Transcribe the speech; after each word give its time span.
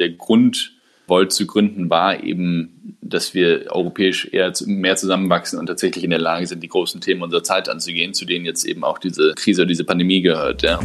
der 0.00 0.10
Grund, 0.10 0.72
Volt 1.06 1.32
zu 1.32 1.46
gründen, 1.46 1.90
war 1.90 2.22
eben, 2.22 2.96
dass 3.02 3.34
wir 3.34 3.66
europäisch 3.68 4.26
eher 4.32 4.52
mehr 4.64 4.96
zusammenwachsen 4.96 5.58
und 5.58 5.66
tatsächlich 5.66 6.04
in 6.04 6.10
der 6.10 6.20
Lage 6.20 6.46
sind, 6.46 6.62
die 6.62 6.68
großen 6.68 7.00
Themen 7.00 7.22
unserer 7.22 7.42
Zeit 7.42 7.68
anzugehen, 7.68 8.14
zu 8.14 8.24
denen 8.24 8.44
jetzt 8.44 8.64
eben 8.64 8.82
auch 8.82 8.98
diese 8.98 9.34
Krise, 9.34 9.66
diese 9.66 9.84
Pandemie 9.84 10.22
gehört. 10.22 10.62
Ja. 10.62 10.80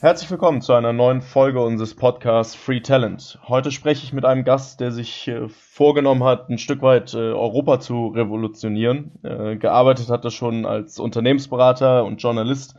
Herzlich 0.00 0.30
willkommen 0.30 0.60
zu 0.60 0.74
einer 0.74 0.92
neuen 0.92 1.22
Folge 1.22 1.60
unseres 1.60 1.94
Podcasts 1.94 2.54
Free 2.54 2.80
Talent. 2.80 3.38
Heute 3.48 3.70
spreche 3.70 4.04
ich 4.04 4.12
mit 4.12 4.26
einem 4.26 4.44
Gast, 4.44 4.80
der 4.80 4.92
sich 4.92 5.26
äh, 5.28 5.48
vorgenommen 5.48 6.22
hat, 6.22 6.50
ein 6.50 6.58
Stück 6.58 6.82
weit 6.82 7.14
äh, 7.14 7.16
Europa 7.16 7.80
zu 7.80 8.08
revolutionieren. 8.08 9.12
Äh, 9.22 9.56
gearbeitet 9.56 10.10
hat 10.10 10.22
er 10.26 10.30
schon 10.30 10.66
als 10.66 10.98
Unternehmensberater 11.00 12.04
und 12.04 12.20
Journalist, 12.22 12.76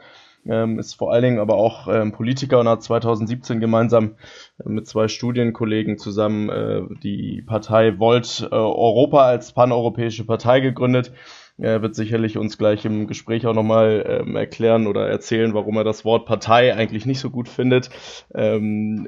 ähm, 0.48 0.80
ist 0.80 0.93
vor 0.93 1.12
allen 1.12 1.23
Dingen 1.23 1.39
aber 1.39 1.55
auch 1.55 1.88
ähm, 1.88 2.12
Politiker 2.12 2.59
und 2.59 2.68
hat 2.68 2.84
2017 2.84 3.59
gemeinsam 3.59 4.16
mit 4.63 4.88
zwei 4.88 5.08
Studienkollegen 5.08 5.98
zusammen 5.98 6.98
die 7.03 7.41
Partei 7.41 7.99
Volt 7.99 8.48
Europa 8.52 9.26
als 9.26 9.52
paneuropäische 9.52 10.26
Partei 10.26 10.59
gegründet 10.62 11.12
er 11.58 11.82
wird 11.82 11.95
sicherlich 11.95 12.38
uns 12.38 12.58
gleich 12.58 12.84
im 12.84 13.08
Gespräch 13.08 13.48
auch 13.48 13.54
nochmal 13.54 14.05
ähm, 14.08 14.36
erklären 14.36 14.88
oder 14.88 15.08
erzählen, 15.08 15.54
warum 15.54 15.78
er 15.78 15.86
das 15.86 16.04
Wort 16.04 16.26
Partei 16.26 16.76
eigentlich 16.76 17.05
nicht 17.05 17.20
so 17.20 17.30
gut 17.30 17.48
findet. 17.48 17.90
Ähm, 18.34 19.08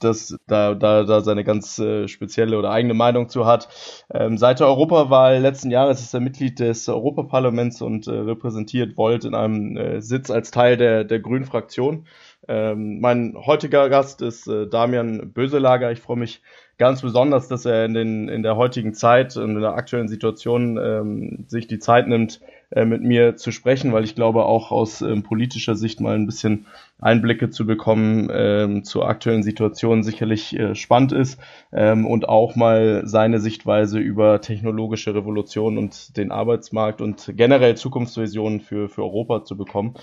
das, 0.00 0.36
da, 0.48 0.74
da, 0.74 1.04
da 1.04 1.20
seine 1.20 1.44
ganz 1.44 1.78
äh, 1.78 2.08
spezielle 2.08 2.58
oder 2.58 2.70
eigene 2.70 2.94
Meinung 2.94 3.28
zu 3.28 3.46
hat. 3.46 3.68
Ähm, 4.12 4.36
seit 4.36 4.58
der 4.58 4.66
Europawahl 4.66 5.38
letzten 5.38 5.70
Jahres 5.70 6.00
ist 6.00 6.12
er 6.12 6.20
Mitglied 6.20 6.58
des 6.58 6.88
Europaparlaments 6.88 7.82
und 7.82 8.08
äh, 8.08 8.12
repräsentiert 8.12 8.96
Volt 8.96 9.24
in 9.24 9.34
einem 9.36 9.76
äh, 9.76 10.00
Sitz 10.00 10.30
als 10.30 10.50
Teil 10.50 10.76
der, 10.76 11.04
der 11.04 11.20
Grünen 11.20 11.44
Fraktion. 11.44 12.06
Ähm, 12.50 12.98
mein 12.98 13.36
heutiger 13.36 13.88
Gast 13.88 14.22
ist 14.22 14.48
äh, 14.48 14.66
Damian 14.66 15.32
Böselager. 15.32 15.92
Ich 15.92 16.00
freue 16.00 16.16
mich 16.16 16.42
ganz 16.78 17.00
besonders, 17.00 17.46
dass 17.46 17.64
er 17.64 17.84
in, 17.84 17.94
den, 17.94 18.28
in 18.28 18.42
der 18.42 18.56
heutigen 18.56 18.92
Zeit, 18.92 19.36
in 19.36 19.60
der 19.60 19.74
aktuellen 19.74 20.08
Situation 20.08 20.76
ähm, 20.76 21.44
sich 21.46 21.68
die 21.68 21.78
Zeit 21.78 22.08
nimmt, 22.08 22.40
äh, 22.70 22.84
mit 22.84 23.02
mir 23.02 23.36
zu 23.36 23.52
sprechen, 23.52 23.92
weil 23.92 24.02
ich 24.02 24.16
glaube, 24.16 24.46
auch 24.46 24.72
aus 24.72 25.00
ähm, 25.00 25.22
politischer 25.22 25.76
Sicht 25.76 26.00
mal 26.00 26.16
ein 26.16 26.26
bisschen 26.26 26.66
Einblicke 27.00 27.50
zu 27.50 27.66
bekommen 27.66 28.28
ähm, 28.32 28.84
zur 28.84 29.08
aktuellen 29.08 29.42
Situation 29.42 30.02
sicherlich 30.02 30.58
äh, 30.58 30.74
spannend 30.74 31.12
ist 31.12 31.40
ähm, 31.72 32.06
und 32.06 32.28
auch 32.28 32.56
mal 32.56 33.02
seine 33.04 33.40
Sichtweise 33.40 33.98
über 33.98 34.40
technologische 34.40 35.14
Revolution 35.14 35.78
und 35.78 36.16
den 36.16 36.30
Arbeitsmarkt 36.30 37.00
und 37.00 37.32
generell 37.36 37.76
Zukunftsvisionen 37.76 38.60
für, 38.60 38.88
für 38.88 39.02
Europa 39.02 39.44
zu 39.44 39.56
bekommen. 39.56 39.94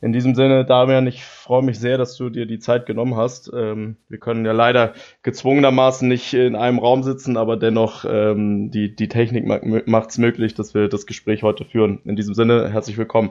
In 0.00 0.12
diesem 0.12 0.34
Sinne, 0.34 0.64
Damian, 0.64 1.06
ich 1.06 1.24
freue 1.24 1.62
mich 1.62 1.78
sehr, 1.78 1.98
dass 1.98 2.16
du 2.16 2.28
dir 2.28 2.46
die 2.46 2.58
Zeit 2.58 2.86
genommen 2.86 3.16
hast. 3.16 3.50
Ähm, 3.54 3.96
wir 4.08 4.18
können 4.18 4.44
ja 4.44 4.52
leider 4.52 4.92
gezwungenermaßen 5.22 6.06
nicht 6.08 6.34
in 6.34 6.56
einem 6.56 6.78
Raum 6.78 7.02
sitzen, 7.02 7.36
aber 7.36 7.56
dennoch 7.56 8.04
ähm, 8.08 8.70
die, 8.70 8.94
die 8.94 9.08
Technik 9.08 9.46
macht 9.86 10.10
es 10.10 10.18
möglich, 10.18 10.54
dass 10.54 10.74
wir 10.74 10.88
das 10.88 11.06
Gespräch 11.06 11.42
heute 11.42 11.64
führen. 11.64 12.00
In 12.04 12.16
diesem 12.16 12.34
Sinne, 12.34 12.70
herzlich 12.70 12.98
willkommen. 12.98 13.30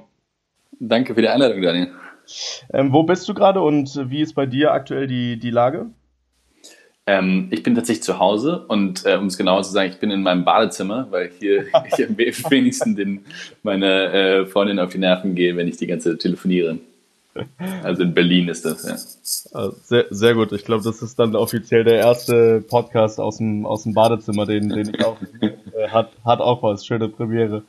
Danke 0.79 1.15
für 1.15 1.21
die 1.21 1.29
Einladung, 1.29 1.61
Daniel. 1.61 1.91
Ähm, 2.73 2.93
wo 2.93 3.03
bist 3.03 3.27
du 3.27 3.33
gerade 3.33 3.61
und 3.61 4.09
wie 4.09 4.21
ist 4.21 4.33
bei 4.33 4.45
dir 4.45 4.71
aktuell 4.71 5.07
die, 5.07 5.37
die 5.37 5.51
Lage? 5.51 5.87
Ähm, 7.07 7.49
ich 7.51 7.61
bin 7.61 7.75
tatsächlich 7.75 8.03
zu 8.03 8.17
Hause 8.17 8.65
und 8.67 9.05
äh, 9.05 9.15
um 9.15 9.27
es 9.27 9.37
genauer 9.37 9.61
zu 9.61 9.71
sagen, 9.71 9.91
ich 9.91 9.99
bin 9.99 10.09
in 10.09 10.23
meinem 10.23 10.43
Badezimmer, 10.43 11.07
weil 11.11 11.29
hier 11.39 11.65
ich 11.97 12.07
am 12.07 12.17
wenigsten 12.17 12.95
den, 12.95 13.25
meine 13.61 14.11
äh, 14.11 14.45
Freundin 14.47 14.79
auf 14.79 14.91
die 14.91 14.97
Nerven 14.97 15.35
gehe, 15.35 15.55
wenn 15.55 15.67
ich 15.67 15.77
die 15.77 15.87
ganze 15.87 16.11
Zeit 16.11 16.21
telefoniere. 16.21 16.79
Also 17.83 18.03
in 18.03 18.13
Berlin 18.13 18.47
ist 18.47 18.63
das, 18.63 18.85
ja. 19.53 19.59
Ah, 19.59 19.71
sehr, 19.83 20.05
sehr 20.09 20.35
gut. 20.35 20.53
Ich 20.53 20.63
glaube, 20.63 20.83
das 20.83 21.01
ist 21.01 21.19
dann 21.19 21.35
offiziell 21.35 21.83
der 21.83 21.95
erste 21.95 22.61
Podcast 22.61 23.19
aus 23.19 23.37
dem, 23.37 23.65
aus 23.65 23.83
dem 23.83 23.93
Badezimmer, 23.93 24.45
den, 24.45 24.69
den 24.69 24.93
ich 24.95 25.05
auch 25.05 25.17
äh, 25.41 25.89
hat, 25.89 26.11
hat 26.23 26.39
auch 26.39 26.63
was. 26.63 26.85
Schöne 26.85 27.09
Premiere. 27.09 27.63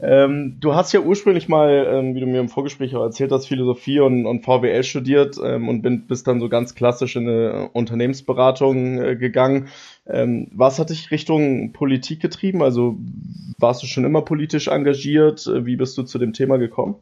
Ähm, 0.00 0.58
du 0.60 0.74
hast 0.74 0.92
ja 0.92 1.00
ursprünglich 1.00 1.48
mal, 1.48 1.86
ähm, 1.90 2.14
wie 2.14 2.20
du 2.20 2.26
mir 2.26 2.38
im 2.38 2.48
Vorgespräch 2.48 2.94
auch 2.94 3.02
erzählt 3.02 3.32
hast, 3.32 3.46
Philosophie 3.46 3.98
und, 3.98 4.26
und 4.26 4.44
VWL 4.44 4.84
studiert 4.84 5.36
ähm, 5.42 5.68
und 5.68 5.82
bin, 5.82 6.06
bist 6.06 6.28
dann 6.28 6.38
so 6.38 6.48
ganz 6.48 6.76
klassisch 6.76 7.16
in 7.16 7.28
eine 7.28 7.70
Unternehmensberatung 7.72 9.02
äh, 9.02 9.16
gegangen. 9.16 9.68
Ähm, 10.06 10.48
was 10.52 10.78
hat 10.78 10.90
dich 10.90 11.10
Richtung 11.10 11.72
Politik 11.72 12.20
getrieben? 12.20 12.62
Also 12.62 12.96
warst 13.58 13.82
du 13.82 13.86
schon 13.88 14.04
immer 14.04 14.22
politisch 14.22 14.68
engagiert? 14.68 15.50
Wie 15.52 15.74
bist 15.74 15.98
du 15.98 16.04
zu 16.04 16.18
dem 16.18 16.32
Thema 16.32 16.58
gekommen? 16.58 16.94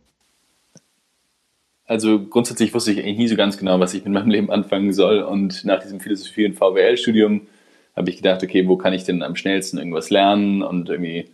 Also 1.84 2.18
grundsätzlich 2.24 2.72
wusste 2.72 2.92
ich 2.92 2.98
eigentlich 2.98 3.18
nie 3.18 3.28
so 3.28 3.36
ganz 3.36 3.58
genau, 3.58 3.78
was 3.78 3.92
ich 3.92 4.04
mit 4.04 4.12
meinem 4.14 4.30
Leben 4.30 4.50
anfangen 4.50 4.94
soll. 4.94 5.20
Und 5.20 5.66
nach 5.66 5.80
diesem 5.80 6.00
Philosophie- 6.00 6.46
und 6.46 6.54
VWL-Studium 6.54 7.42
habe 7.94 8.10
ich 8.10 8.16
gedacht, 8.16 8.42
okay, 8.42 8.66
wo 8.66 8.76
kann 8.76 8.94
ich 8.94 9.04
denn 9.04 9.22
am 9.22 9.36
schnellsten 9.36 9.78
irgendwas 9.78 10.08
lernen 10.08 10.62
und 10.62 10.88
irgendwie 10.88 11.18
äh, 11.18 11.26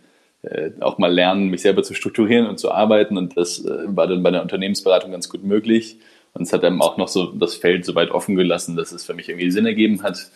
auch 0.81 0.97
mal 0.97 1.11
lernen, 1.11 1.49
mich 1.49 1.61
selber 1.61 1.83
zu 1.83 1.93
strukturieren 1.93 2.47
und 2.47 2.59
zu 2.59 2.71
arbeiten. 2.71 3.17
Und 3.17 3.37
das 3.37 3.63
äh, 3.63 3.69
war 3.87 4.07
dann 4.07 4.23
bei 4.23 4.31
der 4.31 4.41
Unternehmensberatung 4.41 5.11
ganz 5.11 5.29
gut 5.29 5.43
möglich. 5.43 5.97
Und 6.33 6.43
es 6.43 6.53
hat 6.53 6.63
dann 6.63 6.81
auch 6.81 6.97
noch 6.97 7.07
so 7.07 7.27
das 7.27 7.55
Feld 7.55 7.85
so 7.85 7.95
weit 7.95 8.11
offen 8.11 8.35
gelassen, 8.35 8.75
dass 8.75 8.91
es 8.91 9.05
für 9.05 9.13
mich 9.13 9.29
irgendwie 9.29 9.51
Sinn 9.51 9.65
ergeben 9.65 10.03
hat. 10.03 10.27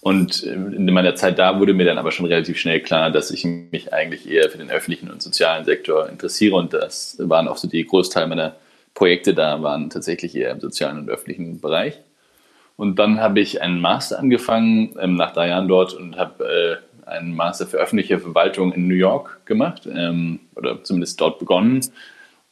Und 0.00 0.44
äh, 0.44 0.52
in 0.52 0.86
meiner 0.86 1.14
Zeit 1.14 1.38
da 1.38 1.58
wurde 1.58 1.74
mir 1.74 1.84
dann 1.84 1.98
aber 1.98 2.12
schon 2.12 2.26
relativ 2.26 2.58
schnell 2.58 2.80
klar, 2.80 3.10
dass 3.10 3.30
ich 3.30 3.44
mich 3.44 3.92
eigentlich 3.92 4.28
eher 4.30 4.48
für 4.48 4.58
den 4.58 4.70
öffentlichen 4.70 5.10
und 5.10 5.22
sozialen 5.22 5.64
Sektor 5.64 6.08
interessiere. 6.08 6.56
Und 6.56 6.72
das 6.72 7.16
waren 7.18 7.48
auch 7.48 7.56
so 7.56 7.68
die 7.68 7.84
Großteil 7.84 8.26
meiner 8.26 8.56
Projekte 8.94 9.34
da 9.34 9.62
waren 9.62 9.90
tatsächlich 9.90 10.34
eher 10.34 10.50
im 10.52 10.60
sozialen 10.60 10.98
und 10.98 11.10
öffentlichen 11.10 11.60
Bereich. 11.60 12.00
Und 12.76 12.98
dann 12.98 13.20
habe 13.20 13.40
ich 13.40 13.60
einen 13.60 13.80
Master 13.80 14.18
angefangen 14.18 14.96
ähm, 14.98 15.14
nach 15.16 15.34
drei 15.34 15.48
Jahren 15.48 15.68
dort 15.68 15.92
und 15.92 16.16
habe 16.16 16.44
äh, 16.44 16.89
einen 17.06 17.34
Master 17.34 17.66
für 17.66 17.78
öffentliche 17.78 18.18
Verwaltung 18.18 18.72
in 18.72 18.88
New 18.88 18.94
York 18.94 19.44
gemacht 19.46 19.86
ähm, 19.86 20.40
oder 20.56 20.82
zumindest 20.82 21.20
dort 21.20 21.38
begonnen. 21.38 21.80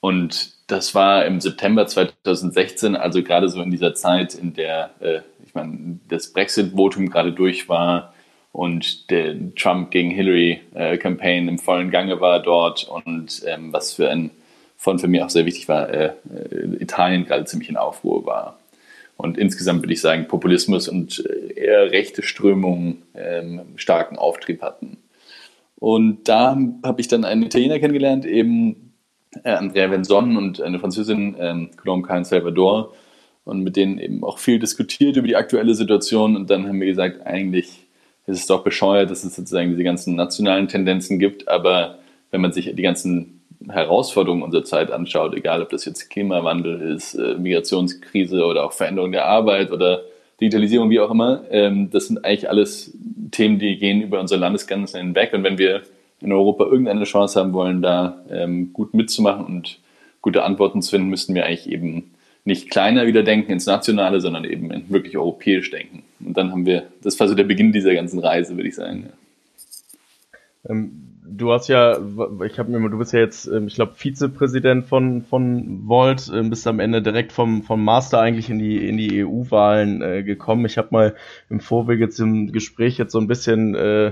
Und 0.01 0.53
das 0.71 0.95
war 0.95 1.25
im 1.25 1.41
September 1.41 1.87
2016, 1.87 2.95
also 2.97 3.23
gerade 3.23 3.49
so 3.49 3.61
in 3.63 3.71
dieser 3.71 3.95
Zeit, 3.95 4.35
in 4.35 4.55
der, 4.55 4.91
äh, 5.01 5.21
ich 5.45 5.55
meine, 5.55 5.99
das 6.09 6.33
Brexit-Votum 6.33 7.11
gerade 7.11 7.33
durch 7.33 7.69
war 7.69 8.13
und 8.53 9.11
der 9.11 9.55
Trump 9.55 9.91
gegen 9.91 10.11
Hillary-Campaign 10.11 11.49
äh, 11.49 11.51
im 11.51 11.59
vollen 11.59 11.91
Gange 11.91 12.21
war 12.21 12.41
dort 12.41 12.85
und 12.85 13.43
ähm, 13.47 13.73
was 13.73 13.95
für 13.95 14.11
ein 14.11 14.31
von 14.79 15.01
für 15.01 15.09
mich 15.09 15.23
auch 15.23 15.31
sehr 15.31 15.45
wichtig 15.45 15.69
war, 15.69 15.91
äh, 15.91 16.13
äh, 16.33 16.77
Italien 16.81 17.27
gerade 17.27 17.45
ziemlich 17.45 17.69
in 17.69 17.77
Aufruhr 17.77 18.25
war. 18.25 18.58
Und 19.19 19.37
insgesamt 19.37 19.83
würde 19.83 19.93
ich 19.93 20.01
sagen, 20.01 20.29
Populismus 20.29 20.89
und 20.89 21.25
äh, 21.27 21.53
eher 21.55 21.91
rechte 21.91 22.23
Strömungen 22.23 23.03
ähm, 23.15 23.63
starken 23.75 24.17
Auftrieb 24.17 24.63
hatten. 24.63 24.99
Und 25.77 26.29
da 26.29 26.57
habe 26.85 27.01
ich 27.01 27.09
dann 27.09 27.25
einen 27.25 27.43
Italiener 27.43 27.81
kennengelernt, 27.81 28.25
eben 28.25 28.95
äh, 29.43 29.51
Andrea 29.51 29.91
Venson 29.91 30.37
und 30.37 30.63
eine 30.63 30.79
Französin, 30.79 31.37
ähm, 31.39 31.71
Colombe 31.77 32.07
Cain 32.07 32.25
Salvador, 32.25 32.95
und 33.45 33.65
mit 33.65 33.77
denen 33.77 33.99
eben 33.99 34.23
auch 34.23 34.39
viel 34.39 34.61
diskutiert 34.61 35.17
über 35.17 35.27
die 35.27 35.37
aktuelle 35.37 35.75
Situation. 35.75 36.37
Und 36.37 36.49
dann 36.51 36.69
haben 36.69 36.81
wir 36.81 36.87
gesagt, 36.87 37.27
eigentlich 37.27 37.89
ist 38.27 38.41
es 38.41 38.47
doch 38.47 38.63
bescheuert, 38.63 39.11
dass 39.11 39.25
es 39.25 39.35
sozusagen 39.35 39.71
diese 39.71 39.85
ganzen 39.85 40.15
nationalen 40.15 40.69
Tendenzen 40.69 41.19
gibt, 41.19 41.49
aber 41.49 41.99
wenn 42.31 42.41
man 42.41 42.53
sich 42.53 42.73
die 42.73 42.83
ganzen 42.83 43.38
Herausforderungen 43.69 44.43
unserer 44.43 44.65
Zeit 44.65 44.91
anschaut, 44.91 45.35
egal 45.35 45.63
ob 45.63 45.71
das 45.71 45.85
jetzt 45.85 46.09
Klimawandel 46.11 46.81
ist, 46.95 47.15
äh, 47.15 47.35
Migrationskrise 47.35 48.45
oder 48.45 48.65
auch 48.65 48.73
Veränderung 48.73 49.13
der 49.13 49.27
Arbeit 49.27 49.73
oder 49.73 50.03
Digitalisierung, 50.41 50.91
wie 50.91 51.01
auch 51.01 51.11
immer, 51.11 51.43
ähm, 51.51 51.91
das 51.91 52.07
sind 52.07 52.25
eigentlich 52.25 52.49
alles 52.49 52.97
Themen, 53.33 53.59
die 53.59 53.77
gehen 53.77 54.03
über 54.03 54.21
unsere 54.21 54.41
Landesgrenzen 54.41 55.01
hinweg. 55.01 55.33
Und 55.33 55.43
wenn 55.43 55.59
wir 55.59 55.83
in 56.21 56.33
Europa 56.33 56.65
irgendeine 56.65 57.05
Chance 57.05 57.41
haben 57.41 57.53
wollen, 57.53 57.83
da 57.83 58.23
ähm, 58.31 58.73
gut 58.73 58.95
mitzumachen 58.95 59.45
und 59.45 59.79
gute 60.21 60.45
Antworten 60.45 60.81
zu 60.83 60.91
finden, 60.91 61.09
müssten 61.09 61.35
wir 61.35 61.45
eigentlich 61.45 61.69
eben 61.69 62.11
nicht 62.45 62.71
kleiner 62.71 63.07
wieder 63.07 63.23
denken 63.23 63.53
ins 63.53 63.67
Nationale, 63.67 64.21
sondern 64.21 64.45
eben 64.45 64.71
wirklich 64.89 65.17
europäisch 65.17 65.71
denken. 65.71 66.03
Und 66.25 66.37
dann 66.37 66.51
haben 66.51 66.67
wir, 66.67 66.85
das 67.03 67.19
war 67.21 67.29
so 67.29 67.35
der 67.35 67.45
Beginn 67.45 67.73
dieser 67.73 67.95
ganzen 67.95 68.21
Reise, 68.21 68.57
würde 68.57 68.69
ich 68.69 68.75
sagen. 68.75 69.11
Ähm, 70.69 71.08
du 71.31 71.53
hast 71.53 71.69
ja, 71.69 71.99
ich 72.45 72.59
habe 72.59 72.71
mir, 72.71 72.91
du 72.91 72.99
bist 72.99 73.13
ja 73.13 73.21
jetzt, 73.21 73.47
ähm, 73.47 73.67
ich 73.67 73.75
glaube, 73.75 73.95
Vizepräsident 73.95 74.87
von 74.87 75.23
von 75.23 75.87
Volt, 75.87 76.31
ähm, 76.35 76.51
bist 76.51 76.67
am 76.67 76.81
Ende 76.81 77.03
direkt 77.03 77.33
vom 77.33 77.63
vom 77.63 77.85
Master 77.85 78.21
eigentlich 78.21 78.51
in 78.51 78.59
die 78.59 78.89
in 78.89 78.97
die 78.97 79.25
EU-Wahlen 79.25 80.03
äh, 80.03 80.23
gekommen. 80.23 80.65
Ich 80.67 80.79
habe 80.79 80.89
mal 80.91 81.15
im 81.51 81.61
Vorwege 81.61 82.09
zum 82.09 82.53
Gespräch 82.53 82.99
jetzt 82.99 83.13
so 83.13 83.19
ein 83.19 83.27
bisschen 83.27 83.75
äh, 83.75 84.09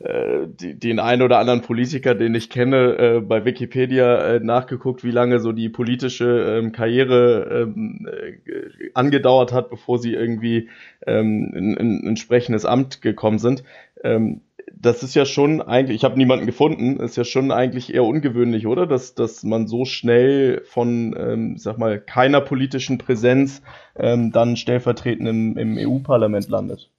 äh, 0.00 0.46
die, 0.46 0.78
den 0.78 0.98
einen 0.98 1.22
oder 1.22 1.38
anderen 1.38 1.62
Politiker, 1.62 2.14
den 2.14 2.34
ich 2.34 2.50
kenne, 2.50 2.98
äh, 2.98 3.20
bei 3.20 3.44
Wikipedia 3.44 4.34
äh, 4.34 4.40
nachgeguckt, 4.40 5.04
wie 5.04 5.10
lange 5.10 5.40
so 5.40 5.52
die 5.52 5.68
politische 5.68 6.58
ähm, 6.58 6.72
Karriere 6.72 7.72
äh, 7.74 8.90
angedauert 8.94 9.52
hat, 9.52 9.70
bevor 9.70 9.98
sie 9.98 10.14
irgendwie 10.14 10.68
in, 11.06 11.52
in 11.52 11.76
ein 11.78 12.06
entsprechendes 12.06 12.64
Amt 12.64 13.00
gekommen 13.00 13.38
sind. 13.38 13.62
Ähm, 14.02 14.40
das 14.74 15.02
ist 15.02 15.14
ja 15.14 15.24
schon 15.24 15.62
eigentlich, 15.62 15.96
ich 15.96 16.04
habe 16.04 16.16
niemanden 16.16 16.46
gefunden, 16.46 16.98
ist 16.98 17.16
ja 17.16 17.24
schon 17.24 17.50
eigentlich 17.50 17.94
eher 17.94 18.04
ungewöhnlich, 18.04 18.66
oder? 18.66 18.86
Dass, 18.86 19.14
dass 19.14 19.42
man 19.42 19.66
so 19.66 19.84
schnell 19.84 20.62
von, 20.64 21.14
ähm, 21.18 21.56
sag 21.56 21.78
mal, 21.78 22.00
keiner 22.00 22.40
politischen 22.40 22.98
Präsenz 22.98 23.62
ähm, 23.96 24.32
dann 24.32 24.56
stellvertretend 24.56 25.28
im, 25.28 25.56
im 25.56 25.76
EU-Parlament 25.78 26.48
landet. 26.48 26.90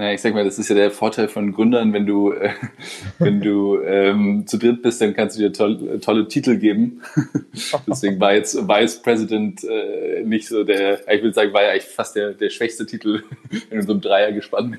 Naja, 0.00 0.14
ich 0.14 0.22
sag 0.22 0.32
mal, 0.32 0.46
das 0.46 0.58
ist 0.58 0.70
ja 0.70 0.74
der 0.74 0.90
Vorteil 0.90 1.28
von 1.28 1.52
Gründern, 1.52 1.92
wenn 1.92 2.06
du, 2.06 2.32
äh, 2.32 2.54
wenn 3.18 3.42
du 3.42 3.82
ähm, 3.82 4.46
zu 4.46 4.56
dritt 4.56 4.80
bist, 4.80 5.02
dann 5.02 5.12
kannst 5.12 5.36
du 5.36 5.42
dir 5.42 5.52
toll, 5.52 6.00
tolle 6.00 6.26
Titel 6.26 6.56
geben. 6.56 7.02
Deswegen 7.86 8.18
war 8.18 8.32
jetzt 8.32 8.56
Vice 8.66 9.02
President 9.02 9.62
äh, 9.62 10.22
nicht 10.24 10.48
so 10.48 10.64
der, 10.64 11.06
ich 11.06 11.22
würde 11.22 11.34
sagen, 11.34 11.52
war 11.52 11.64
ja 11.64 11.72
eigentlich 11.72 11.84
fast 11.84 12.16
der, 12.16 12.32
der 12.32 12.48
schwächste 12.48 12.86
Titel 12.86 13.24
in 13.70 13.80
unserem 13.80 14.00
Dreier 14.00 14.32
gespannt. 14.32 14.78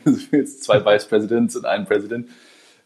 Zwei 0.59 0.83
Vice 0.83 1.05
Presidents 1.05 1.55
und 1.55 1.65
einen 1.67 1.85
President. 1.85 2.27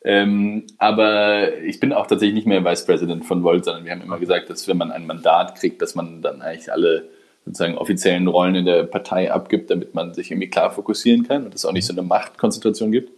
Ähm, 0.04 0.66
aber 0.78 1.58
ich 1.60 1.80
bin 1.80 1.94
auch 1.94 2.06
tatsächlich 2.06 2.36
nicht 2.36 2.48
mehr 2.48 2.66
Vice 2.66 2.86
President 2.86 3.24
von 3.24 3.44
Volt, 3.44 3.64
sondern 3.64 3.86
wir 3.86 3.94
haben 3.94 4.02
immer 4.02 4.20
gesagt, 4.20 4.50
dass 4.50 4.68
wenn 4.68 4.76
man 4.76 4.92
ein 4.92 5.08
Mandat 5.08 5.56
kriegt, 5.56 5.82
dass 5.82 5.96
man 5.96 6.22
dann 6.22 6.42
eigentlich 6.42 6.70
alle 6.70 7.08
sozusagen 7.46 7.78
offiziellen 7.78 8.28
Rollen 8.28 8.56
in 8.56 8.66
der 8.66 8.84
Partei 8.84 9.32
abgibt, 9.32 9.70
damit 9.70 9.94
man 9.94 10.14
sich 10.14 10.32
irgendwie 10.32 10.50
klar 10.50 10.72
fokussieren 10.72 11.28
kann 11.28 11.46
und 11.46 11.54
es 11.54 11.66
auch 11.66 11.72
nicht 11.72 11.86
so 11.86 11.94
eine 11.94 12.02
Machtkonzentration 12.02 12.92
gibt. 12.92 13.12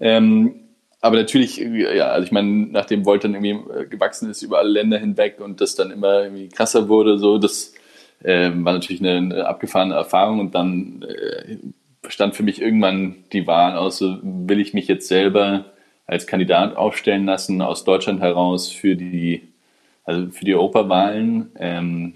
Ähm, 0.00 0.60
aber 1.00 1.16
natürlich, 1.16 1.58
ja, 1.58 2.08
also 2.08 2.26
ich 2.26 2.32
meine, 2.32 2.48
nachdem 2.48 3.04
Volt 3.04 3.22
dann 3.22 3.34
irgendwie 3.34 3.72
äh, 3.72 3.86
gewachsen 3.86 4.30
ist 4.30 4.42
über 4.42 4.58
alle 4.58 4.70
Länder 4.70 4.98
hinweg 4.98 5.40
und 5.40 5.60
das 5.60 5.76
dann 5.76 5.90
immer 5.90 6.24
irgendwie 6.24 6.48
krasser 6.48 6.88
wurde, 6.88 7.18
so, 7.18 7.38
das 7.38 7.74
äh, 8.22 8.50
war 8.52 8.72
natürlich 8.72 9.00
eine, 9.00 9.16
eine, 9.16 9.46
abgefahrene 9.46 9.94
Erfahrung 9.94 10.40
und 10.40 10.54
dann 10.54 11.02
äh, 11.02 11.58
stand 12.08 12.34
für 12.34 12.42
mich 12.42 12.60
irgendwann 12.60 13.16
die 13.32 13.46
Wahl 13.46 13.76
aus, 13.76 13.98
so 13.98 14.18
will 14.22 14.60
ich 14.60 14.74
mich 14.74 14.88
jetzt 14.88 15.06
selber 15.06 15.66
als 16.06 16.26
Kandidat 16.26 16.76
aufstellen 16.76 17.26
lassen 17.26 17.60
aus 17.60 17.84
Deutschland 17.84 18.20
heraus 18.20 18.72
für 18.72 18.96
die, 18.96 19.42
also 20.04 20.30
für 20.30 20.44
die 20.44 20.54
Europawahlen. 20.54 21.50
Ähm, 21.58 22.14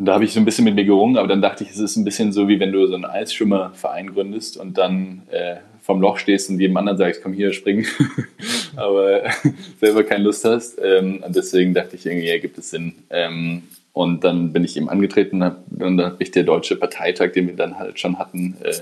und 0.00 0.06
da 0.06 0.14
habe 0.14 0.24
ich 0.24 0.32
so 0.32 0.40
ein 0.40 0.46
bisschen 0.46 0.64
mit 0.64 0.76
mir 0.76 0.86
gerungen, 0.86 1.18
aber 1.18 1.28
dann 1.28 1.42
dachte 1.42 1.62
ich, 1.62 1.68
es 1.68 1.78
ist 1.78 1.96
ein 1.96 2.04
bisschen 2.04 2.32
so, 2.32 2.48
wie 2.48 2.58
wenn 2.58 2.72
du 2.72 2.86
so 2.86 2.94
einen 2.94 3.04
Eisschwimmerverein 3.04 4.14
gründest 4.14 4.56
und 4.56 4.78
dann 4.78 5.24
äh, 5.30 5.56
vom 5.82 6.00
Loch 6.00 6.16
stehst 6.16 6.48
und 6.48 6.58
jedem 6.58 6.78
anderen 6.78 6.96
sagst, 6.96 7.22
komm 7.22 7.34
hier, 7.34 7.52
springen, 7.52 7.84
aber 8.76 9.24
selber 9.78 10.02
keine 10.02 10.24
Lust 10.24 10.46
hast. 10.46 10.80
Ähm, 10.82 11.22
und 11.22 11.36
deswegen 11.36 11.74
dachte 11.74 11.96
ich, 11.96 12.06
irgendwie 12.06 12.28
ergibt 12.28 12.56
es 12.56 12.70
Sinn. 12.70 12.94
Ähm, 13.10 13.64
und 13.92 14.24
dann 14.24 14.54
bin 14.54 14.64
ich 14.64 14.78
eben 14.78 14.88
angetreten 14.88 15.44
hab, 15.44 15.64
und 15.70 15.98
dann 15.98 16.12
habe 16.12 16.22
ich 16.22 16.30
der 16.30 16.44
deutsche 16.44 16.76
Parteitag, 16.76 17.32
den 17.32 17.48
wir 17.48 17.56
dann 17.56 17.78
halt 17.78 18.00
schon 18.00 18.18
hatten, 18.18 18.56
äh, 18.62 18.72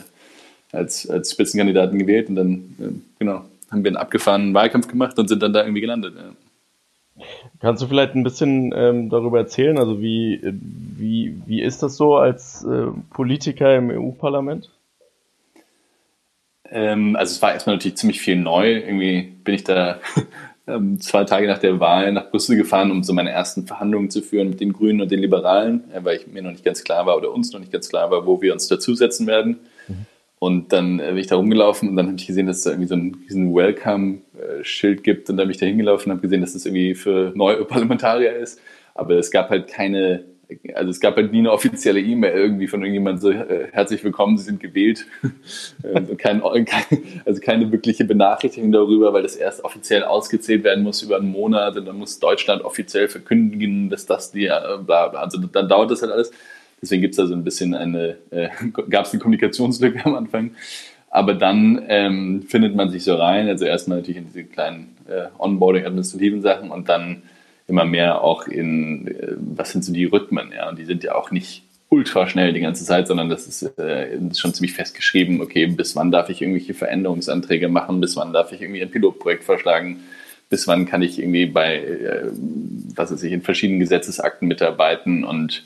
als, 0.70 1.11
als 1.11 1.32
Spitzenkandidaten 1.32 1.99
gewählt 1.99 2.29
und 2.29 2.37
dann, 2.37 2.76
äh, 2.79 2.93
genau, 3.19 3.44
haben 3.73 3.82
wir 3.82 3.88
einen 3.88 3.97
abgefahrenen 3.97 4.55
Wahlkampf 4.55 4.87
gemacht 4.87 5.19
und 5.19 5.26
sind 5.26 5.43
dann 5.43 5.53
da 5.53 5.62
irgendwie 5.62 5.81
gelandet. 5.81 6.15
Ja. 6.17 6.31
Kannst 7.61 7.82
du 7.82 7.87
vielleicht 7.87 8.15
ein 8.15 8.23
bisschen 8.23 8.73
ähm, 8.75 9.11
darüber 9.11 9.38
erzählen? 9.38 9.79
Also 9.79 10.00
wie, 10.00 10.41
wie, 10.43 11.41
wie 11.47 11.62
ist 11.62 11.82
das 11.82 11.97
so 11.97 12.17
als 12.17 12.65
äh, 12.65 12.87
Politiker 13.11 13.76
im 13.76 13.91
EU-Parlament? 13.91 14.70
Ähm, 16.70 17.17
also 17.17 17.32
es 17.32 17.43
war 17.43 17.53
erstmal 17.53 17.76
natürlich 17.76 17.97
ziemlich 17.97 18.20
viel 18.20 18.37
neu. 18.37 18.76
Irgendwie 18.76 19.23
bin 19.44 19.55
ich 19.55 19.65
da 19.65 20.00
ähm, 20.67 21.00
zwei 21.00 21.25
Tage 21.25 21.47
nach 21.47 21.59
der 21.59 21.81
Wahl 21.81 22.12
nach 22.12 22.31
Brüssel 22.31 22.56
gefahren, 22.56 22.91
um 22.91 23.03
so 23.03 23.12
meine 23.12 23.31
ersten 23.31 23.67
Verhandlungen 23.67 24.11
zu 24.11 24.23
führen 24.23 24.50
mit 24.50 24.61
den 24.61 24.73
Grünen 24.73 25.00
und 25.00 25.11
den 25.11 25.20
Liberalen, 25.20 25.91
äh, 25.93 26.05
weil 26.05 26.19
ich 26.19 26.26
mir 26.26 26.43
noch 26.43 26.50
nicht 26.53 26.65
ganz 26.65 26.85
klar 26.85 27.06
war 27.06 27.17
oder 27.17 27.32
uns 27.32 27.53
noch 27.53 27.61
nicht 27.61 27.73
ganz 27.73 27.88
klar 27.88 28.11
war, 28.11 28.26
wo 28.26 28.41
wir 28.43 28.53
uns 28.53 28.69
dazusetzen 28.69 29.26
werden. 29.26 29.61
Und 30.38 30.73
dann 30.73 31.00
äh, 31.00 31.08
bin 31.08 31.19
ich 31.19 31.26
da 31.26 31.37
rumgelaufen 31.37 31.88
und 31.88 31.96
dann 31.96 32.06
habe 32.06 32.17
ich 32.17 32.26
gesehen, 32.26 32.46
dass 32.46 32.58
es 32.58 32.64
da 32.64 32.70
irgendwie 32.70 32.88
so 32.88 32.94
ein 32.94 33.17
riesen 33.25 33.55
Welcome-Schild 33.55 35.02
gibt. 35.02 35.29
Und 35.31 35.37
dann 35.37 35.46
bin 35.46 35.55
ich 35.55 35.58
da 35.58 35.67
hingelaufen 35.67 36.11
und 36.11 36.19
habe 36.19 36.23
gesehen, 36.23 36.40
dass 36.40 36.52
das 36.52 36.64
irgendwie 36.64 36.94
für 36.94 37.32
neue 37.35 37.64
Parlamentarier 37.64 38.37
ist. 38.37 38.61
Aber 38.94 39.14
es 39.14 39.31
gab 39.31 39.50
halt 39.50 39.69
keine, 39.69 40.25
also 40.75 40.90
es 40.90 41.00
gab 41.00 41.17
halt 41.17 41.32
nie 41.32 41.38
eine 41.38 41.52
offizielle 41.52 42.00
E-Mail 42.00 42.32
irgendwie 42.32 42.69
von 42.69 42.82
irgendjemandem 42.82 43.20
so, 43.20 43.31
äh, 43.31 43.69
herzlich 43.73 44.02
willkommen, 44.05 44.38
Sie 44.38 44.44
sind 44.44 44.61
gewählt. 44.61 45.06
Ähm, 45.85 46.17
kein, 46.19 46.43
also 47.25 47.41
keine 47.41 47.70
wirkliche 47.70 48.05
Benachrichtigung 48.05 48.73
darüber, 48.73 49.12
weil 49.12 49.23
das 49.23 49.37
erst 49.37 49.64
offiziell 49.64 50.02
ausgezählt 50.02 50.64
werden 50.64 50.82
muss 50.82 51.02
über 51.02 51.17
einen 51.17 51.31
Monat 51.31 51.76
und 51.76 51.87
dann 51.87 51.96
muss 51.96 52.19
Deutschland 52.19 52.62
offiziell 52.62 53.08
verkündigen, 53.08 53.88
dass 53.88 54.06
das 54.06 54.32
die, 54.32 54.46
äh, 54.46 54.79
bla 54.84 55.08
bla. 55.08 55.20
Also 55.20 55.38
dann 55.38 55.69
dauert 55.69 55.91
das 55.91 56.02
halt 56.02 56.12
alles. 56.12 56.32
Deswegen 56.80 57.02
gibt 57.02 57.12
es 57.12 57.16
da 57.16 57.26
so 57.26 57.34
ein 57.34 57.44
bisschen 57.44 57.75
eine, 57.75 58.16
äh, 58.30 58.48
gab 58.90 59.06
es 59.06 59.12
eine 59.12 59.20
Kommunikationslücke 59.20 60.04
am 60.04 60.14
Anfang. 60.14 60.52
Aber 61.10 61.34
dann 61.34 61.82
ähm, 61.88 62.42
findet 62.42 62.75
man 62.75 62.90
sich 62.90 63.04
so 63.04 63.14
rein, 63.14 63.48
also 63.48 63.64
erstmal 63.64 63.98
natürlich 63.98 64.19
in 64.19 64.26
diese 64.26 64.44
kleinen 64.44 64.96
äh, 65.08 65.28
Onboarding-administrativen 65.38 66.42
Sachen 66.42 66.70
und 66.70 66.88
dann 66.88 67.22
immer 67.66 67.84
mehr 67.84 68.22
auch 68.22 68.46
in, 68.46 69.08
äh, 69.08 69.34
was 69.38 69.72
sind 69.72 69.84
so 69.84 69.92
die 69.92 70.04
Rhythmen, 70.04 70.52
ja, 70.54 70.69
und 70.69 70.78
die 70.78 70.84
sind 70.84 71.02
ja 71.04 71.14
auch 71.14 71.30
nicht 71.30 71.62
ultra 71.90 72.28
schnell 72.28 72.52
die 72.52 72.60
ganze 72.60 72.84
Zeit, 72.84 73.08
sondern 73.08 73.31
das 73.31 73.46
ist, 73.46 73.62
äh, 73.78 74.19
schon 74.36 74.52
ziemlich 74.52 74.74
festgeschrieben, 74.74 75.40
okay, 75.40 75.66
bis 75.66 75.96
wann 75.96 76.10
darf 76.10 76.28
ich 76.28 76.42
irgendwelche 76.42 76.74
Veränderungsanträge 76.74 77.69
machen, 77.69 78.00
bis 78.00 78.16
wann 78.16 78.32
darf 78.32 78.52
ich 78.52 78.60
irgendwie 78.60 78.82
ein 78.82 78.90
Pilotprojekt 78.90 79.44
vorschlagen, 79.44 80.00
bis 80.50 80.66
wann 80.66 80.86
kann 80.86 81.02
ich 81.02 81.19
irgendwie 81.19 81.46
bei, 81.46 81.76
äh, 81.76 82.31
was 82.94 83.12
weiß 83.12 83.22
ich, 83.22 83.32
in 83.32 83.42
verschiedenen 83.42 83.81
Gesetzesakten 83.81 84.48
mitarbeiten? 84.48 85.24
Und 85.24 85.64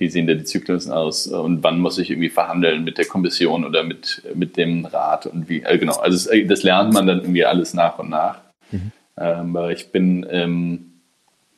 wie 0.00 0.08
sehen 0.08 0.26
da 0.26 0.32
die 0.32 0.44
Zyklen 0.44 0.90
aus 0.90 1.26
und 1.26 1.62
wann 1.62 1.78
muss 1.78 1.98
ich 1.98 2.10
irgendwie 2.10 2.30
verhandeln 2.30 2.84
mit 2.84 2.96
der 2.96 3.04
Kommission 3.04 3.66
oder 3.66 3.82
mit, 3.82 4.22
mit 4.34 4.56
dem 4.56 4.86
Rat 4.86 5.26
und 5.26 5.50
wie, 5.50 5.62
äh, 5.62 5.76
genau, 5.76 5.96
also 5.96 6.16
das, 6.16 6.26
äh, 6.26 6.46
das, 6.46 6.62
lernt 6.62 6.94
man 6.94 7.06
dann 7.06 7.20
irgendwie 7.20 7.44
alles 7.44 7.74
nach 7.74 7.98
und 7.98 8.08
nach. 8.08 8.38
Mhm. 8.70 8.92
Ähm, 9.18 9.54
aber 9.56 9.72
ich 9.72 9.92
bin, 9.92 10.26
ähm, 10.30 10.92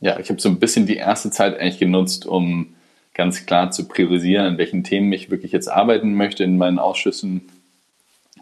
ja, 0.00 0.18
ich 0.18 0.28
habe 0.28 0.40
so 0.40 0.48
ein 0.48 0.58
bisschen 0.58 0.86
die 0.86 0.96
erste 0.96 1.30
Zeit 1.30 1.56
eigentlich 1.56 1.78
genutzt, 1.78 2.26
um 2.26 2.74
ganz 3.14 3.46
klar 3.46 3.70
zu 3.70 3.86
priorisieren, 3.86 4.44
an 4.44 4.58
welchen 4.58 4.82
Themen 4.82 5.12
ich 5.12 5.30
wirklich 5.30 5.52
jetzt 5.52 5.68
arbeiten 5.68 6.14
möchte 6.14 6.42
in 6.42 6.58
meinen 6.58 6.80
Ausschüssen, 6.80 7.42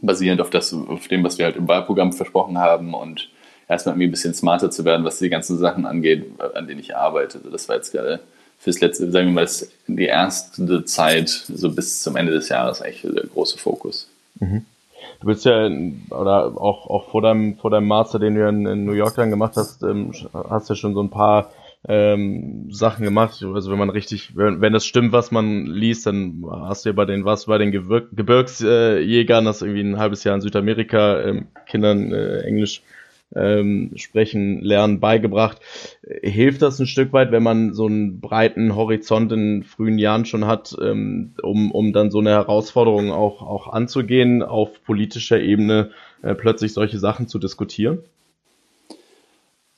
basierend 0.00 0.40
auf, 0.40 0.48
das, 0.48 0.72
auf 0.72 1.08
dem, 1.08 1.22
was 1.24 1.36
wir 1.36 1.44
halt 1.44 1.56
im 1.56 1.68
Wahlprogramm 1.68 2.14
versprochen 2.14 2.56
haben 2.56 2.94
und 2.94 3.28
erstmal 3.68 3.96
irgendwie 3.96 4.08
ein 4.08 4.12
bisschen 4.12 4.32
smarter 4.32 4.70
zu 4.70 4.86
werden, 4.86 5.04
was 5.04 5.18
die 5.18 5.28
ganzen 5.28 5.58
Sachen 5.58 5.84
angeht, 5.84 6.24
an 6.54 6.66
denen 6.66 6.80
ich 6.80 6.96
arbeite. 6.96 7.36
Also 7.36 7.50
das 7.50 7.68
war 7.68 7.76
jetzt 7.76 7.92
gerade 7.92 8.20
fürs 8.60 8.80
letzte, 8.80 9.10
sagen 9.10 9.28
wir 9.28 9.32
mal, 9.32 9.48
die 9.86 10.04
erste 10.04 10.84
Zeit, 10.84 11.28
so 11.30 11.72
bis 11.72 12.02
zum 12.02 12.16
Ende 12.16 12.32
des 12.32 12.50
Jahres 12.50 12.82
eigentlich 12.82 13.02
der 13.02 13.26
große 13.26 13.58
Fokus. 13.58 14.08
Mhm. 14.38 14.66
Du 15.20 15.26
bist 15.26 15.46
ja, 15.46 15.66
oder 16.10 16.60
auch, 16.60 16.86
auch 16.88 17.10
vor 17.10 17.22
deinem, 17.22 17.56
vor 17.56 17.70
deinem 17.70 17.88
Master, 17.88 18.18
den 18.18 18.34
du 18.34 18.46
in, 18.46 18.66
in 18.66 18.84
New 18.84 18.92
York 18.92 19.14
dann 19.16 19.30
gemacht 19.30 19.54
hast, 19.56 19.82
ähm, 19.82 20.12
hast 20.32 20.68
ja 20.68 20.74
schon 20.74 20.94
so 20.94 21.02
ein 21.02 21.10
paar 21.10 21.50
ähm, 21.88 22.70
Sachen 22.70 23.04
gemacht. 23.04 23.42
Also 23.42 23.70
wenn 23.70 23.78
man 23.78 23.88
richtig, 23.88 24.36
wenn, 24.36 24.60
wenn 24.60 24.74
das 24.74 24.84
stimmt, 24.84 25.12
was 25.12 25.30
man 25.30 25.64
liest, 25.64 26.06
dann 26.06 26.44
hast 26.62 26.84
du 26.84 26.90
ja 26.90 26.92
bei 26.94 27.06
den, 27.06 27.24
was 27.24 27.46
bei 27.46 27.56
den 27.56 27.72
Gebirg, 27.72 28.08
Gebirgsjägern, 28.12 29.46
das 29.46 29.62
irgendwie 29.62 29.82
ein 29.82 29.98
halbes 29.98 30.22
Jahr 30.24 30.34
in 30.34 30.42
Südamerika 30.42 31.22
ähm, 31.22 31.48
Kindern 31.66 32.12
äh, 32.12 32.40
Englisch 32.42 32.82
ähm, 33.34 33.92
Sprechen, 33.96 34.60
Lernen 34.62 35.00
beigebracht. 35.00 35.58
Hilft 36.22 36.62
das 36.62 36.78
ein 36.78 36.86
Stück 36.86 37.12
weit, 37.12 37.32
wenn 37.32 37.42
man 37.42 37.72
so 37.74 37.86
einen 37.86 38.20
breiten 38.20 38.74
Horizont 38.74 39.32
in 39.32 39.62
frühen 39.62 39.98
Jahren 39.98 40.24
schon 40.24 40.46
hat, 40.46 40.74
ähm, 40.80 41.34
um, 41.42 41.70
um 41.70 41.92
dann 41.92 42.10
so 42.10 42.18
eine 42.18 42.30
Herausforderung 42.30 43.10
auch, 43.10 43.42
auch 43.42 43.68
anzugehen, 43.68 44.42
auf 44.42 44.82
politischer 44.84 45.40
Ebene 45.40 45.90
äh, 46.22 46.34
plötzlich 46.34 46.72
solche 46.72 46.98
Sachen 46.98 47.28
zu 47.28 47.38
diskutieren? 47.38 48.00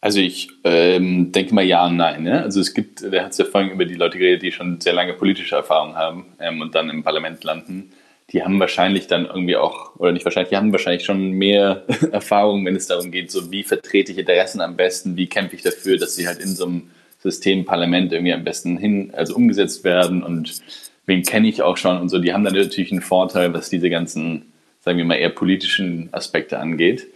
Also 0.01 0.19
ich 0.19 0.49
ähm, 0.65 1.31
denke 1.31 1.55
mal 1.55 1.63
ja 1.63 1.87
und 1.87 1.97
nein. 1.97 2.25
Ne? 2.25 2.43
Also 2.43 2.61
es 2.61 2.75
gibt, 2.75 3.03
der 3.03 3.25
hat 3.25 3.33
es 3.33 3.39
ja 3.39 3.45
vorhin 3.45 3.71
über 3.71 3.85
die 3.85 3.95
Leute 3.95 4.19
geredet, 4.19 4.43
die 4.43 4.51
schon 4.51 4.81
sehr 4.81 4.93
lange 4.93 5.13
politische 5.13 5.55
Erfahrung 5.55 5.95
haben 5.95 6.27
ähm, 6.41 6.61
und 6.61 6.75
dann 6.75 6.91
im 6.91 7.05
Parlament 7.05 7.45
landen 7.45 7.93
die 8.31 8.43
haben 8.43 8.61
wahrscheinlich 8.61 9.07
dann 9.07 9.27
irgendwie 9.27 9.57
auch, 9.57 9.97
oder 9.97 10.13
nicht 10.13 10.25
wahrscheinlich, 10.25 10.51
die 10.51 10.57
haben 10.57 10.73
wahrscheinlich 10.73 11.05
schon 11.05 11.33
mehr 11.33 11.85
Erfahrung, 12.13 12.65
wenn 12.65 12.77
es 12.77 12.87
darum 12.87 13.11
geht, 13.11 13.31
so 13.31 13.51
wie 13.51 13.63
vertrete 13.63 14.13
ich 14.13 14.19
Interessen 14.19 14.61
am 14.61 14.77
besten, 14.77 15.17
wie 15.17 15.27
kämpfe 15.27 15.57
ich 15.57 15.63
dafür, 15.63 15.99
dass 15.99 16.15
sie 16.15 16.27
halt 16.27 16.39
in 16.39 16.55
so 16.55 16.67
einem 16.67 16.91
System 17.23 17.65
Parlament 17.65 18.13
irgendwie 18.13 18.33
am 18.33 18.45
besten 18.45 18.79
hin, 18.79 19.13
also 19.15 19.35
umgesetzt 19.35 19.85
werden 19.85 20.23
und 20.23 20.61
wen 21.07 21.23
kenne 21.23 21.49
ich 21.49 21.63
auch 21.63 21.77
schon 21.77 21.99
und 21.99 22.09
so. 22.09 22.19
Die 22.19 22.33
haben 22.33 22.45
dann 22.45 22.55
natürlich 22.55 22.93
einen 22.93 23.03
Vorteil, 23.03 23.53
was 23.55 23.69
diese 23.69 23.91
ganzen, 23.91 24.53
sagen 24.81 24.99
wir 24.99 25.05
mal, 25.05 25.17
eher 25.17 25.31
politischen 25.31 26.09
Aspekte 26.13 26.59
angeht. 26.59 27.07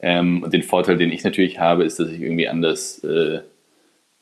Ähm, 0.00 0.42
und 0.42 0.52
den 0.52 0.62
Vorteil, 0.62 0.96
den 0.96 1.12
ich 1.12 1.22
natürlich 1.22 1.60
habe, 1.60 1.84
ist, 1.84 2.00
dass 2.00 2.08
ich 2.08 2.20
irgendwie 2.20 2.48
anders 2.48 3.02
äh, 3.04 3.40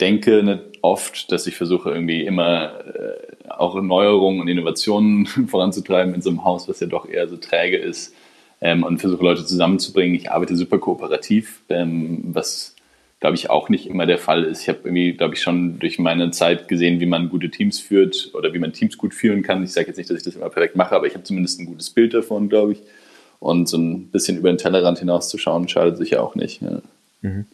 denke 0.01 0.63
oft, 0.83 1.31
dass 1.31 1.47
ich 1.47 1.57
versuche 1.57 1.91
irgendwie 1.91 2.25
immer 2.25 2.85
äh, 2.87 3.49
auch 3.49 3.81
Neuerungen 3.81 4.41
und 4.41 4.49
Innovationen 4.49 5.27
voranzutreiben 5.49 6.15
in 6.15 6.23
so 6.23 6.31
einem 6.31 6.45
Haus, 6.45 6.69
was 6.69 6.81
ja 6.81 6.87
doch 6.87 7.09
eher 7.09 7.29
so 7.29 7.37
träge 7.37 7.77
ist 7.77 8.15
ähm, 8.61 8.83
und 8.83 8.99
versuche 8.99 9.23
Leute 9.23 9.45
zusammenzubringen. 9.45 10.15
Ich 10.15 10.31
arbeite 10.31 10.57
super 10.57 10.79
kooperativ, 10.79 11.63
ähm, 11.69 12.21
was 12.25 12.75
glaube 13.21 13.37
ich 13.37 13.51
auch 13.51 13.69
nicht 13.69 13.87
immer 13.87 14.07
der 14.07 14.19
Fall 14.19 14.45
ist. 14.45 14.63
Ich 14.63 14.69
habe 14.69 14.81
irgendwie, 14.85 15.13
glaube 15.13 15.35
ich, 15.35 15.43
schon 15.43 15.79
durch 15.79 15.99
meine 15.99 16.31
Zeit 16.31 16.69
gesehen, 16.69 17.01
wie 17.01 17.07
man 17.07 17.29
gute 17.29 17.51
Teams 17.51 17.79
führt 17.79 18.31
oder 18.33 18.55
wie 18.55 18.59
man 18.59 18.73
Teams 18.73 18.97
gut 18.97 19.13
führen 19.13 19.43
kann. 19.43 19.63
Ich 19.63 19.73
sage 19.73 19.89
jetzt 19.89 19.99
nicht, 19.99 20.09
dass 20.09 20.17
ich 20.17 20.25
das 20.25 20.37
immer 20.37 20.49
perfekt 20.49 20.77
mache, 20.77 20.97
aber 20.97 21.07
ich 21.07 21.15
habe 21.15 21.25
zumindest 21.25 21.61
ein 21.61 21.67
gutes 21.67 21.91
Bild 21.91 22.15
davon, 22.15 22.49
glaube 22.49 22.73
ich. 22.73 22.83
Und 23.39 23.69
so 23.69 23.77
ein 23.77 24.09
bisschen 24.09 24.39
über 24.39 24.51
den 24.51 24.59
Tellerrand 24.59 24.99
hinauszuschauen, 24.99 25.69
schadet 25.69 25.99
sich 25.99 26.11
ja 26.11 26.21
auch 26.21 26.35
nicht. 26.35 26.63
Ja. 26.63 26.81
Mhm 27.21 27.47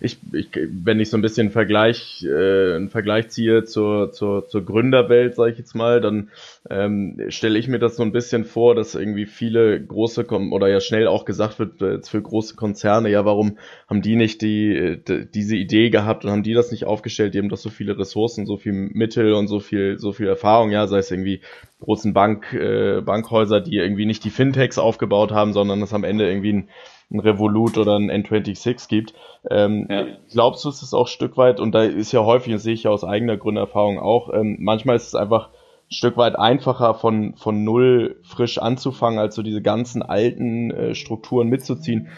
ich, 0.00 0.18
ich, 0.32 0.48
wenn 0.54 1.00
ich 1.00 1.10
so 1.10 1.16
ein 1.16 1.22
bisschen 1.22 1.50
Vergleich, 1.50 2.24
äh, 2.24 2.74
einen 2.74 2.90
Vergleich 2.90 3.28
ziehe 3.28 3.64
zur, 3.64 4.12
zur, 4.12 4.46
zur 4.48 4.64
Gründerwelt, 4.64 5.34
sage 5.34 5.52
ich 5.52 5.58
jetzt 5.58 5.74
mal, 5.74 6.00
dann 6.00 6.30
ähm, 6.68 7.20
stelle 7.28 7.58
ich 7.58 7.68
mir 7.68 7.78
das 7.78 7.96
so 7.96 8.02
ein 8.02 8.12
bisschen 8.12 8.44
vor, 8.44 8.74
dass 8.74 8.94
irgendwie 8.94 9.26
viele 9.26 9.80
große 9.80 10.26
oder 10.26 10.68
ja 10.68 10.80
schnell 10.80 11.06
auch 11.06 11.24
gesagt 11.24 11.58
wird 11.58 11.80
äh, 11.82 12.00
für 12.02 12.20
große 12.20 12.56
Konzerne, 12.56 13.10
ja, 13.10 13.24
warum 13.24 13.58
haben 13.88 14.02
die 14.02 14.16
nicht 14.16 14.42
die, 14.42 15.00
die 15.06 15.26
diese 15.26 15.56
Idee 15.56 15.90
gehabt 15.90 16.24
und 16.24 16.30
haben 16.30 16.42
die 16.42 16.54
das 16.54 16.70
nicht 16.70 16.84
aufgestellt, 16.84 17.34
die 17.34 17.38
haben 17.38 17.48
doch 17.48 17.56
so 17.56 17.70
viele 17.70 17.98
Ressourcen, 17.98 18.46
so 18.46 18.56
viel 18.56 18.72
Mittel 18.72 19.34
und 19.34 19.48
so 19.48 19.60
viel 19.60 19.98
so 19.98 20.12
viel 20.12 20.26
Erfahrung, 20.26 20.70
ja, 20.70 20.86
sei 20.86 20.98
es 20.98 21.10
irgendwie 21.10 21.40
großen 21.80 22.12
Bank 22.12 22.52
äh, 22.52 23.00
Bankhäuser, 23.00 23.60
die 23.60 23.76
irgendwie 23.76 24.06
nicht 24.06 24.24
die 24.24 24.30
Fintechs 24.30 24.78
aufgebaut 24.78 25.32
haben, 25.32 25.52
sondern 25.52 25.80
das 25.80 25.92
am 25.92 26.04
Ende 26.04 26.28
irgendwie 26.28 26.52
ein 26.52 26.68
ein 27.10 27.20
Revolut 27.20 27.78
oder 27.78 27.96
ein 27.96 28.10
N26 28.10 28.88
gibt. 28.88 29.14
Ähm, 29.50 29.86
ja. 29.90 30.06
Glaubst 30.30 30.64
du, 30.64 30.68
es 30.68 30.82
ist 30.82 30.94
auch 30.94 31.06
ein 31.06 31.12
Stück 31.12 31.36
weit, 31.36 31.60
und 31.60 31.72
da 31.72 31.82
ist 31.82 32.12
ja 32.12 32.24
häufig, 32.24 32.52
das 32.52 32.62
sehe 32.62 32.74
ich 32.74 32.84
ja 32.84 32.90
aus 32.90 33.04
eigener 33.04 33.36
Gründerfahrung 33.36 33.98
auch, 33.98 34.32
ähm, 34.32 34.56
manchmal 34.60 34.96
ist 34.96 35.08
es 35.08 35.14
einfach 35.14 35.48
ein 35.48 35.94
Stück 35.94 36.16
weit 36.16 36.36
einfacher 36.36 36.94
von, 36.94 37.34
von 37.36 37.64
null 37.64 38.20
frisch 38.22 38.58
anzufangen, 38.58 39.18
als 39.18 39.34
so 39.34 39.42
diese 39.42 39.62
ganzen 39.62 40.02
alten 40.02 40.70
äh, 40.70 40.94
Strukturen 40.94 41.48
mitzuziehen. 41.48 42.08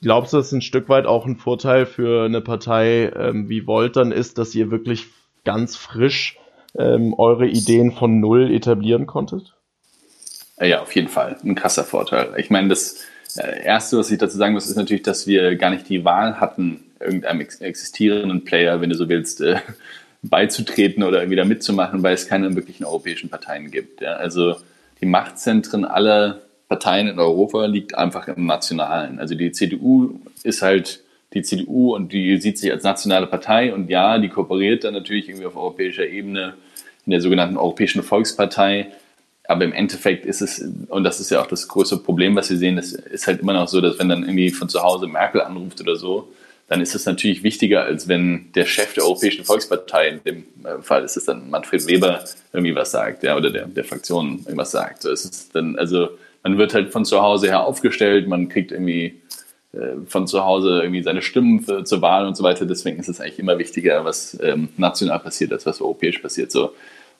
Glaubst 0.00 0.32
du, 0.32 0.38
dass 0.38 0.50
ein 0.50 0.62
Stück 0.62 0.88
weit 0.88 1.06
auch 1.06 1.26
ein 1.26 1.36
Vorteil 1.36 1.86
für 1.86 2.24
eine 2.24 2.40
Partei 2.40 3.12
ähm, 3.14 3.48
wie 3.48 3.66
Volt 3.66 3.96
dann 3.96 4.10
ist, 4.10 4.38
dass 4.38 4.54
ihr 4.54 4.70
wirklich 4.70 5.06
ganz 5.44 5.76
frisch 5.76 6.38
ähm, 6.76 7.14
eure 7.16 7.46
Ideen 7.46 7.92
von 7.92 8.18
null 8.18 8.50
etablieren 8.50 9.06
konntet? 9.06 9.54
Ja, 10.60 10.82
auf 10.82 10.94
jeden 10.94 11.08
Fall. 11.08 11.36
Ein 11.44 11.54
krasser 11.54 11.84
Vorteil. 11.84 12.34
Ich 12.36 12.50
meine, 12.50 12.68
das 12.68 12.94
äh, 12.94 13.06
Erste, 13.36 13.98
was 13.98 14.10
ich 14.10 14.18
dazu 14.18 14.36
sagen 14.36 14.54
muss, 14.54 14.66
ist 14.66 14.76
natürlich, 14.76 15.02
dass 15.02 15.26
wir 15.26 15.56
gar 15.56 15.70
nicht 15.70 15.88
die 15.88 16.04
Wahl 16.04 16.40
hatten, 16.40 16.84
irgendeinem 17.00 17.40
existierenden 17.40 18.44
Player, 18.44 18.80
wenn 18.80 18.90
du 18.90 18.96
so 18.96 19.08
willst, 19.08 19.40
äh, 19.40 19.56
beizutreten 20.22 21.02
oder 21.02 21.18
irgendwie 21.20 21.36
da 21.36 21.44
mitzumachen, 21.44 22.02
weil 22.02 22.14
es 22.14 22.28
keine 22.28 22.54
wirklichen 22.54 22.84
europäischen 22.84 23.28
Parteien 23.28 23.70
gibt. 23.70 24.00
Ja? 24.00 24.14
Also 24.14 24.56
die 25.00 25.06
Machtzentren 25.06 25.84
aller 25.84 26.42
Parteien 26.68 27.08
in 27.08 27.18
Europa 27.18 27.66
liegt 27.66 27.96
einfach 27.96 28.28
im 28.28 28.46
Nationalen. 28.46 29.18
Also 29.18 29.34
die 29.34 29.52
CDU 29.52 30.20
ist 30.42 30.62
halt 30.62 31.02
die 31.34 31.42
CDU 31.42 31.94
und 31.94 32.12
die 32.12 32.38
sieht 32.38 32.58
sich 32.58 32.70
als 32.70 32.84
nationale 32.84 33.26
Partei 33.26 33.74
und 33.74 33.90
ja, 33.90 34.18
die 34.18 34.28
kooperiert 34.28 34.84
dann 34.84 34.94
natürlich 34.94 35.28
irgendwie 35.28 35.46
auf 35.46 35.56
europäischer 35.56 36.06
Ebene 36.06 36.54
in 37.04 37.10
der 37.10 37.20
sogenannten 37.20 37.56
Europäischen 37.56 38.02
Volkspartei 38.02 38.88
aber 39.44 39.64
im 39.64 39.72
Endeffekt 39.72 40.24
ist 40.24 40.40
es, 40.40 40.64
und 40.88 41.04
das 41.04 41.20
ist 41.20 41.30
ja 41.30 41.40
auch 41.40 41.46
das 41.46 41.68
größte 41.68 41.96
Problem, 41.98 42.36
was 42.36 42.50
wir 42.50 42.56
sehen, 42.56 42.76
das 42.76 42.92
ist 42.92 43.26
halt 43.26 43.40
immer 43.40 43.52
noch 43.52 43.68
so, 43.68 43.80
dass 43.80 43.98
wenn 43.98 44.08
dann 44.08 44.22
irgendwie 44.22 44.50
von 44.50 44.68
zu 44.68 44.82
Hause 44.82 45.06
Merkel 45.06 45.40
anruft 45.40 45.80
oder 45.80 45.96
so, 45.96 46.32
dann 46.68 46.80
ist 46.80 46.94
es 46.94 47.04
natürlich 47.04 47.42
wichtiger, 47.42 47.82
als 47.82 48.08
wenn 48.08 48.50
der 48.54 48.64
Chef 48.64 48.94
der 48.94 49.04
Europäischen 49.04 49.44
Volkspartei, 49.44 50.08
in 50.08 50.24
dem 50.24 50.44
äh, 50.64 50.80
Fall 50.80 51.04
ist 51.04 51.16
es 51.16 51.24
dann 51.24 51.50
Manfred 51.50 51.86
Weber, 51.86 52.24
irgendwie 52.52 52.74
was 52.74 52.92
sagt, 52.92 53.24
ja, 53.24 53.36
oder 53.36 53.50
der, 53.50 53.66
der 53.66 53.84
Fraktion 53.84 54.38
irgendwas 54.38 54.70
sagt. 54.70 55.02
So 55.02 55.10
ist 55.10 55.24
es 55.24 55.48
dann, 55.50 55.76
also 55.76 56.08
man 56.42 56.58
wird 56.58 56.72
halt 56.72 56.90
von 56.90 57.04
zu 57.04 57.20
Hause 57.20 57.48
her 57.48 57.64
aufgestellt, 57.64 58.28
man 58.28 58.48
kriegt 58.48 58.72
irgendwie 58.72 59.20
äh, 59.72 59.96
von 60.06 60.26
zu 60.26 60.44
Hause 60.44 60.80
irgendwie 60.82 61.02
seine 61.02 61.20
Stimmen 61.20 61.60
für, 61.60 61.84
zur 61.84 62.00
Wahl 62.00 62.26
und 62.26 62.36
so 62.36 62.44
weiter. 62.44 62.64
Deswegen 62.64 62.98
ist 62.98 63.08
es 63.08 63.20
eigentlich 63.20 63.38
immer 63.38 63.58
wichtiger, 63.58 64.04
was 64.04 64.38
ähm, 64.40 64.68
national 64.76 65.18
passiert, 65.18 65.52
als 65.52 65.66
was 65.66 65.80
europäisch 65.80 66.18
passiert. 66.18 66.52
So. 66.52 66.72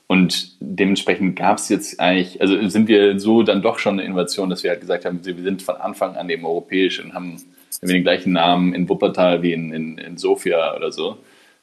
Und 0.06 0.56
dementsprechend 0.60 1.36
gab 1.36 1.58
es 1.58 1.68
jetzt 1.68 1.98
eigentlich, 1.98 2.40
also 2.40 2.68
sind 2.68 2.88
wir 2.88 3.18
so 3.18 3.42
dann 3.42 3.62
doch 3.62 3.78
schon 3.78 3.94
eine 3.94 4.04
Innovation, 4.04 4.50
dass 4.50 4.62
wir 4.62 4.70
halt 4.70 4.80
gesagt 4.80 5.04
haben, 5.04 5.24
wir 5.24 5.34
sind 5.42 5.62
von 5.62 5.76
Anfang 5.76 6.16
an 6.16 6.28
eben 6.28 6.44
europäisch 6.44 7.02
und 7.02 7.14
haben 7.14 7.42
den 7.80 8.02
gleichen 8.02 8.32
Namen 8.32 8.74
in 8.74 8.88
Wuppertal 8.88 9.42
wie 9.42 9.52
in, 9.52 9.72
in, 9.72 9.98
in 9.98 10.18
Sofia 10.18 10.76
oder 10.76 10.92
so 10.92 11.18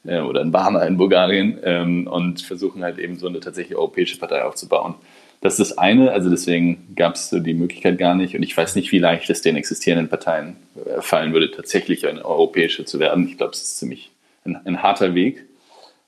äh, 0.05 0.19
oder 0.19 0.41
in 0.41 0.51
Varna 0.53 0.83
in 0.85 0.97
Bulgarien 0.97 1.59
ähm, 1.63 2.07
und 2.07 2.41
versuchen 2.41 2.83
halt 2.83 2.97
eben 2.97 3.17
so 3.17 3.27
eine 3.27 3.39
tatsächlich 3.39 3.77
europäische 3.77 4.17
Partei 4.17 4.43
aufzubauen. 4.43 4.95
Das 5.41 5.57
ist 5.57 5.71
das 5.71 5.77
eine, 5.77 6.11
also 6.11 6.29
deswegen 6.29 6.93
gab 6.95 7.15
es 7.15 7.29
so 7.29 7.39
die 7.39 7.53
Möglichkeit 7.53 7.97
gar 7.97 8.13
nicht 8.15 8.35
und 8.35 8.43
ich 8.43 8.55
weiß 8.55 8.75
nicht, 8.75 8.91
wie 8.91 8.99
leicht 8.99 9.29
es 9.29 9.41
den 9.41 9.55
existierenden 9.55 10.09
Parteien 10.09 10.57
äh, 10.75 11.01
fallen 11.01 11.33
würde, 11.33 11.51
tatsächlich 11.51 12.07
eine 12.07 12.25
europäische 12.25 12.83
zu 12.83 12.99
werden. 12.99 13.27
Ich 13.27 13.37
glaube, 13.37 13.53
es 13.53 13.61
ist 13.61 13.77
ziemlich 13.77 14.11
ein, 14.43 14.59
ein 14.65 14.83
harter 14.83 15.15
Weg. 15.15 15.45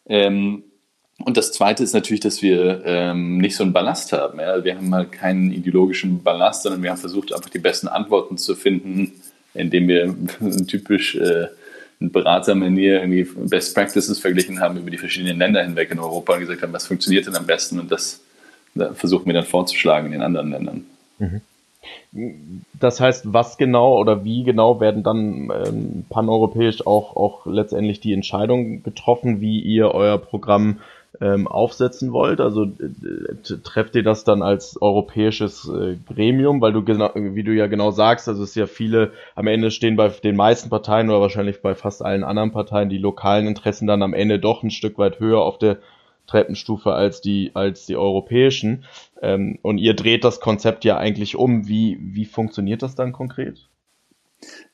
Ähm, 0.07 0.63
und 1.23 1.37
das 1.37 1.51
Zweite 1.51 1.83
ist 1.83 1.93
natürlich, 1.93 2.21
dass 2.21 2.41
wir 2.41 2.81
ähm, 2.85 3.37
nicht 3.37 3.55
so 3.55 3.63
einen 3.63 3.73
Ballast 3.73 4.13
haben. 4.13 4.39
Ja? 4.39 4.63
Wir 4.63 4.75
haben 4.75 4.93
halt 4.93 5.11
keinen 5.11 5.51
ideologischen 5.51 6.23
Ballast, 6.23 6.63
sondern 6.63 6.83
wir 6.83 6.91
haben 6.91 6.97
versucht, 6.97 7.33
einfach 7.33 7.49
die 7.49 7.59
besten 7.59 7.87
Antworten 7.87 8.37
zu 8.37 8.55
finden, 8.55 9.11
indem 9.53 9.87
wir 9.87 10.15
typisch 10.67 11.15
äh, 11.15 11.47
in 11.99 12.11
Beratermanier 12.11 13.01
irgendwie 13.01 13.23
Best 13.23 13.75
Practices 13.75 14.19
verglichen 14.19 14.59
haben 14.59 14.77
über 14.77 14.89
die 14.89 14.97
verschiedenen 14.97 15.37
Länder 15.37 15.63
hinweg 15.63 15.91
in 15.91 15.99
Europa 15.99 16.33
und 16.33 16.39
gesagt 16.39 16.61
haben, 16.61 16.73
was 16.73 16.87
funktioniert 16.87 17.27
denn 17.27 17.35
am 17.35 17.45
besten 17.45 17.79
und 17.79 17.91
das 17.91 18.21
da 18.75 18.93
versuchen 18.93 19.25
wir 19.25 19.33
dann 19.33 19.45
vorzuschlagen 19.45 20.07
in 20.07 20.11
den 20.13 20.21
anderen 20.21 20.51
Ländern. 20.51 20.85
Das 22.79 22.99
heißt, 22.99 23.33
was 23.33 23.57
genau 23.57 23.97
oder 23.97 24.23
wie 24.23 24.43
genau 24.43 24.79
werden 24.79 25.03
dann 25.03 25.49
ähm, 25.49 26.05
paneuropäisch 26.09 26.85
auch, 26.85 27.15
auch 27.15 27.45
letztendlich 27.45 27.99
die 27.99 28.13
Entscheidungen 28.13 28.83
getroffen, 28.83 29.41
wie 29.41 29.59
ihr 29.59 29.91
euer 29.91 30.17
Programm 30.17 30.79
ähm, 31.21 31.47
aufsetzen 31.47 32.11
wollt? 32.11 32.41
Also 32.41 32.65
äh, 32.65 33.57
trefft 33.63 33.95
ihr 33.95 34.03
das 34.03 34.23
dann 34.23 34.41
als 34.41 34.81
europäisches 34.81 35.69
äh, 35.69 35.95
Gremium, 36.11 36.59
weil 36.59 36.73
du 36.73 36.83
genau, 36.83 37.11
wie 37.15 37.43
du 37.43 37.53
ja 37.53 37.67
genau 37.67 37.91
sagst, 37.91 38.27
also 38.27 38.43
es 38.43 38.49
ist 38.49 38.55
ja 38.55 38.65
viele, 38.65 39.11
am 39.35 39.47
Ende 39.47 39.71
stehen 39.71 39.95
bei 39.95 40.09
den 40.09 40.35
meisten 40.35 40.69
Parteien 40.69 41.09
oder 41.09 41.21
wahrscheinlich 41.21 41.61
bei 41.61 41.75
fast 41.75 42.03
allen 42.03 42.23
anderen 42.23 42.51
Parteien 42.51 42.89
die 42.89 42.97
lokalen 42.97 43.47
Interessen 43.47 43.87
dann 43.87 44.01
am 44.01 44.13
Ende 44.13 44.39
doch 44.39 44.63
ein 44.63 44.71
Stück 44.71 44.97
weit 44.97 45.19
höher 45.19 45.41
auf 45.41 45.59
der 45.59 45.77
Treppenstufe 46.25 46.93
als 46.93 47.21
die, 47.21 47.51
als 47.53 47.85
die 47.85 47.97
europäischen. 47.97 48.85
Ähm, 49.21 49.59
und 49.61 49.77
ihr 49.77 49.93
dreht 49.93 50.23
das 50.23 50.39
Konzept 50.39 50.85
ja 50.85 50.97
eigentlich 50.97 51.35
um. 51.35 51.67
Wie, 51.67 51.99
wie 52.01 52.25
funktioniert 52.25 52.81
das 52.81 52.95
dann 52.95 53.11
konkret? 53.11 53.67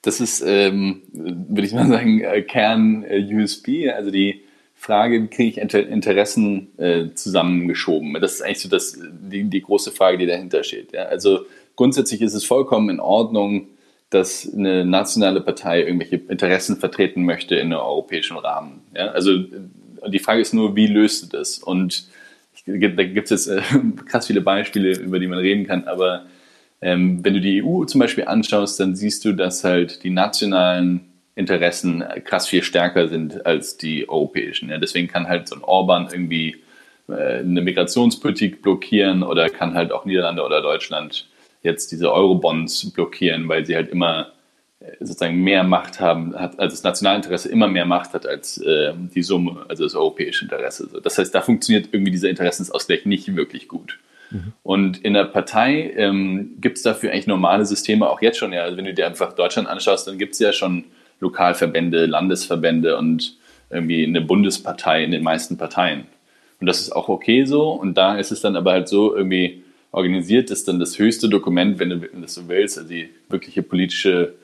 Das 0.01 0.22
ist, 0.22 0.42
ähm, 0.48 1.01
würde 1.12 1.66
ich 1.66 1.74
mal 1.74 1.88
sagen, 1.88 2.22
äh, 2.22 2.42
Kern-USB, 2.42 3.89
also 3.94 4.12
die 4.12 4.44
Frage, 4.77 5.22
wie 5.22 5.27
kriege 5.27 5.50
ich 5.50 5.57
Interessen 5.57 6.77
äh, 6.77 7.13
zusammengeschoben? 7.13 8.13
Das 8.22 8.36
ist 8.36 8.41
eigentlich 8.41 8.60
so 8.60 8.69
das, 8.69 8.98
die, 9.01 9.43
die 9.46 9.62
große 9.62 9.91
Frage, 9.91 10.19
die 10.19 10.27
dahinter 10.27 10.63
steht. 10.63 10.93
Ja? 10.93 11.03
Also 11.03 11.46
grundsätzlich 11.75 12.22
ist 12.22 12.36
es 12.36 12.46
vollkommen 12.46 12.89
in 12.89 13.00
Ordnung, 13.00 13.67
dass 14.12 14.50
eine 14.53 14.86
nationale 14.86 15.41
Partei 15.41 15.81
irgendwelche 15.81 16.17
Interessen 16.17 16.77
vertreten 16.77 17.25
möchte 17.25 17.55
in 17.55 17.74
einem 17.74 17.81
europäischen 17.81 18.38
Rahmen. 18.38 18.81
Ja? 18.96 19.07
Also 19.07 19.43
die 20.07 20.19
Frage 20.19 20.41
ist 20.41 20.53
nur, 20.53 20.75
wie 20.75 20.88
löst 20.88 21.24
du 21.24 21.38
das? 21.38 21.57
Und 21.57 22.07
da 22.65 22.77
gibt 22.77 23.31
es 23.31 23.46
jetzt 23.46 23.48
äh, 23.48 23.62
krass 24.05 24.27
viele 24.27 24.41
Beispiele, 24.41 24.98
über 25.00 25.19
die 25.19 25.27
man 25.27 25.39
reden 25.39 25.65
kann, 25.65 25.86
aber 25.86 26.27
ähm, 26.81 27.25
wenn 27.25 27.34
du 27.34 27.41
die 27.41 27.63
EU 27.63 27.86
zum 27.86 28.00
Beispiel 28.00 28.25
anschaust, 28.25 28.79
dann 28.79 28.96
siehst 28.96 29.25
du, 29.25 29.34
dass 29.34 29.63
halt 29.63 30.03
die 30.03 30.12
nationalen 30.12 31.07
Interessen 31.38 32.03
krass 32.24 32.48
viel 32.48 32.63
stärker 32.63 33.08
sind 33.08 33.46
als 33.46 33.77
die 33.77 34.10
europäischen. 34.10 34.70
Ja, 34.70 34.77
deswegen 34.77 35.08
kann 35.08 35.27
halt 35.27 35.48
so 35.48 35.56
ein 35.56 35.63
Orban 35.63 36.10
irgendwie 36.12 36.58
äh, 37.08 37.39
eine 37.39 37.62
Migrationspolitik 37.62 38.62
blockieren 38.62 39.24
oder 39.24 39.50
kann 39.50 39.75
halt 39.75 39.91
auch 39.91 40.06
Niederlande 40.06 40.44
oder 40.44 40.62
Deutschland 40.62 41.27
jetzt 41.62 41.91
diese 41.91 42.12
Eurobonds 42.12 42.91
blockieren, 42.91 43.48
weil 43.48 43.65
sie 43.65 43.75
halt 43.75 43.89
immer 43.89 44.32
äh, 44.79 44.91
sozusagen 45.00 45.44
mehr 45.44 45.63
Macht 45.63 46.00
haben, 46.00 46.36
hat, 46.36 46.60
also 46.60 46.74
das 46.74 46.84
Nationalinteresse 46.84 47.50
immer 47.50 47.67
mehr 47.67 47.86
Macht 47.86 48.13
hat 48.13 48.25
als 48.25 48.58
äh, 48.58 48.94
die 48.96 49.24
Summe, 49.24 49.65
also 49.67 49.84
das 49.84 49.96
europäische 49.96 50.46
Interesse. 50.46 50.89
Das 51.03 51.17
heißt, 51.17 51.34
da 51.36 51.41
funktioniert 51.41 51.89
irgendwie 51.91 52.12
dieser 52.12 52.29
Interessensausgleich 52.29 53.06
nicht 53.06 53.36
wirklich 53.36 53.67
gut. 53.67 54.00
Mhm. 54.32 54.53
Und 54.63 54.98
in 55.03 55.13
der 55.13 55.25
Partei 55.25 55.94
ähm, 55.96 56.58
gibt 56.60 56.77
es 56.77 56.84
dafür 56.84 57.12
eigentlich 57.12 57.27
normale 57.27 57.65
Systeme 57.65 58.10
auch 58.10 58.22
jetzt 58.22 58.38
schon. 58.38 58.53
Ja. 58.53 58.63
Also 58.63 58.77
wenn 58.77 58.86
du 58.86 58.94
dir 58.94 59.06
einfach 59.06 59.34
Deutschland 59.34 59.67
anschaust, 59.67 60.08
dann 60.08 60.17
gibt 60.17 60.34
es 60.34 60.39
ja 60.39 60.51
schon 60.51 60.86
Lokalverbände, 61.19 62.05
Landesverbände 62.05 62.97
und 62.97 63.38
irgendwie 63.69 64.05
eine 64.05 64.21
Bundespartei 64.21 65.03
in 65.03 65.12
den 65.12 65.24
meisten 65.24 65.57
Parteien. 65.57 66.05
Und 66.59 66.67
das 66.67 66.79
ist 66.79 66.91
auch 66.91 67.09
okay 67.09 67.45
so. 67.45 67.71
Und 67.71 67.97
da 67.97 68.17
ist 68.17 68.31
es 68.31 68.41
dann 68.41 68.55
aber 68.55 68.71
halt 68.71 68.88
so 68.88 69.15
irgendwie 69.15 69.63
organisiert, 69.91 70.50
dass 70.51 70.63
dann 70.63 70.79
das 70.79 71.00
höchste 71.00 71.29
Dokument, 71.29 71.79
wenn 71.79 71.89
du 71.89 72.00
das 72.21 72.36
so 72.36 72.47
willst, 72.47 72.77
also 72.77 72.89
die 72.89 73.09
wirkliche 73.29 73.63
politische, 73.63 74.36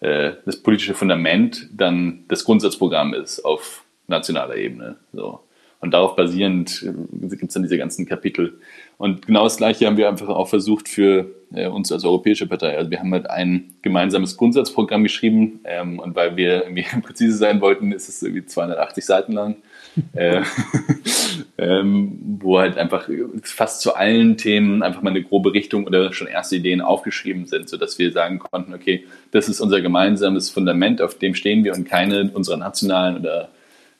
äh, 0.00 0.32
das 0.44 0.62
politische 0.62 0.94
Fundament 0.94 1.68
dann 1.72 2.24
das 2.28 2.44
Grundsatzprogramm 2.44 3.14
ist 3.14 3.44
auf 3.44 3.84
nationaler 4.06 4.56
Ebene. 4.56 4.96
So. 5.12 5.40
Und 5.80 5.92
darauf 5.92 6.16
basierend 6.16 6.82
äh, 6.82 7.36
gibt 7.36 7.44
es 7.44 7.54
dann 7.54 7.62
diese 7.62 7.78
ganzen 7.78 8.06
Kapitel. 8.06 8.58
Und 8.98 9.26
genau 9.26 9.44
das 9.44 9.58
Gleiche 9.58 9.86
haben 9.86 9.96
wir 9.96 10.08
einfach 10.08 10.28
auch 10.28 10.48
versucht 10.48 10.88
für 10.88 11.30
äh, 11.54 11.68
uns 11.68 11.92
als 11.92 12.04
Europäische 12.04 12.46
Partei. 12.46 12.76
Also 12.76 12.90
wir 12.90 12.98
haben 12.98 13.12
halt 13.12 13.28
ein 13.28 13.74
gemeinsames 13.82 14.36
Grundsatzprogramm 14.36 15.02
geschrieben 15.02 15.60
ähm, 15.64 15.98
und 15.98 16.16
weil 16.16 16.36
wir 16.36 16.64
irgendwie 16.64 16.86
präzise 17.02 17.36
sein 17.36 17.60
wollten, 17.60 17.92
ist 17.92 18.08
es 18.08 18.22
irgendwie 18.22 18.46
280 18.46 19.04
Seiten 19.04 19.32
lang. 19.32 19.56
äh, 20.14 20.42
ähm, 21.58 22.18
wo 22.40 22.58
halt 22.58 22.78
einfach 22.78 23.08
fast 23.42 23.80
zu 23.80 23.94
allen 23.94 24.36
Themen 24.36 24.82
einfach 24.82 25.02
mal 25.02 25.10
eine 25.10 25.22
grobe 25.22 25.52
Richtung 25.52 25.86
oder 25.86 26.12
schon 26.12 26.26
erste 26.26 26.56
Ideen 26.56 26.80
aufgeschrieben 26.80 27.46
sind, 27.46 27.68
sodass 27.68 27.98
wir 27.98 28.12
sagen 28.12 28.38
konnten, 28.38 28.74
okay, 28.74 29.04
das 29.30 29.48
ist 29.48 29.60
unser 29.60 29.80
gemeinsames 29.80 30.50
Fundament, 30.50 31.00
auf 31.00 31.18
dem 31.18 31.34
stehen 31.34 31.64
wir 31.64 31.74
und 31.74 31.84
keine 31.84 32.30
unserer 32.32 32.56
nationalen 32.56 33.18
oder 33.18 33.50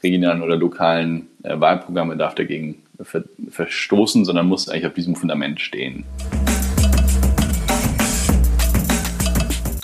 regionalen 0.02 0.42
oder 0.42 0.56
lokalen 0.56 1.28
äh, 1.42 1.58
Wahlprogramme 1.58 2.16
darf 2.16 2.34
dagegen 2.34 2.82
ver 3.00 3.24
verstoßen, 3.50 4.24
sondern 4.24 4.46
muss 4.46 4.68
eigentlich 4.68 4.86
auf 4.86 4.94
diesem 4.94 5.16
Fundament 5.16 5.60
stehen. 5.60 6.04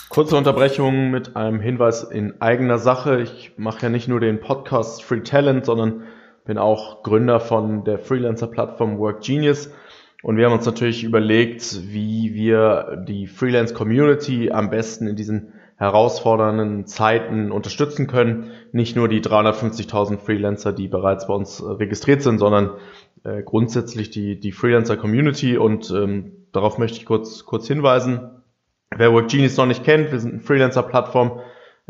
Kurze 0.09 0.37
Unterbrechung 0.37 1.11
mit 1.11 1.37
einem 1.37 1.61
Hinweis 1.61 2.03
in 2.03 2.41
eigener 2.41 2.79
Sache. 2.79 3.23
Ich 3.23 3.53
mache 3.57 3.85
ja 3.85 3.89
nicht 3.89 4.09
nur 4.09 4.21
den 4.21 4.41
Podcast 4.41 5.03
Free 5.03 5.21
Talent, 5.21 5.65
sondern 5.65 6.03
bin 6.45 6.59
auch 6.59 7.03
Gründer 7.03 7.41
von 7.41 7.85
der 7.85 7.99
Freelancer-Plattform 7.99 8.99
Work 8.99 9.23
Genius. 9.23 9.73
Und 10.23 10.37
wir 10.37 10.47
haben 10.47 10.53
uns 10.53 10.67
natürlich 10.67 11.03
überlegt, 11.03 11.81
wie 11.93 12.35
wir 12.35 13.05
die 13.09 13.27
Freelance-Community 13.27 14.51
am 14.51 14.71
besten 14.71 15.07
in 15.07 15.17
diesen 15.17 15.55
herausfordernden 15.83 16.87
Zeiten 16.87 17.51
unterstützen 17.51 18.07
können. 18.07 18.53
Nicht 18.71 18.95
nur 18.95 19.09
die 19.09 19.21
350.000 19.21 20.19
Freelancer, 20.19 20.73
die 20.73 20.87
bereits 20.87 21.27
bei 21.27 21.35
uns 21.35 21.61
registriert 21.61 22.23
sind, 22.23 22.39
sondern 22.39 22.71
äh, 23.25 23.43
grundsätzlich 23.43 24.11
die, 24.11 24.39
die 24.39 24.53
Freelancer-Community. 24.53 25.57
Und 25.57 25.91
ähm, 25.91 26.47
darauf 26.53 26.79
möchte 26.79 26.99
ich 26.99 27.05
kurz, 27.05 27.45
kurz 27.45 27.67
hinweisen. 27.67 28.31
Wer 28.97 29.13
Work 29.13 29.29
Genius 29.29 29.57
noch 29.57 29.67
nicht 29.67 29.83
kennt, 29.83 30.13
wir 30.13 30.21
sind 30.21 30.35
eine 30.35 30.43
Freelancer-Plattform, 30.43 31.41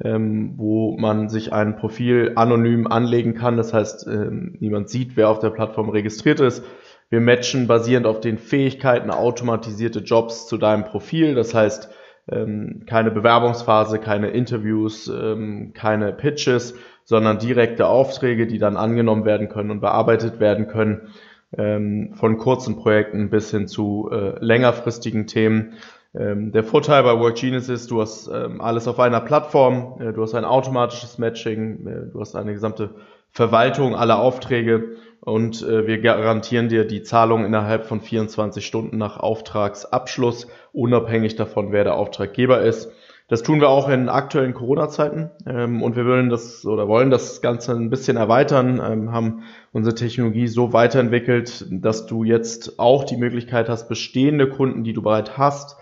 ähm, 0.03 0.55
wo 0.57 0.97
man 0.97 1.29
sich 1.29 1.53
ein 1.53 1.77
Profil 1.77 2.33
anonym 2.37 2.87
anlegen 2.87 3.35
kann. 3.35 3.59
Das 3.59 3.75
heißt, 3.75 4.07
ähm, 4.07 4.57
niemand 4.59 4.89
sieht, 4.89 5.19
wer 5.19 5.29
auf 5.29 5.39
der 5.39 5.51
Plattform 5.51 5.91
registriert 5.91 6.41
ist. 6.41 6.65
Wir 7.11 7.21
matchen 7.21 7.67
basierend 7.67 8.07
auf 8.07 8.21
den 8.21 8.39
Fähigkeiten 8.39 9.11
automatisierte 9.11 9.99
Jobs 9.99 10.47
zu 10.47 10.57
deinem 10.57 10.87
Profil. 10.87 11.35
Das 11.35 11.53
heißt, 11.53 11.91
ähm, 12.31 12.85
keine 12.87 13.11
Bewerbungsphase, 13.11 13.99
keine 13.99 14.29
Interviews, 14.31 15.09
ähm, 15.09 15.73
keine 15.75 16.13
Pitches, 16.13 16.75
sondern 17.05 17.39
direkte 17.39 17.87
Aufträge, 17.87 18.47
die 18.47 18.59
dann 18.59 18.77
angenommen 18.77 19.25
werden 19.25 19.49
können 19.49 19.71
und 19.71 19.81
bearbeitet 19.81 20.39
werden 20.41 20.69
können, 20.69 21.09
ähm, 21.57 22.15
von 22.15 22.39
kurzen 22.39 22.77
Projekten 22.77 23.31
bis 23.31 23.51
hin 23.51 23.67
zu 23.67 24.09
äh, 24.13 24.39
längerfristigen 24.39 25.27
Themen. 25.27 25.75
Ähm, 26.15 26.53
der 26.53 26.63
Vorteil 26.63 27.03
bei 27.03 27.19
WorkGenius 27.19 27.69
ist, 27.69 27.91
du 27.91 28.01
hast 28.01 28.29
ähm, 28.29 28.61
alles 28.61 28.87
auf 28.87 29.01
einer 29.01 29.21
Plattform, 29.21 30.01
äh, 30.01 30.13
du 30.13 30.23
hast 30.23 30.35
ein 30.35 30.45
automatisches 30.45 31.19
Matching, 31.19 31.87
äh, 31.87 32.13
du 32.13 32.21
hast 32.21 32.37
eine 32.37 32.53
gesamte 32.53 32.91
Verwaltung 33.31 33.97
aller 33.97 34.21
Aufträge 34.21 34.97
und 35.25 35.63
äh, 35.63 35.87
wir 35.87 36.01
garantieren 36.01 36.69
dir 36.69 36.85
die 36.85 37.05
Zahlung 37.05 37.45
innerhalb 37.45 37.87
von 37.87 38.01
24 38.01 38.67
Stunden 38.67 38.99
nach 38.99 39.19
Auftragsabschluss, 39.19 40.49
unabhängig 40.73 41.37
davon, 41.37 41.71
wer 41.71 41.85
der 41.85 41.95
Auftraggeber 41.95 42.61
ist. 42.63 42.91
Das 43.29 43.45
tun 43.45 43.61
wir 43.61 43.69
auch 43.69 43.89
in 43.89 44.09
aktuellen 44.09 44.53
Corona-Zeiten 44.53 45.31
ähm, 45.47 45.81
und 45.81 45.95
wir 45.95 46.05
wollen 46.07 46.29
das 46.29 46.67
oder 46.67 46.89
wollen 46.89 47.11
das 47.11 47.41
Ganze 47.41 47.73
ein 47.73 47.89
bisschen 47.89 48.17
erweitern, 48.17 48.83
ähm, 48.85 49.13
haben 49.13 49.45
unsere 49.71 49.95
Technologie 49.95 50.49
so 50.49 50.73
weiterentwickelt, 50.73 51.67
dass 51.71 52.07
du 52.07 52.25
jetzt 52.25 52.81
auch 52.81 53.05
die 53.05 53.17
Möglichkeit 53.17 53.69
hast, 53.69 53.89
bestehende 53.89 54.49
Kunden, 54.49 54.83
die 54.83 54.93
du 54.93 55.03
bereits 55.03 55.39
hast, 55.39 55.77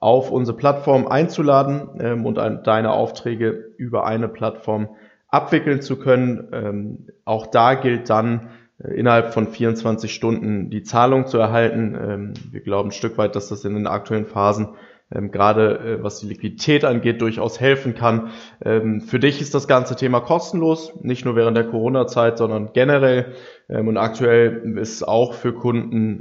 auf 0.00 0.32
unsere 0.32 0.56
Plattform 0.56 1.06
einzuladen 1.06 1.90
ähm, 2.00 2.26
und 2.26 2.40
ein, 2.40 2.64
deine 2.64 2.90
Aufträge 2.90 3.50
über 3.76 4.04
eine 4.04 4.26
Plattform 4.26 4.88
abwickeln 5.28 5.80
zu 5.80 5.96
können. 5.96 6.48
Ähm, 6.52 7.06
auch 7.24 7.46
da 7.46 7.74
gilt 7.74 8.10
dann 8.10 8.50
innerhalb 8.88 9.34
von 9.34 9.48
24 9.48 10.12
Stunden 10.12 10.70
die 10.70 10.82
Zahlung 10.82 11.26
zu 11.26 11.38
erhalten. 11.38 11.96
Ähm, 12.00 12.34
wir 12.50 12.60
glauben 12.60 12.88
ein 12.88 12.92
Stück 12.92 13.18
weit, 13.18 13.36
dass 13.36 13.48
das 13.48 13.64
in 13.64 13.74
den 13.74 13.86
aktuellen 13.86 14.26
Phasen 14.26 14.68
ähm, 15.12 15.32
gerade 15.32 15.78
äh, 15.78 16.02
was 16.02 16.20
die 16.20 16.28
Liquidität 16.28 16.84
angeht, 16.84 17.20
durchaus 17.20 17.60
helfen 17.60 17.94
kann. 17.94 18.30
Ähm, 18.64 19.00
für 19.00 19.18
dich 19.18 19.40
ist 19.40 19.54
das 19.54 19.66
ganze 19.66 19.96
Thema 19.96 20.20
kostenlos, 20.20 20.92
nicht 21.02 21.24
nur 21.24 21.36
während 21.36 21.56
der 21.56 21.64
Corona-Zeit, 21.64 22.38
sondern 22.38 22.72
generell. 22.72 23.34
Und 23.68 23.98
aktuell 23.98 24.78
ist 24.78 25.06
auch 25.06 25.32
für 25.32 25.52
Kunden 25.52 26.18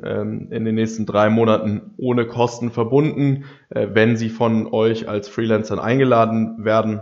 in 0.51 0.65
den 0.65 0.75
nächsten 0.75 1.07
drei 1.07 1.31
Monaten 1.31 1.95
ohne 1.97 2.27
Kosten 2.27 2.69
verbunden, 2.69 3.45
äh, 3.71 3.87
wenn 3.91 4.17
sie 4.17 4.29
von 4.29 4.67
euch 4.71 5.09
als 5.09 5.29
Freelancern 5.29 5.79
eingeladen 5.79 6.63
werden. 6.63 7.01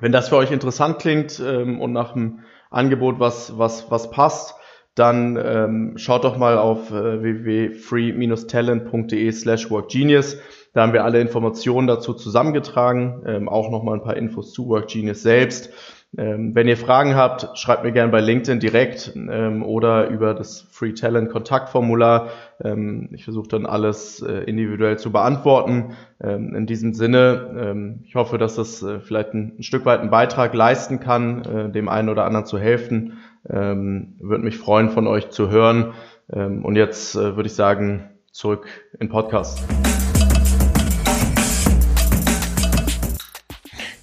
Wenn 0.00 0.12
das 0.12 0.30
für 0.30 0.36
euch 0.36 0.50
interessant 0.50 0.98
klingt 0.98 1.40
und 1.40 1.92
nach 1.92 2.14
einem 2.14 2.40
Angebot, 2.70 3.18
was, 3.18 3.58
was, 3.58 3.90
was 3.90 4.10
passt, 4.10 4.54
dann 4.96 5.36
ähm, 5.36 5.92
schaut 5.96 6.24
doch 6.24 6.38
mal 6.38 6.58
auf 6.58 6.90
äh, 6.90 7.22
www.free-talent.de 7.22 9.30
slash 9.30 9.70
workgenius. 9.70 10.38
Da 10.72 10.82
haben 10.82 10.92
wir 10.92 11.04
alle 11.04 11.20
Informationen 11.20 11.86
dazu 11.86 12.14
zusammengetragen, 12.14 13.22
ähm, 13.26 13.48
auch 13.48 13.70
nochmal 13.70 13.94
ein 13.94 14.02
paar 14.02 14.16
Infos 14.16 14.52
zu 14.52 14.68
WorkGenius 14.68 15.22
selbst. 15.22 15.70
Ähm, 16.18 16.54
wenn 16.54 16.66
ihr 16.66 16.78
Fragen 16.78 17.14
habt, 17.14 17.58
schreibt 17.58 17.84
mir 17.84 17.92
gerne 17.92 18.10
bei 18.10 18.20
LinkedIn 18.20 18.58
direkt 18.58 19.12
ähm, 19.14 19.62
oder 19.62 20.08
über 20.08 20.32
das 20.32 20.62
Free 20.70 20.94
Talent 20.94 21.30
Kontaktformular. 21.30 22.30
Ähm, 22.64 23.10
ich 23.12 23.24
versuche 23.24 23.48
dann 23.48 23.66
alles 23.66 24.22
äh, 24.22 24.44
individuell 24.44 24.98
zu 24.98 25.12
beantworten. 25.12 25.94
Ähm, 26.22 26.54
in 26.54 26.66
diesem 26.66 26.94
Sinne, 26.94 27.54
ähm, 27.58 28.04
ich 28.06 28.14
hoffe, 28.14 28.38
dass 28.38 28.56
das 28.56 28.82
äh, 28.82 29.00
vielleicht 29.00 29.34
ein, 29.34 29.56
ein, 29.58 29.62
Stück 29.62 29.84
weit 29.84 30.00
einen 30.00 30.10
Beitrag 30.10 30.54
leisten 30.54 31.00
kann, 31.00 31.44
äh, 31.44 31.70
dem 31.70 31.90
einen 31.90 32.08
oder 32.08 32.24
anderen 32.24 32.46
zu 32.46 32.58
helfen. 32.58 33.18
Würde 33.48 34.44
mich 34.44 34.58
freuen, 34.58 34.90
von 34.90 35.06
euch 35.06 35.30
zu 35.30 35.50
hören. 35.50 35.94
und 36.28 36.76
jetzt 36.76 37.14
äh, 37.14 37.36
würde 37.36 37.46
ich 37.46 37.54
sagen, 37.54 38.10
zurück 38.32 38.66
in 38.98 39.08
Podcast. 39.08 39.62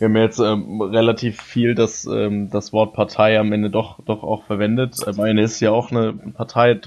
Wir 0.03 0.09
haben 0.09 0.17
jetzt 0.17 0.39
ähm, 0.39 0.81
relativ 0.81 1.41
viel 1.41 1.75
das, 1.75 2.05
ähm, 2.05 2.49
das 2.49 2.73
Wort 2.73 2.93
Partei 2.93 3.39
am 3.39 3.53
Ende 3.53 3.69
doch, 3.69 4.03
doch 4.03 4.23
auch 4.23 4.43
verwendet. 4.43 4.97
Äh, 5.07 5.13
meine 5.15 5.41
ist 5.43 5.61
ja 5.61 5.71
auch 5.71 5.91
eine 5.91 6.11
Partei. 6.11 6.81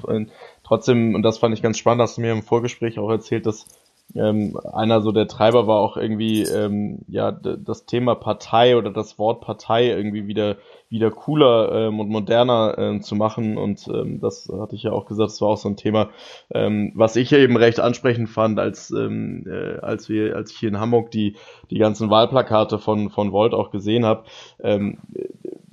Trotzdem, 0.64 1.14
und 1.14 1.22
das 1.22 1.38
fand 1.38 1.54
ich 1.54 1.62
ganz 1.62 1.78
spannend, 1.78 2.02
hast 2.02 2.18
du 2.18 2.20
mir 2.20 2.32
im 2.32 2.42
Vorgespräch 2.42 2.98
auch 2.98 3.08
erzählt, 3.08 3.46
dass 3.46 3.66
ähm, 4.14 4.58
einer 4.72 5.00
so 5.00 5.12
der 5.12 5.26
Treiber 5.26 5.66
war 5.66 5.80
auch 5.80 5.96
irgendwie 5.96 6.42
ähm, 6.42 7.00
ja 7.08 7.32
das 7.32 7.86
Thema 7.86 8.14
Partei 8.14 8.76
oder 8.76 8.90
das 8.90 9.18
Wort 9.18 9.40
Partei 9.40 9.88
irgendwie 9.88 10.26
wieder 10.26 10.56
wieder 10.88 11.10
cooler 11.10 11.72
ähm, 11.72 11.98
und 11.98 12.08
moderner 12.08 12.76
ähm, 12.78 13.02
zu 13.02 13.16
machen 13.16 13.58
und 13.58 13.88
ähm, 13.88 14.20
das 14.20 14.48
hatte 14.50 14.76
ich 14.76 14.84
ja 14.84 14.92
auch 14.92 15.06
gesagt, 15.06 15.30
das 15.30 15.40
war 15.40 15.48
auch 15.48 15.56
so 15.56 15.68
ein 15.68 15.76
Thema, 15.76 16.10
ähm, 16.54 16.92
was 16.94 17.16
ich 17.16 17.32
eben 17.32 17.56
recht 17.56 17.80
ansprechend 17.80 18.28
fand, 18.28 18.58
als 18.60 18.90
ähm, 18.90 19.44
äh, 19.46 19.78
als 19.80 20.08
wir 20.08 20.36
als 20.36 20.52
ich 20.52 20.58
hier 20.58 20.68
in 20.68 20.80
Hamburg 20.80 21.10
die 21.10 21.36
die 21.70 21.78
ganzen 21.78 22.08
Wahlplakate 22.08 22.78
von 22.78 23.10
von 23.10 23.32
Volt 23.32 23.54
auch 23.54 23.70
gesehen 23.70 24.04
habe. 24.04 24.24
Ähm, 24.62 24.98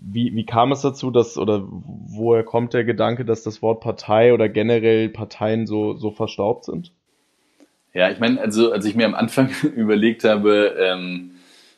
wie, 0.05 0.35
wie 0.35 0.45
kam 0.45 0.71
es 0.71 0.81
dazu, 0.81 1.11
dass 1.11 1.37
oder 1.37 1.63
woher 1.65 2.43
kommt 2.43 2.73
der 2.73 2.83
Gedanke, 2.83 3.23
dass 3.23 3.43
das 3.43 3.61
Wort 3.61 3.79
Partei 3.81 4.33
oder 4.33 4.49
generell 4.49 5.09
Parteien 5.09 5.65
so 5.65 5.95
so 5.95 6.11
verstaubt 6.11 6.65
sind? 6.65 6.91
Ja, 7.93 8.09
ich 8.09 8.19
meine, 8.19 8.41
also 8.41 8.71
als 8.71 8.85
ich 8.85 8.95
mir 8.95 9.05
am 9.05 9.15
Anfang 9.15 9.49
überlegt 9.75 10.23
habe, 10.23 10.75
ähm, 10.79 11.31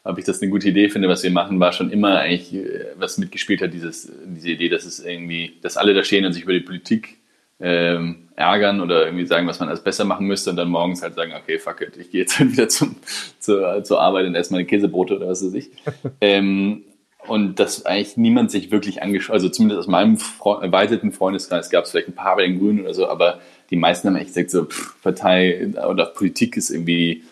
ob 0.04 0.17
ich 0.17 0.25
das 0.25 0.41
eine 0.41 0.51
gute 0.51 0.69
Idee 0.69 0.89
finde, 0.89 1.10
was 1.10 1.23
wir 1.23 1.32
machen, 1.32 1.60
war 1.60 1.73
schon 1.73 1.91
immer 1.91 2.19
eigentlich, 2.19 2.54
äh, 2.54 2.86
was 2.97 3.17
mitgespielt 3.17 3.62
hat, 3.62 3.73
dieses, 3.73 4.12
diese 4.25 4.49
Idee, 4.49 4.69
dass 4.69 4.86
es 4.86 4.99
irgendwie, 4.99 5.54
dass 5.62 5.78
alle 5.78 5.93
da 5.93 6.04
stehen 6.04 6.25
und 6.25 6.34
sich 6.34 6.43
über 6.43 6.54
die 6.54 6.62
Politik 6.62 7.17
ähm, 7.60 8.30
ärgern 8.36 8.82
oder 8.82 9.06
irgendwie 9.06 9.25
sagen, 9.25 9.47
was 9.47 9.60
man 9.60 9.69
alles 9.69 9.84
besser 9.84 10.06
machen 10.06 10.28
müsste 10.28 10.49
und 10.49 10.58
dann 10.58 10.69
morgens 10.69 11.01
halt 11.01 11.15
sagen, 11.15 11.34
okay, 11.34 11.58
fuck 11.58 11.82
it, 11.82 11.97
ich 11.97 12.12
gehe 12.12 12.21
jetzt 12.21 12.39
halt 12.39 12.51
wieder 12.51 12.69
zum, 12.69 12.95
zur, 13.39 13.84
zur 13.84 14.01
Arbeit 14.01 14.25
und 14.25 14.36
esse 14.36 14.54
meine 14.54 14.65
Käsebrote 14.65 15.17
oder 15.17 15.28
was 15.28 15.43
weiß 15.43 15.54
ich. 15.54 15.69
ähm, 16.21 16.84
und 17.28 17.60
dass 17.60 17.86
eigentlich 17.86 18.17
niemand 18.17 18.51
sich 18.51 18.71
wirklich 18.71 19.01
angeschaut, 19.01 19.34
also 19.34 19.49
zumindest 19.49 19.80
aus 19.80 19.88
meinem 19.88 20.17
erweiterten 20.62 21.12
Freundeskreis 21.12 21.71
gab 21.71 21.86
es 21.86 21.91
vielleicht 21.91 22.10
ein 22.10 22.15
paar 22.15 22.36
bei 22.36 22.43
den 22.43 22.60
Grünen 22.60 22.82
oder 22.82 22.93
so, 22.93 23.08
aber 23.08 23.39
die 23.69 23.75
meisten 23.75 24.08
haben 24.08 24.15
echt 24.15 24.28
gesagt, 24.28 24.51
so 24.51 24.65
pff, 24.65 25.01
Partei 25.01 25.67
oder 25.89 26.06
Politik 26.06 26.58
ist 26.58 26.69
irgendwie, 26.69 27.23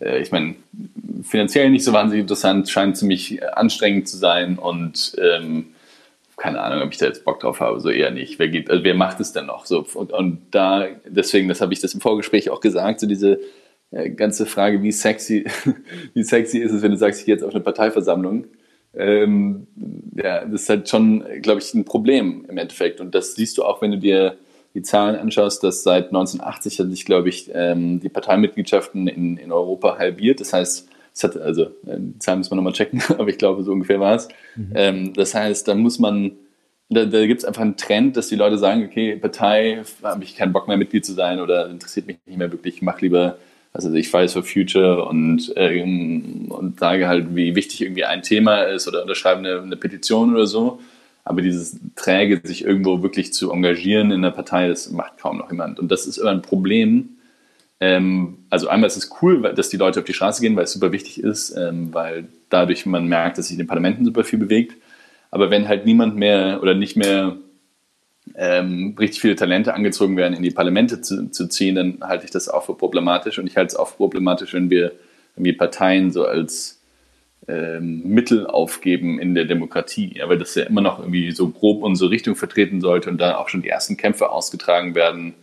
äh, 0.00 0.20
ich 0.20 0.32
meine, 0.32 0.56
finanziell 1.22 1.70
nicht 1.70 1.84
so 1.84 1.92
wahnsinnig 1.92 2.22
interessant, 2.22 2.68
scheint 2.70 2.96
ziemlich 2.96 3.42
anstrengend 3.56 4.08
zu 4.08 4.16
sein 4.16 4.58
und 4.58 5.14
ähm, 5.18 5.66
keine 6.36 6.60
Ahnung, 6.60 6.82
ob 6.82 6.92
ich 6.92 6.98
da 6.98 7.06
jetzt 7.06 7.24
Bock 7.24 7.40
drauf 7.40 7.60
habe, 7.60 7.78
so 7.78 7.88
eher 7.88 8.10
nicht. 8.10 8.38
Wer 8.38 8.48
geht, 8.48 8.68
also 8.68 8.82
wer 8.82 8.94
macht 8.94 9.20
es 9.20 9.32
denn 9.32 9.46
noch? 9.46 9.64
So, 9.64 9.86
und, 9.94 10.12
und 10.12 10.40
da, 10.50 10.88
deswegen, 11.06 11.48
das 11.48 11.60
habe 11.60 11.72
ich 11.72 11.80
das 11.80 11.94
im 11.94 12.00
Vorgespräch 12.00 12.50
auch 12.50 12.60
gesagt, 12.60 12.98
so 12.98 13.06
diese 13.06 13.38
äh, 13.92 14.10
ganze 14.10 14.46
Frage, 14.46 14.82
wie 14.82 14.90
sexy, 14.90 15.44
wie 16.14 16.22
sexy 16.24 16.58
ist 16.58 16.72
es, 16.72 16.82
wenn 16.82 16.90
du 16.90 16.96
sagst, 16.96 17.20
ich 17.20 17.26
gehe 17.26 17.34
jetzt 17.34 17.44
auf 17.44 17.54
eine 17.54 17.62
Parteiversammlung. 17.62 18.46
Ähm, 18.94 19.66
ja, 20.16 20.44
das 20.44 20.62
ist 20.62 20.68
halt 20.68 20.88
schon, 20.88 21.24
glaube 21.42 21.60
ich, 21.60 21.72
ein 21.74 21.84
Problem 21.84 22.44
im 22.48 22.58
Endeffekt. 22.58 23.00
Und 23.00 23.14
das 23.14 23.34
siehst 23.34 23.56
du 23.58 23.64
auch, 23.64 23.80
wenn 23.80 23.92
du 23.92 23.98
dir 23.98 24.36
die 24.74 24.82
Zahlen 24.82 25.16
anschaust, 25.16 25.62
dass 25.62 25.82
seit 25.82 26.06
1980 26.06 26.78
hat 26.78 26.90
sich, 26.90 27.04
glaube 27.04 27.28
ich, 27.28 27.50
ähm, 27.52 28.00
die 28.00 28.08
Parteimitgliedschaften 28.08 29.08
in, 29.08 29.36
in 29.36 29.52
Europa 29.52 29.98
halbiert. 29.98 30.40
Das 30.40 30.52
heißt, 30.52 30.88
es 31.14 31.24
hat, 31.24 31.36
also, 31.36 31.64
äh, 31.86 31.98
die 31.98 32.18
Zahlen 32.18 32.38
müssen 32.38 32.52
wir 32.52 32.56
nochmal 32.56 32.72
checken, 32.72 33.02
aber 33.18 33.28
ich 33.28 33.38
glaube, 33.38 33.62
so 33.64 33.72
ungefähr 33.72 34.00
war 34.00 34.14
es. 34.14 34.28
Mhm. 34.56 34.72
Ähm, 34.74 35.12
das 35.14 35.34
heißt, 35.34 35.68
da 35.68 35.74
muss 35.74 35.98
man 35.98 36.32
da, 36.92 37.04
da 37.06 37.26
gibt 37.26 37.40
es 37.40 37.44
einfach 37.44 37.62
einen 37.62 37.76
Trend, 37.76 38.16
dass 38.16 38.28
die 38.28 38.36
Leute 38.36 38.58
sagen, 38.58 38.84
okay, 38.84 39.16
Partei, 39.16 39.82
habe 40.02 40.24
ich 40.24 40.36
keinen 40.36 40.52
Bock 40.52 40.68
mehr 40.68 40.76
Mitglied 40.76 41.04
zu 41.04 41.12
sein 41.12 41.40
oder 41.40 41.68
interessiert 41.68 42.06
mich 42.06 42.18
nicht 42.26 42.38
mehr 42.38 42.52
wirklich, 42.52 42.76
ich 42.76 42.82
mache 42.82 43.00
lieber, 43.02 43.38
also 43.72 43.92
ich 43.92 44.10
Fridays 44.10 44.34
for 44.34 44.42
Future 44.42 45.06
und, 45.06 45.52
ähm, 45.56 46.46
und 46.48 46.80
sage 46.80 47.08
halt, 47.08 47.34
wie 47.34 47.54
wichtig 47.54 47.82
irgendwie 47.82 48.04
ein 48.04 48.22
Thema 48.22 48.62
ist 48.64 48.88
oder 48.88 49.02
unterschreibe 49.02 49.38
eine, 49.38 49.62
eine 49.62 49.76
Petition 49.76 50.34
oder 50.34 50.46
so. 50.46 50.80
Aber 51.24 51.40
dieses 51.40 51.78
Träge, 51.94 52.40
sich 52.42 52.64
irgendwo 52.64 53.02
wirklich 53.02 53.32
zu 53.32 53.52
engagieren 53.52 54.10
in 54.10 54.22
der 54.22 54.30
Partei, 54.30 54.68
das 54.68 54.90
macht 54.90 55.18
kaum 55.18 55.38
noch 55.38 55.50
jemand. 55.50 55.78
Und 55.78 55.90
das 55.92 56.06
ist 56.06 56.18
immer 56.18 56.30
ein 56.30 56.42
Problem. 56.42 57.10
Ähm, 57.80 58.38
also 58.50 58.68
einmal 58.68 58.88
ist 58.88 58.96
es 58.96 59.10
cool, 59.22 59.42
dass 59.54 59.68
die 59.68 59.76
Leute 59.76 60.00
auf 60.00 60.04
die 60.06 60.14
Straße 60.14 60.40
gehen, 60.40 60.56
weil 60.56 60.64
es 60.64 60.72
super 60.72 60.92
wichtig 60.92 61.22
ist, 61.22 61.56
ähm, 61.56 61.92
weil 61.92 62.28
dadurch 62.48 62.86
man 62.86 63.06
merkt, 63.06 63.38
dass 63.38 63.46
sich 63.46 63.54
in 63.54 63.58
den 63.58 63.68
Parlamenten 63.68 64.04
super 64.04 64.24
viel 64.24 64.38
bewegt. 64.38 64.74
Aber 65.30 65.50
wenn 65.50 65.68
halt 65.68 65.86
niemand 65.86 66.16
mehr 66.16 66.60
oder 66.62 66.74
nicht 66.74 66.96
mehr 66.96 67.36
ähm, 68.34 68.94
richtig 68.98 69.20
viele 69.20 69.36
Talente 69.36 69.74
angezogen 69.74 70.16
werden, 70.16 70.34
in 70.34 70.42
die 70.42 70.50
Parlamente 70.50 71.00
zu, 71.00 71.30
zu, 71.30 71.48
ziehen, 71.48 71.74
dann 71.74 71.98
halte 72.02 72.24
ich 72.24 72.30
das 72.30 72.48
auch 72.48 72.64
für 72.64 72.74
problematisch. 72.74 73.38
Und 73.38 73.46
ich 73.46 73.56
halte 73.56 73.68
es 73.68 73.76
auch 73.76 73.88
für 73.88 73.96
problematisch, 73.96 74.54
wenn 74.54 74.70
wir 74.70 74.92
irgendwie 75.36 75.52
Parteien 75.52 76.10
so 76.12 76.26
als 76.26 76.81
ähm, 77.48 78.02
Mittel 78.04 78.46
aufgeben 78.46 79.18
in 79.18 79.34
der 79.34 79.44
Demokratie. 79.44 80.20
Aber 80.22 80.36
das 80.36 80.54
ja 80.54 80.64
immer 80.64 80.80
noch 80.80 80.98
irgendwie 81.00 81.32
so 81.32 81.48
grob 81.48 81.82
unsere 81.82 82.10
Richtung 82.10 82.36
vertreten 82.36 82.80
sollte 82.80 83.10
und 83.10 83.20
da 83.20 83.36
auch 83.36 83.48
schon 83.48 83.62
die 83.62 83.68
ersten 83.68 83.96
Kämpfe 83.96 84.30
ausgetragen 84.30 84.94
werden, 84.94 85.34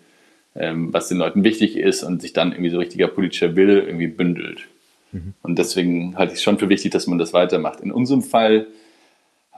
ähm, 0.56 0.94
was 0.94 1.10
den 1.10 1.18
Leuten 1.18 1.44
wichtig 1.44 1.78
ist 1.78 2.04
und 2.04 2.22
sich 2.22 2.34
dann 2.34 2.52
irgendwie 2.52 2.70
so 2.70 2.80
richtiger 2.80 3.08
politischer 3.08 3.56
Wille 3.56 3.82
irgendwie 3.82 4.08
bündelt. 4.08 4.68
Mhm. 5.12 5.34
Und 5.42 5.60
deswegen 5.60 6.18
halte 6.18 6.34
ich 6.34 6.40
es 6.40 6.44
schon 6.44 6.60
für 6.60 6.70
wichtig, 6.70 6.92
dass 6.92 7.08
man 7.08 7.18
das 7.18 7.34
weitermacht. 7.34 7.82
In 7.82 7.92
unserem 7.92 8.22
Fall 8.22 8.68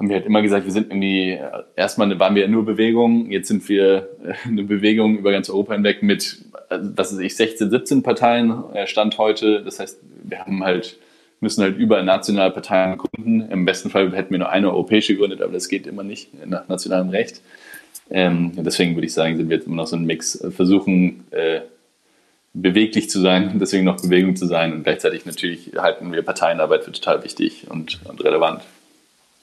haben 0.02 0.10
wir 0.10 0.16
halt 0.16 0.26
immer 0.26 0.42
gesagt, 0.42 0.66
wir 0.66 0.72
sind 0.72 0.90
irgendwie, 0.90 1.40
erstmal 1.76 2.18
waren 2.20 2.34
wir 2.34 2.48
nur 2.48 2.66
Bewegung, 2.66 3.30
jetzt 3.30 3.50
sind 3.50 3.68
wir 3.70 4.10
äh, 4.24 4.48
eine 4.48 4.64
Bewegung 4.64 5.20
über 5.20 5.32
ganz 5.32 5.50
Europa 5.50 5.74
hinweg 5.74 6.02
mit, 6.02 6.44
was 6.70 7.14
weiß 7.14 7.20
ich, 7.20 7.36
16, 7.36 7.70
17 7.70 8.02
Parteien, 8.02 8.64
äh, 8.74 8.88
Stand 8.88 9.20
heute. 9.20 9.64
Das 9.64 9.80
heißt, 9.80 10.00
wir 10.24 10.40
haben 10.40 10.64
halt, 10.64 10.98
müssen 11.42 11.64
halt 11.64 11.78
über 11.78 12.02
nationale 12.04 12.52
Parteien 12.52 12.98
gründen. 12.98 13.50
Im 13.52 13.66
besten 13.66 13.90
Fall 13.90 14.12
hätten 14.16 14.32
wir 14.32 14.40
nur 14.40 14.50
eine 14.50 14.70
europäische 14.70 15.14
gegründet, 15.14 15.42
aber 15.42 15.54
das 15.54 15.68
geht 15.68 15.88
immer 15.88 16.04
nicht 16.04 16.30
nach 16.46 16.68
nationalem 16.68 17.10
Recht. 17.10 17.42
Ähm, 18.10 18.52
deswegen 18.56 18.96
würde 18.96 19.08
ich 19.08 19.14
sagen, 19.14 19.38
sind 19.38 19.50
wir 19.50 19.58
jetzt 19.58 19.68
immer 19.68 19.78
noch 19.78 19.88
so 19.88 19.96
ein 19.96 20.06
Mix, 20.06 20.44
versuchen 20.56 21.26
äh, 21.32 21.62
beweglich 22.54 23.10
zu 23.10 23.20
sein, 23.20 23.58
deswegen 23.60 23.86
noch 23.86 24.02
Bewegung 24.02 24.36
zu 24.36 24.46
sein 24.46 24.74
und 24.74 24.84
gleichzeitig 24.84 25.26
natürlich 25.26 25.72
halten 25.78 26.12
wir 26.12 26.22
Parteienarbeit 26.22 26.84
für 26.84 26.92
total 26.92 27.24
wichtig 27.24 27.68
und, 27.70 28.00
und 28.06 28.24
relevant. 28.24 28.62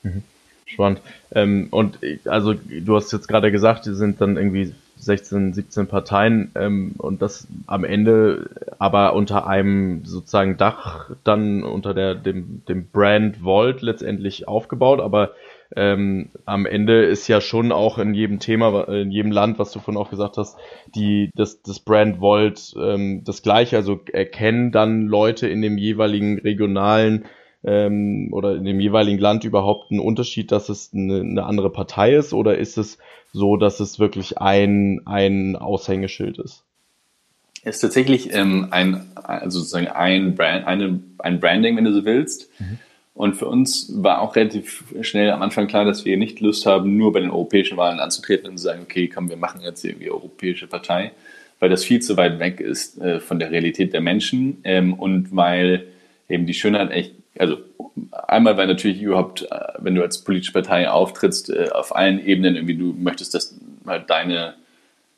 Mhm. 0.03 0.23
Spannend. 0.67 1.01
Ähm, 1.35 1.69
und 1.71 1.99
also 2.27 2.53
du 2.53 2.95
hast 2.95 3.13
jetzt 3.13 3.27
gerade 3.27 3.51
gesagt, 3.51 3.87
die 3.87 3.95
sind 3.95 4.21
dann 4.21 4.37
irgendwie 4.37 4.75
16, 4.99 5.55
17 5.55 5.87
Parteien 5.87 6.51
ähm, 6.55 6.95
und 6.99 7.23
das 7.23 7.47
am 7.67 7.85
Ende 7.85 8.51
aber 8.79 9.15
unter 9.15 9.47
einem 9.47 10.05
sozusagen 10.05 10.57
Dach 10.57 11.11
dann 11.25 11.63
unter 11.63 11.95
der, 11.95 12.15
dem, 12.15 12.63
dem 12.69 12.89
Brand 12.91 13.43
Volt 13.43 13.83
letztendlich 13.83 14.49
aufgebaut, 14.49 15.01
aber 15.01 15.33
ähm, 15.77 16.31
am 16.47 16.65
Ende 16.65 17.05
ist 17.05 17.29
ja 17.29 17.41
schon 17.41 17.73
auch 17.73 17.99
in 17.99 18.15
jedem 18.15 18.39
Thema, 18.39 18.89
in 18.89 19.11
jedem 19.11 19.33
Land, 19.33 19.59
was 19.59 19.71
du 19.73 19.81
vorhin 19.81 20.01
auch 20.01 20.11
gesagt 20.11 20.39
hast, 20.39 20.59
die, 20.95 21.31
das, 21.35 21.63
das 21.63 21.81
Brand 21.81 22.21
Volt 22.21 22.75
ähm, 22.81 23.23
das 23.25 23.43
gleiche, 23.43 23.77
also 23.77 24.01
erkennen 24.13 24.73
dann 24.73 25.07
Leute 25.07 25.47
in 25.47 25.61
dem 25.61 25.77
jeweiligen 25.77 26.39
regionalen 26.39 27.27
ähm, 27.65 28.29
oder 28.33 28.57
in 28.57 28.65
dem 28.65 28.81
jeweiligen 28.81 29.19
Land 29.19 29.45
überhaupt 29.45 29.91
einen 29.91 30.01
Unterschied, 30.01 30.53
dass 30.53 30.69
es 30.69 30.91
eine, 30.95 31.21
eine 31.21 31.45
andere 31.45 31.71
Partei 31.71 32.15
ist 32.15 32.33
oder 32.33 32.59
ist 32.59 32.79
es 32.79 32.99
so, 33.33 33.57
dass 33.57 33.81
es 33.81 33.99
wirklich 33.99 34.39
ein, 34.39 35.03
ein 35.07 35.57
Aushängeschild 35.57 36.39
ist? 36.39 36.65
Es 37.65 37.77
ist 37.77 37.81
tatsächlich 37.81 38.33
ähm, 38.33 38.69
ein, 38.71 39.07
also 39.17 39.59
sozusagen 39.59 39.89
ein, 39.89 40.35
Brand, 40.37 40.67
eine, 40.67 41.01
ein 41.19 41.41
Branding, 41.41 41.77
wenn 41.77 41.85
du 41.85 41.93
so 41.93 42.05
willst. 42.05 42.49
Mhm. 42.61 42.79
Und 43.15 43.35
für 43.35 43.47
uns 43.47 43.93
war 43.97 44.23
auch 44.23 44.37
relativ 44.37 44.85
schnell 45.01 45.33
am 45.33 45.43
Anfang 45.43 45.67
klar, 45.67 45.85
dass 45.85 46.05
wir 46.05 46.17
nicht 46.17 46.39
Lust 46.39 46.67
haben, 46.67 46.97
nur 46.97 47.13
bei 47.13 47.19
den 47.19 47.31
europäischen 47.31 47.77
Wahlen 47.77 47.99
anzutreten 47.99 48.49
und 48.49 48.59
zu 48.59 48.63
sagen, 48.63 48.83
okay, 48.85 49.09
komm, 49.09 49.29
wir 49.29 49.37
machen 49.37 49.61
jetzt 49.61 49.85
irgendwie 49.85 50.09
europäische 50.09 50.69
Partei, 50.69 51.11
weil 51.59 51.69
das 51.69 51.83
viel 51.83 52.01
zu 52.01 52.17
weit 52.17 52.39
weg 52.39 52.61
ist 52.61 53.01
äh, 53.01 53.19
von 53.19 53.41
der 53.41 53.51
Realität 53.51 53.93
der 53.93 54.03
Menschen 54.03 54.59
ähm, 54.63 54.95
und 54.95 55.35
weil 55.35 55.89
eben 56.29 56.47
die 56.47 56.55
Schönheit 56.55 56.93
echt 56.93 57.15
also 57.39 57.59
einmal, 58.13 58.57
weil 58.57 58.67
natürlich 58.67 59.01
überhaupt, 59.01 59.43
äh, 59.43 59.73
wenn 59.79 59.95
du 59.95 60.03
als 60.03 60.25
politische 60.25 60.53
Partei 60.53 60.89
auftrittst, 60.91 61.51
äh, 61.51 61.69
auf 61.73 61.95
allen 61.95 62.25
Ebenen 62.25 62.57
irgendwie 62.57 62.77
du 62.77 62.95
möchtest, 62.99 63.35
dass 63.35 63.59
halt 63.87 64.11
deine 64.11 64.55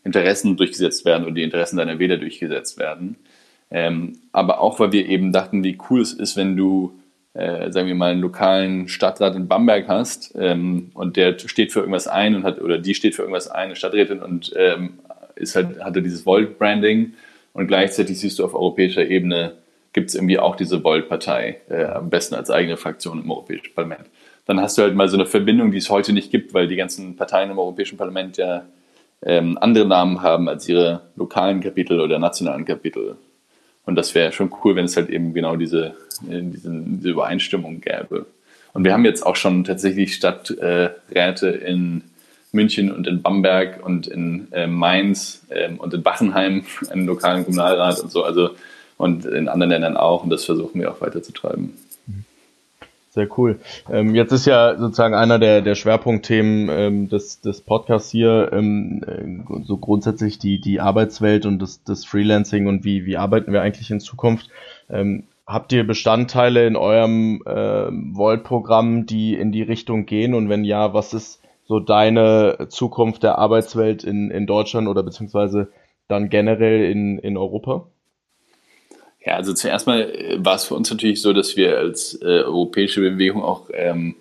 Interessen 0.04 0.56
durchgesetzt 0.56 1.04
werden 1.04 1.26
und 1.26 1.34
die 1.34 1.42
Interessen 1.42 1.76
deiner 1.76 1.98
Wähler 1.98 2.16
durchgesetzt 2.16 2.78
werden. 2.78 3.16
Ähm, 3.70 4.18
aber 4.32 4.60
auch, 4.60 4.80
weil 4.80 4.92
wir 4.92 5.06
eben 5.06 5.32
dachten, 5.32 5.62
wie 5.62 5.78
cool 5.88 6.00
es 6.00 6.12
ist, 6.12 6.36
wenn 6.36 6.56
du, 6.56 6.98
äh, 7.34 7.70
sagen 7.70 7.86
wir 7.86 7.94
mal, 7.94 8.12
einen 8.12 8.20
lokalen 8.20 8.88
Stadtrat 8.88 9.36
in 9.36 9.46
Bamberg 9.46 9.86
hast 9.88 10.34
ähm, 10.36 10.90
und 10.94 11.16
der 11.16 11.38
steht 11.38 11.72
für 11.72 11.80
irgendwas 11.80 12.08
ein 12.08 12.34
und 12.34 12.44
hat, 12.44 12.60
oder 12.60 12.78
die 12.78 12.94
steht 12.94 13.14
für 13.14 13.22
irgendwas 13.22 13.48
ein, 13.48 13.66
eine 13.66 13.76
Stadträtin 13.76 14.20
und 14.20 14.52
ähm, 14.56 14.98
ist 15.36 15.54
halt, 15.54 15.82
hatte 15.82 16.02
dieses 16.02 16.26
Volt-Branding 16.26 17.14
und 17.52 17.66
gleichzeitig 17.68 18.18
siehst 18.18 18.38
du 18.38 18.44
auf 18.44 18.54
europäischer 18.54 19.06
Ebene 19.06 19.52
gibt 19.92 20.10
es 20.10 20.14
irgendwie 20.14 20.38
auch 20.38 20.56
diese 20.56 20.84
Volt-Partei, 20.84 21.60
äh, 21.68 21.84
am 21.84 22.10
besten 22.10 22.34
als 22.34 22.50
eigene 22.50 22.76
Fraktion 22.76 23.22
im 23.22 23.30
Europäischen 23.30 23.74
Parlament. 23.74 24.06
Dann 24.46 24.60
hast 24.60 24.78
du 24.78 24.82
halt 24.82 24.94
mal 24.94 25.08
so 25.08 25.16
eine 25.16 25.26
Verbindung, 25.26 25.70
die 25.70 25.78
es 25.78 25.90
heute 25.90 26.12
nicht 26.12 26.30
gibt, 26.30 26.54
weil 26.54 26.68
die 26.68 26.76
ganzen 26.76 27.16
Parteien 27.16 27.50
im 27.50 27.58
Europäischen 27.58 27.96
Parlament 27.96 28.36
ja 28.36 28.64
ähm, 29.22 29.58
andere 29.60 29.86
Namen 29.86 30.22
haben 30.22 30.48
als 30.48 30.68
ihre 30.68 31.02
lokalen 31.16 31.60
Kapitel 31.60 32.00
oder 32.00 32.18
nationalen 32.18 32.64
Kapitel. 32.64 33.16
Und 33.84 33.96
das 33.96 34.14
wäre 34.14 34.32
schon 34.32 34.52
cool, 34.62 34.76
wenn 34.76 34.84
es 34.84 34.96
halt 34.96 35.10
eben 35.10 35.34
genau 35.34 35.56
diese, 35.56 35.94
äh, 36.28 36.40
diese, 36.42 36.70
Übereinstimmung 37.08 37.80
gäbe. 37.80 38.26
Und 38.72 38.84
wir 38.84 38.92
haben 38.92 39.04
jetzt 39.04 39.26
auch 39.26 39.36
schon 39.36 39.64
tatsächlich 39.64 40.14
Stadträte 40.14 40.94
äh, 41.12 41.70
in 41.70 42.04
München 42.52 42.92
und 42.92 43.06
in 43.06 43.22
Bamberg 43.22 43.84
und 43.84 44.06
in 44.06 44.48
äh, 44.52 44.66
Mainz 44.66 45.46
ähm, 45.50 45.78
und 45.78 45.92
in 45.94 46.02
Bachenheim, 46.02 46.64
einen 46.90 47.06
lokalen 47.06 47.44
Kommunalrat 47.44 48.00
und 48.00 48.10
so. 48.10 48.24
Also 48.24 48.50
und 49.00 49.24
in 49.24 49.48
anderen 49.48 49.70
Ländern 49.70 49.96
auch. 49.96 50.22
Und 50.22 50.30
das 50.30 50.44
versuchen 50.44 50.80
wir 50.80 50.90
auch 50.90 51.00
weiterzutreiben. 51.00 51.72
Sehr 53.12 53.26
cool. 53.36 53.58
Ähm, 53.90 54.14
jetzt 54.14 54.30
ist 54.30 54.46
ja 54.46 54.78
sozusagen 54.78 55.14
einer 55.14 55.40
der, 55.40 55.62
der 55.62 55.74
Schwerpunktthemen 55.74 56.68
ähm, 56.70 57.08
des, 57.08 57.40
des 57.40 57.60
Podcasts 57.60 58.08
hier 58.08 58.50
ähm, 58.52 59.02
äh, 59.04 59.64
so 59.64 59.78
grundsätzlich 59.78 60.38
die, 60.38 60.60
die 60.60 60.80
Arbeitswelt 60.80 61.44
und 61.44 61.58
das, 61.60 61.82
das 61.82 62.04
Freelancing 62.04 62.68
und 62.68 62.84
wie, 62.84 63.06
wie 63.06 63.16
arbeiten 63.16 63.52
wir 63.52 63.62
eigentlich 63.62 63.90
in 63.90 63.98
Zukunft. 63.98 64.48
Ähm, 64.88 65.24
habt 65.44 65.72
ihr 65.72 65.84
Bestandteile 65.84 66.68
in 66.68 66.76
eurem 66.76 67.42
äh, 67.46 67.88
Volt-Programm, 67.90 69.06
die 69.06 69.34
in 69.34 69.50
die 69.50 69.62
Richtung 69.62 70.06
gehen? 70.06 70.32
Und 70.32 70.48
wenn 70.48 70.62
ja, 70.62 70.94
was 70.94 71.12
ist 71.12 71.42
so 71.66 71.80
deine 71.80 72.68
Zukunft 72.68 73.24
der 73.24 73.38
Arbeitswelt 73.38 74.04
in, 74.04 74.30
in 74.30 74.46
Deutschland 74.46 74.86
oder 74.86 75.02
beziehungsweise 75.02 75.68
dann 76.06 76.28
generell 76.28 76.84
in, 76.88 77.18
in 77.18 77.36
Europa? 77.36 77.86
Ja, 79.24 79.36
also 79.36 79.52
zuerst 79.52 79.86
mal 79.86 80.00
äh, 80.00 80.44
war 80.44 80.56
es 80.56 80.64
für 80.64 80.74
uns 80.74 80.90
natürlich 80.90 81.20
so, 81.20 81.32
dass 81.32 81.56
wir 81.56 81.78
als 81.78 82.14
äh, 82.22 82.42
europäische 82.42 83.00
Bewegung 83.00 83.42
auch 83.42 83.68
ähm, 83.72 84.14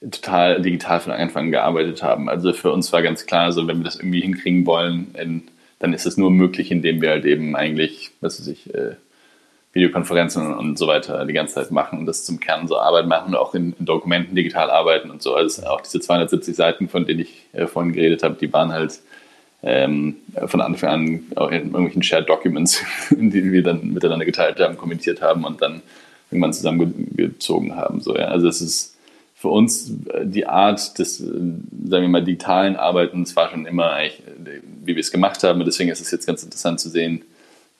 total 0.00 0.62
digital 0.62 1.00
von 1.00 1.12
Anfang 1.12 1.46
an 1.46 1.50
gearbeitet 1.50 2.02
haben. 2.02 2.28
Also 2.28 2.52
für 2.52 2.72
uns 2.72 2.92
war 2.92 3.02
ganz 3.02 3.26
klar, 3.26 3.52
so 3.52 3.66
wenn 3.66 3.78
wir 3.78 3.84
das 3.84 3.96
irgendwie 3.96 4.20
hinkriegen 4.20 4.66
wollen, 4.66 5.14
in, 5.20 5.42
dann 5.78 5.92
ist 5.92 6.06
es 6.06 6.16
nur 6.16 6.30
möglich, 6.30 6.70
indem 6.70 7.00
wir 7.00 7.10
halt 7.10 7.24
eben 7.24 7.56
eigentlich, 7.56 8.10
was 8.20 8.40
weiß 8.40 8.48
ich, 8.48 8.72
äh, 8.74 8.96
Videokonferenzen 9.72 10.54
und 10.54 10.78
so 10.78 10.86
weiter 10.86 11.24
die 11.24 11.32
ganze 11.32 11.54
Zeit 11.54 11.70
machen 11.70 11.98
und 11.98 12.06
das 12.06 12.24
zum 12.24 12.40
Kern 12.40 12.68
so 12.68 12.76
Arbeit 12.76 13.06
machen 13.06 13.28
und 13.28 13.36
auch 13.36 13.54
in, 13.54 13.74
in 13.78 13.86
Dokumenten 13.86 14.34
digital 14.34 14.70
arbeiten 14.70 15.10
und 15.10 15.22
so. 15.22 15.34
Also 15.34 15.64
auch 15.64 15.80
diese 15.80 16.00
270 16.00 16.54
Seiten, 16.54 16.88
von 16.88 17.06
denen 17.06 17.20
ich 17.20 17.46
äh, 17.52 17.66
vorhin 17.66 17.92
geredet 17.92 18.22
habe, 18.22 18.36
die 18.38 18.52
waren 18.52 18.70
halt 18.70 19.00
ähm, 19.62 20.16
von 20.46 20.60
Anfang 20.60 20.90
an 20.90 21.06
in 21.06 21.66
irgendwelchen 21.66 22.02
Shared 22.02 22.28
Documents, 22.28 22.82
die 23.10 23.52
wir 23.52 23.62
dann 23.62 23.92
miteinander 23.92 24.24
geteilt 24.24 24.58
haben, 24.60 24.76
kommentiert 24.76 25.22
haben 25.22 25.44
und 25.44 25.62
dann 25.62 25.82
irgendwann 26.30 26.52
zusammengezogen 26.52 27.76
haben. 27.76 28.00
So, 28.00 28.16
ja. 28.16 28.26
Also 28.26 28.48
es 28.48 28.60
ist 28.60 28.96
für 29.36 29.48
uns 29.48 29.92
die 30.22 30.46
Art 30.46 30.98
des, 30.98 31.18
sagen 31.18 31.64
wir 31.88 32.08
mal, 32.08 32.24
digitalen 32.24 32.76
Arbeitens 32.76 33.34
war 33.34 33.50
schon 33.50 33.66
immer 33.66 33.92
eigentlich, 33.92 34.22
wie 34.84 34.94
wir 34.94 35.00
es 35.00 35.10
gemacht 35.10 35.42
haben. 35.42 35.60
Und 35.60 35.66
deswegen 35.66 35.90
ist 35.90 36.00
es 36.00 36.10
jetzt 36.10 36.26
ganz 36.26 36.42
interessant 36.42 36.80
zu 36.80 36.88
sehen, 36.88 37.22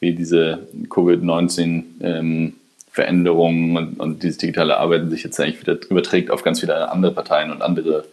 wie 0.00 0.12
diese 0.12 0.66
Covid-19 0.88 1.84
ähm, 2.00 2.54
Veränderungen 2.90 3.76
und, 3.76 4.00
und 4.00 4.22
dieses 4.22 4.38
digitale 4.38 4.76
Arbeiten 4.76 5.08
sich 5.08 5.22
jetzt 5.22 5.40
eigentlich 5.40 5.60
wieder 5.60 5.78
überträgt 5.88 6.30
auf 6.30 6.42
ganz 6.42 6.60
viele 6.60 6.90
andere 6.90 7.12
Parteien 7.12 7.50
und 7.50 7.62
andere 7.62 8.04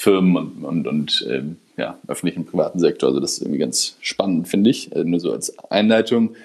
Firmen 0.00 0.34
und, 0.34 0.64
und, 0.64 0.86
und 0.88 1.26
ähm, 1.28 1.56
ja, 1.76 1.98
öffentlichen 2.08 2.40
und 2.40 2.50
privaten 2.50 2.78
Sektor. 2.78 3.10
Also 3.10 3.20
das 3.20 3.32
ist 3.32 3.42
irgendwie 3.42 3.58
ganz 3.58 3.98
spannend, 4.00 4.48
finde 4.48 4.70
ich, 4.70 4.96
äh, 4.96 5.04
nur 5.04 5.20
so 5.20 5.30
als 5.30 5.58
Einleitung. 5.70 6.36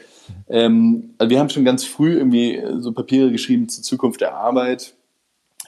Ähm, 0.49 1.11
also 1.17 1.29
wir 1.29 1.39
haben 1.39 1.49
schon 1.49 1.63
ganz 1.63 1.85
früh 1.85 2.17
irgendwie 2.17 2.61
so 2.79 2.91
Papiere 2.91 3.31
geschrieben 3.31 3.69
zur 3.69 3.81
Zukunft 3.81 4.19
der 4.19 4.35
Arbeit. 4.35 4.93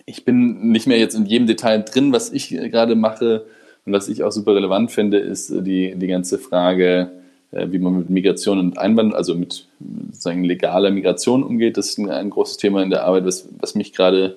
Ich 0.05 0.25
bin 0.25 0.69
nicht 0.69 0.85
mehr 0.85 0.99
jetzt 0.99 1.15
in 1.15 1.25
jedem 1.25 1.47
Detail 1.47 1.77
drin, 1.77 2.11
was 2.11 2.33
ich 2.33 2.49
gerade 2.49 2.95
mache 2.95 3.45
Und 3.85 3.93
was 3.93 4.09
ich 4.09 4.21
auch 4.21 4.33
super 4.33 4.53
relevant 4.53 4.91
finde, 4.91 5.19
ist 5.19 5.49
die, 5.49 5.95
die 5.95 6.07
ganze 6.07 6.39
Frage, 6.39 7.09
äh, 7.51 7.67
wie 7.71 7.79
man 7.79 7.97
mit 7.97 8.09
Migration 8.09 8.59
und 8.59 8.77
Einwanderung, 8.77 9.15
also 9.15 9.33
mit 9.33 9.65
sozusagen 10.11 10.43
legaler 10.43 10.91
Migration 10.91 11.41
umgeht. 11.41 11.77
Das 11.77 11.87
ist 11.87 11.99
ein, 11.99 12.09
ein 12.09 12.31
großes 12.31 12.57
Thema 12.57 12.83
in 12.83 12.89
der 12.89 13.05
Arbeit, 13.05 13.23
was, 13.23 13.47
was 13.59 13.75
mich 13.75 13.93
gerade 13.93 14.35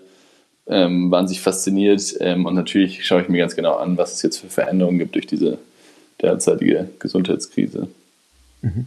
ähm, 0.71 1.11
wahnsinnig 1.11 1.43
fasziniert. 1.43 2.15
Ähm, 2.21 2.47
und 2.47 2.55
natürlich 2.55 3.05
schaue 3.05 3.23
ich 3.23 3.29
mir 3.29 3.39
ganz 3.39 3.57
genau 3.57 3.75
an, 3.75 3.99
was 3.99 4.15
es 4.15 4.23
jetzt 4.23 4.39
für 4.39 4.49
Veränderungen 4.49 4.99
gibt 4.99 5.17
durch 5.17 5.27
diese 5.27 5.59
derzeitige 6.23 6.89
Gesundheitskrise. 6.99 7.89
Mhm. 8.63 8.87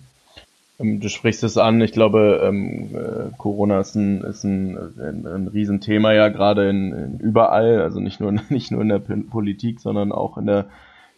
Ähm, 0.79 0.99
du 1.01 1.09
sprichst 1.09 1.43
es 1.43 1.57
an, 1.57 1.81
ich 1.81 1.91
glaube, 1.91 2.41
ähm, 2.43 2.95
äh, 2.95 3.37
Corona 3.37 3.81
ist 3.81 3.95
ein, 3.95 4.21
ist 4.21 4.43
ein, 4.43 4.77
ein, 4.77 5.27
ein 5.27 5.47
Riesenthema 5.49 6.13
ja 6.13 6.29
gerade 6.29 6.69
in, 6.69 6.93
in, 6.93 7.19
überall, 7.19 7.81
also 7.81 7.99
nicht 7.99 8.19
nur, 8.19 8.31
nicht 8.49 8.71
nur 8.71 8.81
in 8.81 8.89
der 8.89 8.99
Politik, 8.99 9.81
sondern 9.81 10.11
auch 10.11 10.37
in 10.37 10.45
der, 10.45 10.65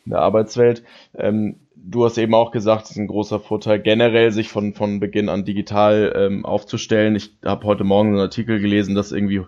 in 0.05 0.11
der 0.11 0.19
Arbeitswelt. 0.19 0.83
Ähm, 1.15 1.55
du 1.75 2.05
hast 2.05 2.17
eben 2.17 2.33
auch 2.33 2.49
gesagt, 2.51 2.85
es 2.85 2.91
ist 2.91 2.97
ein 2.97 3.07
großer 3.07 3.39
Vorteil, 3.39 3.79
generell 3.79 4.31
sich 4.31 4.49
von, 4.49 4.73
von 4.73 4.99
Beginn 4.99 5.29
an 5.29 5.45
digital 5.45 6.13
ähm, 6.15 6.43
aufzustellen. 6.43 7.15
Ich 7.15 7.31
habe 7.43 7.65
heute 7.67 7.83
Morgen 7.83 8.09
einen 8.09 8.19
Artikel 8.19 8.59
gelesen, 8.59 8.95
dass 8.95 9.11
irgendwie 9.11 9.41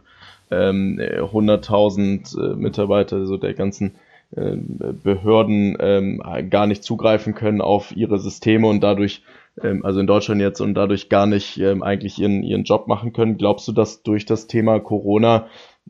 ähm, 0.52 1.00
100.000 1.00 2.54
äh, 2.54 2.56
Mitarbeiter 2.56 3.26
so 3.26 3.38
der 3.38 3.54
ganzen 3.54 3.96
äh, 4.36 4.56
Behörden 4.56 5.78
ähm, 5.80 6.22
gar 6.50 6.68
nicht 6.68 6.84
zugreifen 6.84 7.34
können 7.34 7.62
auf 7.62 7.96
ihre 7.96 8.20
Systeme 8.20 8.68
und 8.68 8.82
dadurch, 8.82 9.24
ähm, 9.62 9.86
also 9.86 10.00
in 10.00 10.08
Deutschland 10.08 10.42
jetzt, 10.42 10.60
und 10.60 10.74
dadurch 10.74 11.10
gar 11.10 11.26
nicht 11.26 11.58
ähm, 11.60 11.84
eigentlich 11.84 12.20
ihren, 12.20 12.44
ihren 12.44 12.64
Job 12.64 12.88
machen 12.88 13.14
können. 13.14 13.38
Glaubst 13.38 13.68
du, 13.68 13.72
dass 13.72 14.04
durch 14.04 14.26
das 14.26 14.48
Thema 14.48 14.80
Corona 14.80 15.48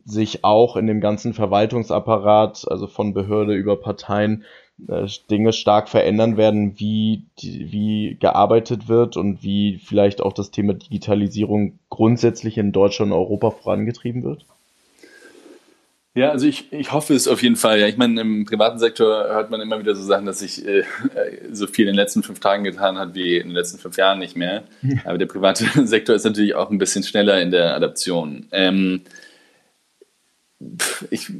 sich 0.07 0.43
auch 0.45 0.77
in 0.77 0.87
dem 0.87 1.01
ganzen 1.01 1.33
Verwaltungsapparat, 1.33 2.65
also 2.69 2.87
von 2.87 3.13
Behörde 3.13 3.53
über 3.53 3.75
Parteien, 3.75 4.45
äh, 4.87 5.05
Dinge 5.29 5.51
stark 5.51 5.89
verändern 5.89 6.37
werden, 6.37 6.79
wie, 6.79 7.25
wie 7.41 8.15
gearbeitet 8.19 8.87
wird 8.87 9.17
und 9.17 9.43
wie 9.43 9.79
vielleicht 9.83 10.21
auch 10.21 10.33
das 10.33 10.49
Thema 10.49 10.73
Digitalisierung 10.73 11.77
grundsätzlich 11.89 12.57
in 12.57 12.71
Deutschland 12.71 13.11
und 13.11 13.17
Europa 13.17 13.51
vorangetrieben 13.51 14.23
wird? 14.23 14.45
Ja, 16.13 16.31
also 16.31 16.47
ich, 16.47 16.71
ich 16.73 16.93
hoffe 16.93 17.13
es 17.13 17.27
auf 17.27 17.43
jeden 17.43 17.57
Fall. 17.57 17.79
Ja, 17.79 17.87
ich 17.87 17.97
meine, 17.97 18.19
im 18.21 18.45
privaten 18.45 18.79
Sektor 18.79 19.25
hört 19.25 19.51
man 19.51 19.61
immer 19.61 19.77
wieder 19.79 19.93
so 19.93 20.01
Sachen, 20.01 20.25
dass 20.25 20.39
sich 20.39 20.65
äh, 20.65 20.83
so 21.51 21.67
viel 21.67 21.85
in 21.85 21.93
den 21.93 21.95
letzten 21.95 22.23
fünf 22.23 22.39
Tagen 22.39 22.63
getan 22.63 22.97
hat 22.97 23.13
wie 23.13 23.37
in 23.37 23.49
den 23.49 23.55
letzten 23.55 23.77
fünf 23.77 23.97
Jahren 23.97 24.17
nicht 24.17 24.35
mehr. 24.35 24.63
Aber 25.05 25.19
der 25.19 25.27
private 25.27 25.65
Sektor 25.85 26.15
ist 26.15 26.23
natürlich 26.23 26.55
auch 26.55 26.71
ein 26.71 26.79
bisschen 26.79 27.03
schneller 27.03 27.39
in 27.39 27.51
der 27.51 27.75
Adaption. 27.75 28.47
Ähm, 28.51 29.01
ich, 31.11 31.31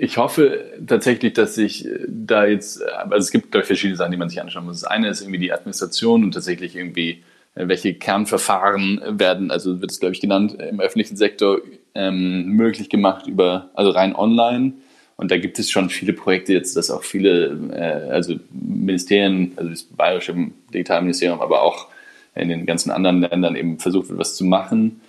ich 0.00 0.16
hoffe 0.16 0.64
tatsächlich, 0.84 1.32
dass 1.32 1.54
sich 1.54 1.88
da 2.08 2.44
jetzt, 2.46 2.82
also 2.82 3.16
es 3.16 3.30
gibt, 3.30 3.52
glaube 3.52 3.62
ich, 3.62 3.66
verschiedene 3.68 3.96
Sachen, 3.96 4.10
die 4.10 4.16
man 4.16 4.28
sich 4.28 4.40
anschauen 4.40 4.64
muss. 4.64 4.80
Das 4.80 4.90
eine 4.90 5.08
ist 5.08 5.20
irgendwie 5.20 5.38
die 5.38 5.52
Administration 5.52 6.24
und 6.24 6.32
tatsächlich 6.32 6.74
irgendwie, 6.74 7.22
äh, 7.54 7.68
welche 7.68 7.94
Kernverfahren 7.94 9.00
werden, 9.18 9.50
also 9.50 9.80
wird 9.80 9.92
es, 9.92 10.00
glaube 10.00 10.14
ich, 10.14 10.20
genannt, 10.20 10.54
im 10.60 10.80
öffentlichen 10.80 11.16
Sektor 11.16 11.60
ähm, 11.94 12.46
möglich 12.48 12.88
gemacht 12.88 13.28
über, 13.28 13.70
also 13.74 13.90
rein 13.90 14.16
online. 14.16 14.72
Und 15.16 15.30
da 15.30 15.38
gibt 15.38 15.58
es 15.58 15.70
schon 15.70 15.88
viele 15.88 16.12
Projekte 16.12 16.52
jetzt, 16.52 16.76
dass 16.76 16.90
auch 16.90 17.04
viele, 17.04 17.58
äh, 17.72 18.10
also 18.10 18.36
Ministerien, 18.50 19.52
also 19.56 19.70
das 19.70 19.84
Bayerische 19.84 20.34
Digitalministerium, 20.72 21.40
aber 21.40 21.62
auch 21.62 21.88
in 22.34 22.48
den 22.48 22.66
ganzen 22.66 22.90
anderen 22.90 23.20
Ländern 23.20 23.56
eben 23.56 23.78
versucht 23.78 24.08
wird, 24.08 24.18
was 24.18 24.36
zu 24.36 24.44
machen 24.44 25.00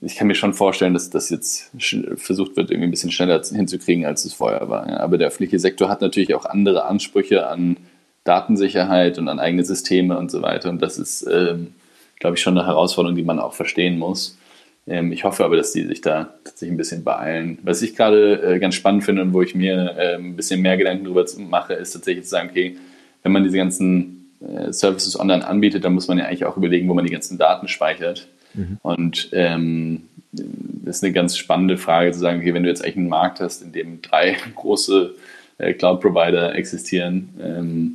ich 0.00 0.16
kann 0.16 0.28
mir 0.28 0.34
schon 0.34 0.54
vorstellen, 0.54 0.94
dass 0.94 1.10
das 1.10 1.28
jetzt 1.28 1.72
versucht 2.16 2.56
wird, 2.56 2.70
irgendwie 2.70 2.88
ein 2.88 2.90
bisschen 2.90 3.10
schneller 3.10 3.42
hinzukriegen, 3.42 4.06
als 4.06 4.24
es 4.24 4.34
vorher 4.34 4.68
war. 4.68 4.88
Ja. 4.88 5.00
Aber 5.00 5.18
der 5.18 5.28
öffentliche 5.28 5.58
Sektor 5.58 5.88
hat 5.88 6.00
natürlich 6.00 6.34
auch 6.34 6.44
andere 6.44 6.84
Ansprüche 6.84 7.48
an 7.48 7.76
Datensicherheit 8.24 9.18
und 9.18 9.28
an 9.28 9.40
eigene 9.40 9.64
Systeme 9.64 10.16
und 10.16 10.30
so 10.30 10.42
weiter. 10.42 10.70
Und 10.70 10.82
das 10.82 10.98
ist, 10.98 11.26
ähm, 11.30 11.74
glaube 12.20 12.36
ich, 12.36 12.42
schon 12.42 12.56
eine 12.56 12.66
Herausforderung, 12.66 13.16
die 13.16 13.24
man 13.24 13.40
auch 13.40 13.54
verstehen 13.54 13.98
muss. 13.98 14.38
Ähm, 14.86 15.10
ich 15.10 15.24
hoffe 15.24 15.44
aber, 15.44 15.56
dass 15.56 15.72
die 15.72 15.84
sich 15.84 16.00
da 16.00 16.34
tatsächlich 16.44 16.74
ein 16.74 16.76
bisschen 16.76 17.02
beeilen. 17.02 17.58
Was 17.62 17.82
ich 17.82 17.96
gerade 17.96 18.40
äh, 18.42 18.58
ganz 18.60 18.76
spannend 18.76 19.02
finde 19.02 19.22
und 19.22 19.32
wo 19.32 19.42
ich 19.42 19.54
mir 19.54 19.96
äh, 19.98 20.14
ein 20.14 20.36
bisschen 20.36 20.60
mehr 20.62 20.76
Gedanken 20.76 21.04
darüber 21.04 21.24
mache, 21.38 21.74
ist 21.74 21.92
tatsächlich 21.92 22.24
zu 22.24 22.30
sagen, 22.30 22.50
okay, 22.50 22.76
wenn 23.24 23.32
man 23.32 23.42
diese 23.42 23.56
ganzen 23.56 24.30
äh, 24.40 24.72
Services 24.72 25.18
online 25.18 25.44
anbietet, 25.46 25.84
dann 25.84 25.94
muss 25.94 26.06
man 26.06 26.18
ja 26.18 26.26
eigentlich 26.26 26.44
auch 26.44 26.56
überlegen, 26.56 26.88
wo 26.88 26.94
man 26.94 27.04
die 27.04 27.12
ganzen 27.12 27.36
Daten 27.36 27.66
speichert. 27.66 28.28
Mhm. 28.58 28.78
Und 28.82 29.28
ähm, 29.32 30.02
das 30.32 30.96
ist 30.96 31.04
eine 31.04 31.12
ganz 31.12 31.36
spannende 31.36 31.78
Frage 31.78 32.12
zu 32.12 32.18
sagen, 32.18 32.40
okay, 32.40 32.52
wenn 32.54 32.64
du 32.64 32.68
jetzt 32.68 32.82
eigentlich 32.82 32.96
einen 32.96 33.08
Markt 33.08 33.40
hast, 33.40 33.62
in 33.62 33.72
dem 33.72 34.02
drei 34.02 34.36
große 34.54 35.14
äh, 35.58 35.72
Cloud-Provider 35.72 36.54
existieren, 36.54 37.30
ähm, 37.40 37.94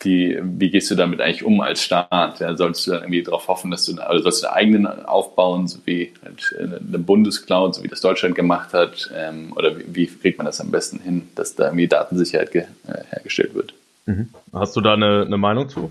wie, 0.00 0.38
wie 0.42 0.70
gehst 0.70 0.90
du 0.90 0.96
damit 0.96 1.22
eigentlich 1.22 1.44
um 1.44 1.62
als 1.62 1.82
Staat? 1.82 2.40
Ja, 2.40 2.54
sollst 2.56 2.86
du 2.86 2.90
dann 2.90 3.02
irgendwie 3.02 3.22
darauf 3.22 3.48
hoffen, 3.48 3.70
dass 3.70 3.86
du, 3.86 3.92
oder 3.92 4.20
sollst 4.20 4.42
du 4.42 4.48
einen 4.48 4.56
eigenen 4.56 5.06
aufbauen, 5.06 5.66
so 5.66 5.78
wie 5.86 6.12
halt 6.22 6.54
eine 6.58 6.98
Bundescloud, 6.98 7.74
so 7.74 7.82
wie 7.82 7.88
das 7.88 8.02
Deutschland 8.02 8.34
gemacht 8.34 8.74
hat? 8.74 9.10
Ähm, 9.16 9.54
oder 9.56 9.78
wie, 9.78 9.94
wie, 9.94 10.06
kriegt 10.06 10.36
man 10.36 10.44
das 10.44 10.60
am 10.60 10.70
besten 10.70 11.00
hin, 11.00 11.28
dass 11.36 11.54
da 11.54 11.66
irgendwie 11.66 11.88
Datensicherheit 11.88 12.52
ge, 12.52 12.64
äh, 12.86 13.04
hergestellt 13.08 13.54
wird? 13.54 13.72
Mhm. 14.04 14.28
Hast 14.52 14.76
du 14.76 14.82
da 14.82 14.92
eine, 14.92 15.22
eine 15.24 15.38
Meinung 15.38 15.70
zu? 15.70 15.90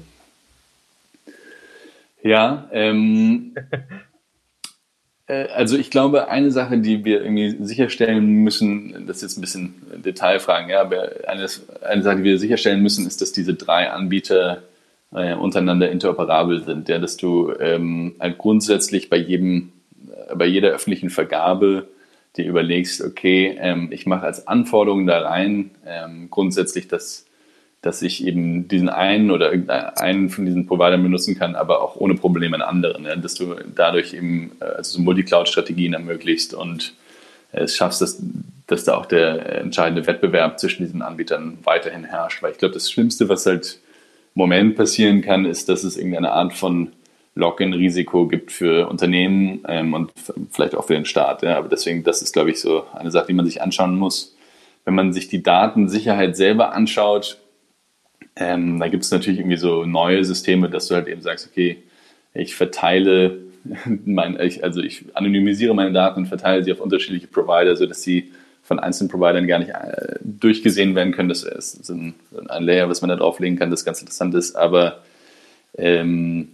Ja, 2.24 2.70
ähm, 2.72 3.54
äh, 5.28 5.48
also 5.50 5.78
ich 5.78 5.92
glaube, 5.92 6.30
eine 6.30 6.52
Sache, 6.52 6.78
die 6.78 7.04
wir 7.04 7.22
irgendwie 7.22 7.64
sicherstellen 7.64 8.26
müssen, 8.44 9.06
das 9.08 9.18
ist 9.18 9.24
jetzt 9.24 9.38
ein 9.38 9.42
bisschen 9.42 9.74
Detailfragen, 10.04 10.70
ja, 10.70 10.82
aber 10.82 11.10
eine, 11.28 11.48
eine 11.82 12.02
Sache, 12.02 12.18
die 12.18 12.24
wir 12.24 12.40
sicherstellen 12.40 12.82
müssen, 12.82 13.06
ist, 13.06 13.22
dass 13.22 13.34
diese 13.34 13.56
drei 13.56 13.92
Anbieter 13.92 14.64
äh, 15.14 15.34
untereinander 15.36 15.92
interoperabel 15.92 16.64
sind, 16.64 16.88
ja, 16.88 16.98
dass 16.98 17.18
du 17.18 17.54
ähm, 17.60 18.16
halt 18.20 18.38
grundsätzlich 18.38 19.10
bei 19.10 19.18
jedem, 19.18 19.74
äh, 20.30 20.36
bei 20.36 20.46
jeder 20.46 20.70
öffentlichen 20.70 21.10
Vergabe 21.10 21.88
dir 22.38 22.46
überlegst, 22.46 23.02
okay, 23.02 23.58
ähm, 23.60 23.90
ich 23.92 24.06
mache 24.06 24.26
als 24.26 24.48
Anforderung 24.48 25.06
da 25.06 25.20
rein 25.20 25.72
ähm, 25.86 26.30
grundsätzlich, 26.32 26.88
dass 26.88 27.26
dass 27.84 28.02
ich 28.02 28.26
eben 28.26 28.70
diesen 28.70 28.88
einen 28.88 29.30
oder 29.30 29.52
einen 30.00 30.30
von 30.30 30.46
diesen 30.46 30.66
Providern 30.66 31.04
benutzen 31.04 31.38
kann, 31.38 31.56
aber 31.56 31.82
auch 31.82 31.98
ohne 31.98 32.16
Probleme 32.16 32.56
einen 32.56 32.64
anderen. 32.64 33.04
Ja, 33.04 33.16
dass 33.16 33.36
du 33.36 33.56
dadurch 33.76 34.14
eben 34.14 34.54
äh, 34.62 34.66
also 34.66 34.98
so 34.98 35.04
Multicloud-Strategien 35.04 35.94
ermöglicht 35.94 36.54
und 36.54 36.94
es 37.52 37.76
schaffst, 37.76 38.02
dass, 38.02 38.22
dass 38.68 38.86
da 38.86 38.96
auch 38.96 39.06
der 39.06 39.62
entscheidende 39.62 40.08
Wettbewerb 40.08 40.60
zwischen 40.60 40.84
diesen 40.84 41.02
Anbietern 41.02 41.60
weiterhin 41.64 42.06
herrscht. 42.06 42.42
Weil 42.42 42.54
ich 42.54 42.58
glaube, 42.58 42.74
das 42.74 42.90
Schlimmste, 42.90 43.30
was 43.30 43.46
halt 43.46 43.80
im 44.34 44.40
Moment 44.40 44.76
passieren 44.76 45.22
kann, 45.22 45.46
ist, 45.46 45.70
dass 45.70 45.84
es 45.84 45.98
irgendeine 45.98 46.32
Art 46.32 46.54
von 46.54 46.94
Login-Risiko 47.36 48.28
gibt 48.28 48.52
für 48.54 48.88
Unternehmen 48.90 49.62
ähm, 49.68 49.94
und 49.94 50.12
vielleicht 50.52 50.76
auch 50.76 50.86
für 50.86 50.94
den 50.94 51.06
Staat. 51.06 51.44
Ja. 51.44 51.58
Aber 51.58 51.68
deswegen, 51.68 52.04
das 52.04 52.22
ist, 52.22 52.32
glaube 52.32 52.50
ich, 52.50 52.62
so 52.62 52.86
eine 52.94 53.12
Sache, 53.12 53.28
die 53.28 53.34
man 53.34 53.46
sich 53.46 53.62
anschauen 53.62 53.98
muss. 53.98 54.36
Wenn 54.86 54.96
man 54.96 55.12
sich 55.12 55.28
die 55.28 55.44
Datensicherheit 55.44 56.38
selber 56.38 56.74
anschaut, 56.74 57.43
ähm, 58.36 58.80
da 58.80 58.88
gibt 58.88 59.04
es 59.04 59.12
natürlich 59.12 59.40
irgendwie 59.40 59.58
so 59.58 59.86
neue 59.86 60.24
Systeme, 60.24 60.70
dass 60.70 60.88
du 60.88 60.96
halt 60.96 61.08
eben 61.08 61.22
sagst, 61.22 61.48
okay, 61.50 61.78
ich 62.34 62.56
verteile 62.56 63.40
mein, 64.06 64.40
ich, 64.40 64.64
also 64.64 64.82
ich 64.82 65.06
anonymisiere 65.14 65.74
meine 65.74 65.92
Daten 65.92 66.22
und 66.22 66.28
verteile 66.28 66.64
sie 66.64 66.72
auf 66.72 66.80
unterschiedliche 66.80 67.28
Provider, 67.28 67.76
sodass 67.76 68.02
sie 68.02 68.32
von 68.64 68.80
einzelnen 68.80 69.10
Providern 69.10 69.46
gar 69.46 69.60
nicht 69.60 69.72
äh, 69.72 70.16
durchgesehen 70.22 70.96
werden 70.96 71.14
können. 71.14 71.30
Das 71.30 71.44
ist 71.44 71.90
ein, 71.90 72.16
ein, 72.48 72.64
Layer, 72.64 72.90
was 72.90 73.02
man 73.02 73.10
da 73.10 73.18
drauflegen 73.18 73.60
kann, 73.60 73.70
das 73.70 73.84
ganz 73.84 74.00
interessant 74.00 74.34
ist. 74.36 74.56
Aber 74.56 75.04
ähm, 75.78 76.50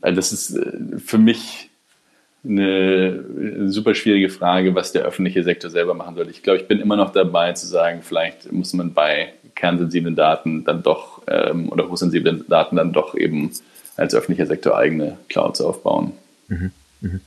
also 0.00 0.16
das 0.16 0.32
ist 0.32 0.56
äh, 0.56 0.98
für 0.98 1.18
mich 1.18 1.70
eine 2.46 3.70
super 3.70 3.94
schwierige 3.94 4.28
Frage, 4.28 4.74
was 4.74 4.92
der 4.92 5.02
öffentliche 5.02 5.42
Sektor 5.42 5.70
selber 5.70 5.94
machen 5.94 6.16
soll. 6.16 6.28
Ich 6.28 6.42
glaube, 6.42 6.58
ich 6.60 6.68
bin 6.68 6.80
immer 6.80 6.96
noch 6.96 7.10
dabei 7.10 7.52
zu 7.52 7.66
sagen, 7.66 8.00
vielleicht 8.02 8.52
muss 8.52 8.74
man 8.74 8.92
bei 8.92 9.32
kernsensiblen 9.54 10.16
Daten 10.16 10.64
dann 10.64 10.82
doch 10.82 11.22
ähm, 11.26 11.70
oder 11.70 11.88
hochsensiblen 11.88 12.44
Daten 12.48 12.76
dann 12.76 12.92
doch 12.92 13.14
eben 13.14 13.50
als 13.96 14.14
öffentlicher 14.14 14.46
Sektor 14.46 14.76
eigene 14.76 15.16
Clouds 15.28 15.60
aufbauen. 15.60 16.12
Mhm. 16.48 16.70
Mhm. 17.00 17.20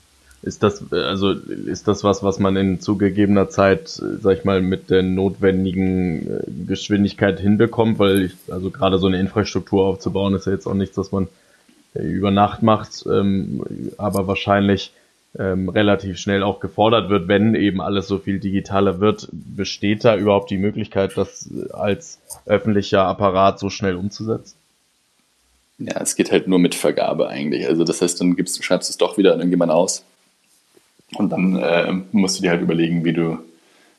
Ist 0.44 0.62
das, 0.62 0.94
also 0.94 1.32
ist 1.32 1.88
das 1.88 2.04
was, 2.04 2.22
was 2.22 2.38
man 2.38 2.56
in 2.56 2.80
zugegebener 2.80 3.50
Zeit, 3.50 3.90
sag 3.90 4.38
ich 4.38 4.46
mal, 4.46 4.62
mit 4.62 4.90
der 4.92 5.02
notwendigen 5.02 6.28
äh, 6.28 6.44
Geschwindigkeit 6.68 7.40
hinbekommt? 7.40 7.98
Weil 7.98 8.24
ich, 8.24 8.34
also 8.50 8.70
gerade 8.70 9.00
so 9.00 9.08
eine 9.08 9.20
Infrastruktur 9.20 9.86
aufzubauen, 9.86 10.36
ist 10.36 10.46
ja 10.46 10.54
jetzt 10.54 10.68
auch 10.68 10.76
nichts, 10.76 10.98
was 10.98 11.12
man 11.12 11.28
äh, 11.96 12.04
über 12.04 12.30
Nacht 12.30 12.62
macht, 12.62 13.06
ähm, 13.12 13.64
aber 13.98 14.28
wahrscheinlich 14.28 14.94
ähm, 15.40 15.70
relativ 15.70 16.18
schnell 16.18 16.44
auch 16.44 16.60
gefordert 16.60 17.10
wird, 17.10 17.28
wenn 17.28 17.56
eben 17.56 17.82
alles 17.82 18.08
so 18.08 18.18
viel 18.18 18.40
digitaler 18.40 19.00
wird. 19.00 19.28
Besteht 19.32 20.04
da 20.04 20.16
überhaupt 20.16 20.50
die 20.50 20.58
Möglichkeit, 20.58 21.16
das 21.16 21.50
als 21.72 22.20
öffentlicher 22.46 23.04
Apparat 23.04 23.60
so 23.60 23.70
schnell 23.70 23.96
umzusetzen? 23.96 24.56
Ja, 25.80 26.02
es 26.02 26.16
geht 26.16 26.32
halt 26.32 26.48
nur 26.48 26.60
mit 26.60 26.74
Vergabe 26.74 27.28
eigentlich. 27.28 27.68
Also 27.68 27.84
das 27.84 28.02
heißt, 28.02 28.20
dann 28.20 28.36
gibst, 28.36 28.64
schreibst 28.64 28.90
du 28.90 28.92
es 28.92 28.98
doch 28.98 29.18
wieder 29.18 29.34
an 29.34 29.40
irgendjemand 29.40 29.72
aus 29.72 30.04
und 31.16 31.30
dann 31.32 31.56
äh, 31.56 31.94
musst 32.12 32.40
du 32.40 32.42
dir 32.42 32.50
halt 32.50 32.62
überlegen, 32.62 33.06
wie 33.06 33.14
du, 33.14 33.38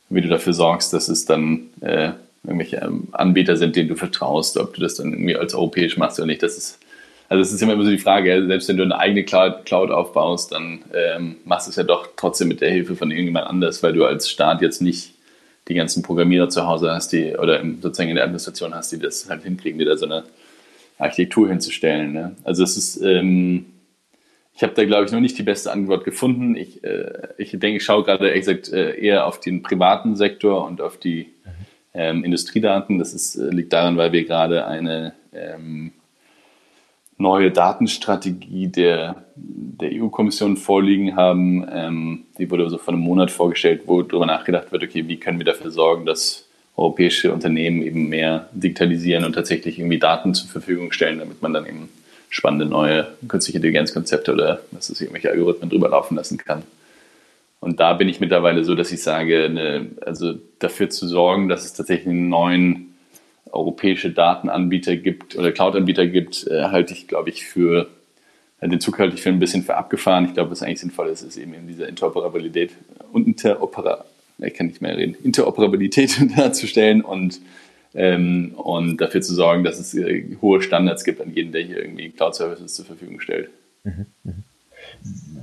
wie 0.09 0.21
du 0.21 0.29
dafür 0.29 0.53
sorgst, 0.53 0.93
dass 0.93 1.09
es 1.09 1.25
dann 1.25 1.69
äh, 1.81 2.11
irgendwelche 2.45 2.77
ähm, 2.79 3.09
Anbieter 3.13 3.57
sind, 3.57 3.77
denen 3.77 3.89
du 3.89 3.95
vertraust, 3.95 4.57
ob 4.59 4.75
du 4.75 4.81
das 4.81 4.97
dann 4.97 5.13
irgendwie 5.13 5.37
als 5.37 5.55
europäisch 5.55 5.97
machst 5.97 6.19
oder 6.19 6.27
nicht. 6.27 6.43
Das 6.43 6.57
ist, 6.57 6.79
also 7.29 7.43
es 7.43 7.53
ist 7.53 7.63
immer 7.63 7.77
so 7.83 7.91
die 7.91 7.99
Frage, 7.99 8.47
selbst 8.47 8.69
wenn 8.69 8.79
du 8.79 8.85
eine 8.85 8.99
eigene 8.99 9.25
Cloud, 9.25 9.91
aufbaust, 9.91 10.53
dann 10.53 10.81
ähm, 10.95 11.37
machst 11.45 11.67
du 11.67 11.71
es 11.71 11.77
ja 11.77 11.83
doch 11.83 12.09
trotzdem 12.17 12.49
mit 12.49 12.63
der 12.63 12.71
Hilfe 12.71 12.97
von 12.97 13.11
irgendjemand 13.11 13.47
anders, 13.47 13.83
weil 13.83 13.93
du 13.93 14.07
als 14.07 14.31
Staat 14.31 14.63
jetzt 14.63 14.81
nicht 14.81 15.15
die 15.69 15.75
ganzen 15.75 16.03
Programmierer 16.03 16.49
zu 16.49 16.67
Hause 16.67 16.91
hast, 16.91 17.13
die 17.13 17.37
oder 17.37 17.63
sozusagen 17.83 18.09
in 18.09 18.15
der 18.15 18.25
Administration 18.25 18.75
hast, 18.75 18.93
die 18.93 18.99
das 18.99 19.29
halt 19.29 19.43
hinkriegen, 19.43 19.79
dir 19.79 19.85
da 19.85 19.99
so 19.99 20.07
eine 20.07 20.25
Architektur 20.97 21.49
hinzustellen. 21.49 22.13
Ne? 22.13 22.37
Also 22.45 22.63
es 22.63 22.79
ist, 22.79 23.03
ähm, 23.03 23.67
ich 24.55 24.63
habe 24.63 24.73
da 24.75 24.85
glaube 24.85 25.05
ich 25.05 25.13
noch 25.13 25.21
nicht 25.21 25.37
die 25.37 25.43
beste 25.43 25.71
Antwort 25.71 26.05
gefunden. 26.05 26.57
Ich, 26.57 26.83
äh, 26.83 27.29
ich 27.37 27.51
denke, 27.51 27.77
ich 27.77 27.85
schaue 27.85 28.05
gerade 28.05 28.29
ehrlich 28.29 28.47
gesagt 28.47 28.73
äh, 28.73 28.99
eher 28.99 29.27
auf 29.27 29.39
den 29.39 29.63
privaten 29.63 30.17
Sektor 30.17 30.67
und 30.67 30.81
auf 30.81 30.97
die 30.97 31.27
ähm, 31.93 32.25
Industriedaten. 32.25 32.99
Das 32.99 33.13
ist, 33.13 33.37
äh, 33.37 33.51
liegt 33.51 33.75
daran, 33.75 33.99
weil 33.99 34.13
wir 34.13 34.25
gerade 34.25 34.67
eine 34.67 35.13
ähm, 35.35 35.93
neue 37.19 37.51
Datenstrategie 37.51 38.69
der, 38.69 39.25
der 39.35 39.91
EU-Kommission 39.93 40.57
vorliegen 40.57 41.17
haben. 41.17 41.67
Ähm, 41.71 42.25
die 42.39 42.51
wurde 42.51 42.71
so 42.71 42.79
vor 42.79 42.95
einem 42.95 43.03
Monat 43.03 43.31
vorgestellt, 43.31 43.83
wo 43.87 44.03
darüber 44.03 44.27
nachgedacht 44.27 44.73
wird, 44.73 44.85
okay, 44.85 45.07
wie 45.09 45.19
können 45.19 45.39
wir 45.39 45.45
dafür 45.45 45.71
sorgen, 45.71 46.07
dass 46.07 46.47
europäische 46.77 47.33
Unternehmen 47.33 47.83
eben 47.83 48.09
mehr 48.09 48.49
digitalisieren 48.53 49.25
und 49.25 49.33
tatsächlich 49.33 49.79
irgendwie 49.81 49.99
Daten 49.99 50.33
zur 50.33 50.49
Verfügung 50.49 50.93
stellen, 50.93 51.19
damit 51.19 51.43
man 51.43 51.53
dann 51.53 51.67
eben 51.67 51.89
spannende 52.31 52.67
neue 52.67 53.09
künstliche 53.27 53.59
Intelligenzkonzepte 53.59 54.33
oder 54.33 54.61
was 54.71 54.89
ist 54.89 55.01
irgendwelche 55.01 55.31
Algorithmen 55.31 55.71
drüber 55.71 55.89
laufen 55.89 56.17
lassen 56.17 56.39
kann. 56.39 56.63
Und 57.61 57.81
da 57.81 57.95
bin 57.95 58.09
ich 58.09 58.21
mittlerweile 58.21 58.65
so, 58.65 58.77
dass 58.77 58.93
ich 58.93 59.03
sage, 59.03 59.45
eine, 59.45 59.87
also 60.07 60.35
dafür 60.61 60.91
zu 60.91 61.09
sorgen, 61.09 61.49
dass 61.49 61.65
es 61.65 61.73
tatsächlich 61.73 62.09
einen 62.09 62.29
neuen 62.29 62.88
europäische 63.53 64.11
Datenanbieter 64.11 64.97
gibt 64.97 65.37
oder 65.37 65.53
Cloud-Anbieter 65.53 66.07
gibt, 66.07 66.47
äh, 66.47 66.65
halte 66.65 66.93
ich, 66.93 67.09
glaube 67.09 67.31
ich, 67.31 67.45
für 67.45 67.89
den 68.61 68.81
Zug 68.81 68.99
halte 68.99 69.15
ich 69.15 69.23
für 69.23 69.29
ein 69.29 69.39
bisschen 69.39 69.63
für 69.63 69.77
abgefahren. 69.77 70.25
Ich 70.25 70.35
glaube, 70.35 70.51
was 70.51 70.63
eigentlich 70.63 70.81
sinnvoll 70.81 71.09
ist, 71.09 71.23
ist 71.23 71.37
eben 71.37 71.55
in 71.55 71.69
dieser 71.69 71.89
Interoperabilität 71.89 72.73
und 73.13 73.27
Interopera, 73.27 74.05
ich 74.39 74.55
kann 74.55 74.67
nicht 74.67 74.83
mehr 74.83 74.97
reden, 74.97 75.17
Interoperabilität 75.23 76.19
darzustellen 76.37 77.03
und, 77.03 77.41
ähm, 77.95 78.53
und 78.57 79.01
dafür 79.01 79.21
zu 79.21 79.35
sorgen, 79.35 79.63
dass 79.63 79.79
es 79.79 79.95
äh, 79.95 80.37
hohe 80.43 80.61
Standards 80.61 81.05
gibt 81.05 81.21
an 81.21 81.33
jeden, 81.33 81.53
der 81.53 81.63
hier 81.63 81.79
irgendwie 81.79 82.11
Cloud-Services 82.11 82.75
zur 82.75 82.85
Verfügung 82.85 83.21
stellt. 83.21 83.51
Mhm, 83.85 84.07
mh. 84.25 84.33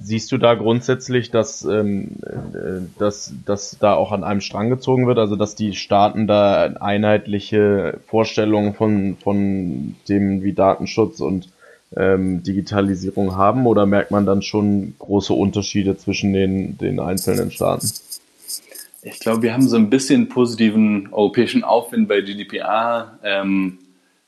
Siehst 0.02 0.32
du 0.32 0.38
da 0.38 0.54
grundsätzlich, 0.54 1.32
dass, 1.32 1.66
ähm, 1.66 2.18
äh, 2.22 2.82
dass, 3.00 3.34
dass 3.46 3.78
da 3.80 3.96
auch 3.96 4.12
an 4.12 4.24
einem 4.24 4.42
Strang 4.42 4.70
gezogen 4.70 5.08
wird, 5.08 5.18
also 5.18 5.36
dass 5.36 5.56
die 5.56 5.74
Staaten 5.74 6.28
da 6.28 6.66
einheitliche 6.80 8.00
Vorstellungen 8.08 8.76
von, 8.76 9.18
von 9.24 9.96
dem 10.08 10.44
wie 10.44 10.54
Datenschutz 10.54 11.22
und 11.22 11.50
ähm, 11.98 12.44
Digitalisierung 12.44 13.36
haben 13.36 13.66
oder 13.66 13.86
merkt 13.86 14.12
man 14.12 14.26
dann 14.26 14.42
schon 14.42 14.96
große 15.00 15.34
Unterschiede 15.34 15.98
zwischen 15.98 16.34
den, 16.34 16.78
den 16.78 17.00
einzelnen 17.00 17.52
Staaten? 17.52 17.90
Ich 19.02 19.20
glaube, 19.20 19.44
wir 19.44 19.54
haben 19.54 19.68
so 19.68 19.76
ein 19.76 19.90
bisschen 19.90 20.30
positiven 20.30 21.10
europäischen 21.12 21.64
Aufwind 21.64 22.08
bei 22.08 22.22
GDPR. 22.22 23.20
Ähm, 23.24 23.78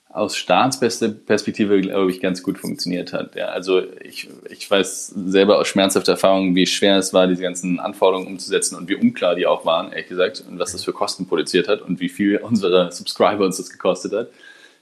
aus 0.09 0.37
Staatsperspektive, 0.37 1.81
glaube 1.81 2.11
ich, 2.11 2.21
ganz 2.21 2.41
gut 2.41 2.57
funktioniert 2.57 3.13
hat. 3.13 3.35
Ja, 3.35 3.47
also 3.47 3.81
ich, 4.01 4.29
ich 4.49 4.69
weiß 4.69 5.07
selber 5.27 5.59
aus 5.59 5.67
schmerzhafter 5.67 6.13
Erfahrung, 6.13 6.55
wie 6.55 6.65
schwer 6.65 6.97
es 6.97 7.13
war, 7.13 7.27
diese 7.27 7.41
ganzen 7.41 7.79
Anforderungen 7.79 8.27
umzusetzen 8.27 8.75
und 8.75 8.87
wie 8.89 8.95
unklar 8.95 9.35
die 9.35 9.45
auch 9.45 9.65
waren, 9.65 9.91
ehrlich 9.91 10.07
gesagt, 10.07 10.43
und 10.49 10.59
was 10.59 10.71
das 10.71 10.83
für 10.83 10.93
Kosten 10.93 11.27
produziert 11.27 11.67
hat 11.67 11.81
und 11.81 11.99
wie 11.99 12.09
viel 12.09 12.37
unsere 12.37 12.91
Subscriber 12.91 13.45
uns 13.45 13.57
das 13.57 13.69
gekostet 13.69 14.13
hat. 14.13 14.29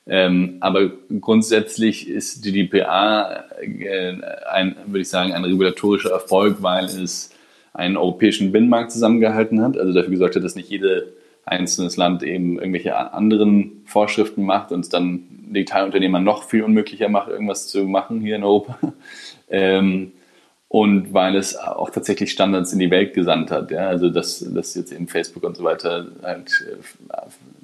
Ähm, 0.08 0.58
aber 0.60 0.92
grundsätzlich 1.20 2.08
ist 2.08 2.44
GDPR 2.44 3.46
äh, 3.60 4.18
ein, 4.52 4.76
würde 4.86 5.02
ich 5.02 5.10
sagen, 5.10 5.34
ein 5.34 5.44
regulatorischer 5.44 6.12
Erfolg, 6.12 6.58
weil 6.62 6.86
es 6.86 7.32
einen 7.74 7.98
europäischen 7.98 8.52
Binnenmarkt 8.52 8.92
zusammengehalten 8.92 9.62
hat, 9.62 9.78
also 9.78 9.92
dafür 9.92 10.12
gesorgt 10.12 10.36
hat, 10.36 10.44
dass 10.44 10.56
nicht 10.56 10.70
jede 10.70 11.08
einzelnes 11.46 11.98
Land 11.98 12.24
eben 12.24 12.58
irgendwelche 12.58 13.14
anderen 13.14 13.84
Vorschriften 13.86 14.44
macht 14.44 14.72
und 14.72 14.82
es 14.82 14.90
dann 14.90 15.24
Detailunternehmer 15.30 16.20
noch 16.20 16.44
viel 16.44 16.64
unmöglicher 16.64 17.08
macht, 17.10 17.30
irgendwas 17.30 17.68
zu 17.68 17.84
machen 17.86 18.22
hier 18.22 18.36
in 18.36 18.44
Europa. 18.44 18.80
ähm, 19.50 20.12
und 20.68 21.14
weil 21.14 21.36
es 21.36 21.56
auch 21.56 21.92
tatsächlich 21.92 22.32
Standards 22.32 22.74
in 22.74 22.80
die 22.80 22.90
Welt 22.90 23.14
gesandt 23.14 23.52
hat. 23.52 23.72
Ja? 23.72 23.88
Also 23.88 24.10
dass, 24.10 24.40
dass 24.40 24.74
jetzt 24.76 24.92
eben 24.92 25.08
Facebook 25.08 25.44
und 25.44 25.56
so 25.56 25.64
weiter 25.64 26.08
halt 26.24 26.52
äh, 26.68 27.16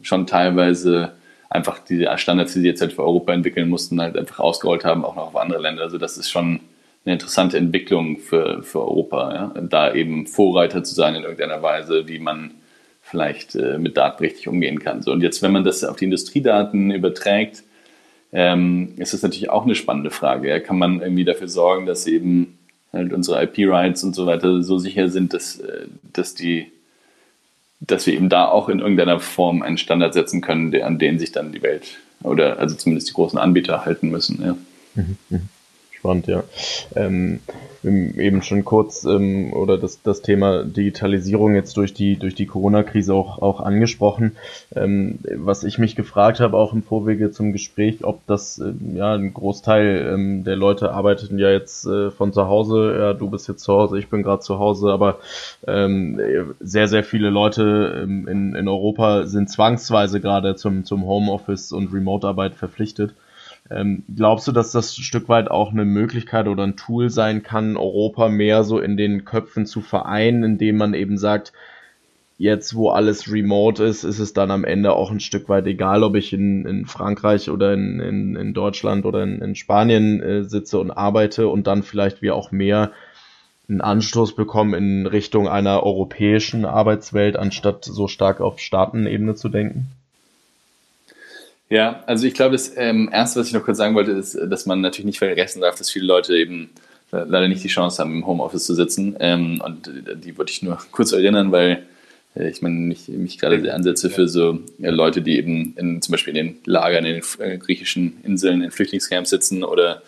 schon 0.01 0.27
teilweise 0.27 1.11
einfach 1.49 1.79
diese 1.79 2.17
Standards, 2.17 2.53
die 2.53 2.61
sie 2.61 2.67
jetzt 2.67 2.81
halt 2.81 2.93
für 2.93 3.03
Europa 3.03 3.33
entwickeln 3.33 3.67
mussten, 3.67 3.99
halt 3.99 4.17
einfach 4.17 4.39
ausgerollt 4.39 4.85
haben, 4.85 5.03
auch 5.03 5.15
noch 5.15 5.27
auf 5.27 5.35
andere 5.35 5.61
Länder. 5.61 5.83
Also 5.83 5.97
das 5.97 6.17
ist 6.17 6.29
schon 6.29 6.61
eine 7.03 7.13
interessante 7.13 7.57
Entwicklung 7.57 8.19
für, 8.19 8.61
für 8.63 8.79
Europa, 8.79 9.33
ja? 9.33 9.61
da 9.61 9.93
eben 9.93 10.27
Vorreiter 10.27 10.83
zu 10.83 10.93
sein 10.93 11.15
in 11.15 11.23
irgendeiner 11.23 11.61
Weise, 11.61 12.07
wie 12.07 12.19
man 12.19 12.51
vielleicht 13.11 13.55
äh, 13.55 13.77
mit 13.77 13.97
Daten 13.97 14.23
richtig 14.23 14.47
umgehen 14.47 14.79
kann. 14.79 15.03
So, 15.03 15.11
und 15.11 15.21
jetzt, 15.21 15.41
wenn 15.41 15.51
man 15.51 15.63
das 15.63 15.83
auf 15.83 15.97
die 15.97 16.05
Industriedaten 16.05 16.89
überträgt, 16.91 17.63
ähm, 18.31 18.93
ist 18.97 19.13
das 19.13 19.21
natürlich 19.21 19.49
auch 19.49 19.65
eine 19.65 19.75
spannende 19.75 20.09
Frage. 20.09 20.49
Ja? 20.49 20.59
Kann 20.59 20.79
man 20.79 21.01
irgendwie 21.01 21.25
dafür 21.25 21.49
sorgen, 21.49 21.85
dass 21.85 22.07
eben 22.07 22.57
halt 22.93 23.13
unsere 23.13 23.43
IP-Rights 23.43 24.03
und 24.03 24.15
so 24.15 24.25
weiter 24.25 24.63
so 24.63 24.77
sicher 24.77 25.09
sind, 25.09 25.33
dass, 25.33 25.59
äh, 25.59 25.85
dass 26.13 26.33
die 26.33 26.71
dass 27.83 28.05
wir 28.05 28.13
eben 28.13 28.29
da 28.29 28.47
auch 28.47 28.69
in 28.69 28.79
irgendeiner 28.79 29.19
Form 29.19 29.63
einen 29.63 29.79
Standard 29.79 30.13
setzen 30.13 30.41
können, 30.41 30.69
der, 30.69 30.85
an 30.85 30.99
den 30.99 31.17
sich 31.17 31.31
dann 31.31 31.51
die 31.51 31.63
Welt 31.63 31.97
oder 32.21 32.59
also 32.59 32.75
zumindest 32.75 33.09
die 33.09 33.13
großen 33.13 33.39
Anbieter 33.39 33.85
halten 33.85 34.09
müssen. 34.09 34.39
Ja. 34.43 34.55
Mhm, 34.93 35.17
mh 35.29 35.39
spannend, 36.01 36.27
ja. 36.27 36.43
Ähm, 36.95 37.39
eben 37.83 38.41
schon 38.41 38.63
kurz 38.65 39.05
ähm, 39.05 39.53
oder 39.53 39.77
das, 39.77 40.01
das 40.01 40.21
Thema 40.21 40.63
Digitalisierung 40.63 41.55
jetzt 41.55 41.77
durch 41.77 41.93
die 41.93 42.17
durch 42.17 42.35
die 42.35 42.45
Corona-Krise 42.45 43.13
auch 43.13 43.41
auch 43.41 43.59
angesprochen. 43.59 44.35
Ähm, 44.75 45.19
was 45.35 45.63
ich 45.63 45.77
mich 45.77 45.95
gefragt 45.95 46.39
habe, 46.39 46.57
auch 46.57 46.73
im 46.73 46.83
Vorwege 46.83 47.31
zum 47.31 47.53
Gespräch, 47.53 48.03
ob 48.03 48.25
das 48.27 48.59
äh, 48.59 48.73
ja 48.95 49.13
ein 49.13 49.33
Großteil 49.33 50.11
ähm, 50.13 50.43
der 50.43 50.55
Leute 50.55 50.91
arbeiteten 50.91 51.39
ja 51.39 51.49
jetzt 51.51 51.85
äh, 51.85 52.11
von 52.11 52.33
zu 52.33 52.47
Hause. 52.47 52.95
Ja, 52.99 53.13
du 53.13 53.29
bist 53.29 53.47
jetzt 53.47 53.63
zu 53.63 53.73
Hause, 53.73 53.99
ich 53.99 54.09
bin 54.09 54.23
gerade 54.23 54.41
zu 54.41 54.59
Hause, 54.59 54.91
aber 54.91 55.19
ähm, 55.67 56.19
sehr 56.59 56.87
sehr 56.87 57.03
viele 57.03 57.29
Leute 57.29 58.01
ähm, 58.03 58.27
in 58.27 58.55
in 58.55 58.67
Europa 58.67 59.25
sind 59.25 59.49
zwangsweise 59.49 60.19
gerade 60.19 60.55
zum 60.55 60.83
zum 60.83 61.05
Homeoffice 61.05 61.71
und 61.71 61.93
Remote-Arbeit 61.93 62.55
verpflichtet. 62.55 63.13
Ähm, 63.71 64.03
glaubst 64.13 64.47
du, 64.47 64.51
dass 64.51 64.71
das 64.71 64.97
ein 64.97 65.03
Stück 65.03 65.29
weit 65.29 65.49
auch 65.49 65.71
eine 65.71 65.85
Möglichkeit 65.85 66.47
oder 66.47 66.63
ein 66.63 66.75
Tool 66.75 67.09
sein 67.09 67.41
kann, 67.41 67.77
Europa 67.77 68.27
mehr 68.29 68.63
so 68.63 68.79
in 68.79 68.97
den 68.97 69.23
Köpfen 69.23 69.65
zu 69.65 69.81
vereinen, 69.81 70.43
indem 70.43 70.77
man 70.77 70.93
eben 70.93 71.17
sagt, 71.17 71.53
jetzt 72.37 72.75
wo 72.75 72.89
alles 72.89 73.31
remote 73.31 73.83
ist, 73.83 74.03
ist 74.03 74.19
es 74.19 74.33
dann 74.33 74.51
am 74.51 74.63
Ende 74.63 74.93
auch 74.93 75.11
ein 75.11 75.19
Stück 75.19 75.47
weit 75.47 75.67
egal, 75.67 76.03
ob 76.03 76.15
ich 76.15 76.33
in, 76.33 76.65
in 76.65 76.85
Frankreich 76.85 77.49
oder 77.49 77.73
in, 77.73 77.99
in, 77.99 78.35
in 78.35 78.53
Deutschland 78.53 79.05
oder 79.05 79.23
in, 79.23 79.41
in 79.41 79.55
Spanien 79.55 80.21
äh, 80.21 80.43
sitze 80.43 80.79
und 80.79 80.91
arbeite 80.91 81.47
und 81.47 81.67
dann 81.67 81.83
vielleicht 81.83 82.21
wir 82.21 82.35
auch 82.35 82.51
mehr 82.51 82.91
einen 83.69 83.81
Anstoß 83.81 84.35
bekommen 84.35 84.73
in 84.73 85.05
Richtung 85.05 85.47
einer 85.47 85.83
europäischen 85.83 86.65
Arbeitswelt, 86.65 87.37
anstatt 87.37 87.85
so 87.85 88.07
stark 88.07 88.41
auf 88.41 88.59
Staatenebene 88.59 89.35
zu 89.35 89.47
denken? 89.47 89.91
Ja, 91.71 92.03
also 92.05 92.27
ich 92.27 92.33
glaube, 92.33 92.51
das 92.51 92.73
ähm, 92.75 93.09
Erste, 93.13 93.39
was 93.39 93.47
ich 93.47 93.53
noch 93.53 93.63
kurz 93.63 93.77
sagen 93.77 93.95
wollte, 93.95 94.11
ist, 94.11 94.35
dass 94.35 94.65
man 94.65 94.81
natürlich 94.81 95.05
nicht 95.05 95.19
vergessen 95.19 95.61
darf, 95.61 95.77
dass 95.77 95.89
viele 95.89 96.05
Leute 96.05 96.35
eben 96.35 96.69
leider 97.11 97.47
nicht 97.47 97.63
die 97.63 97.69
Chance 97.69 98.01
haben, 98.01 98.13
im 98.13 98.27
Homeoffice 98.27 98.65
zu 98.65 98.73
sitzen. 98.73 99.15
Ähm, 99.21 99.61
und 99.63 99.89
die 100.21 100.37
wollte 100.37 100.51
ich 100.51 100.63
nur 100.63 100.77
kurz 100.91 101.13
erinnern, 101.13 101.53
weil 101.53 101.83
äh, 102.35 102.49
ich 102.49 102.61
meine, 102.61 102.75
mich, 102.75 103.07
mich 103.07 103.39
gerade 103.39 103.61
sehr 103.61 103.73
ansetze 103.73 104.09
für 104.09 104.27
so 104.27 104.59
äh, 104.81 104.89
Leute, 104.89 105.21
die 105.21 105.37
eben 105.37 105.73
in, 105.77 106.01
zum 106.01 106.11
Beispiel 106.11 106.35
in 106.35 106.45
den 106.45 106.57
Lagern, 106.65 107.05
in 107.05 107.21
den 107.21 107.23
äh, 107.39 107.57
griechischen 107.57 108.17
Inseln, 108.23 108.61
in 108.61 108.71
Flüchtlingscamps 108.71 109.29
sitzen 109.29 109.63
oder, 109.63 110.01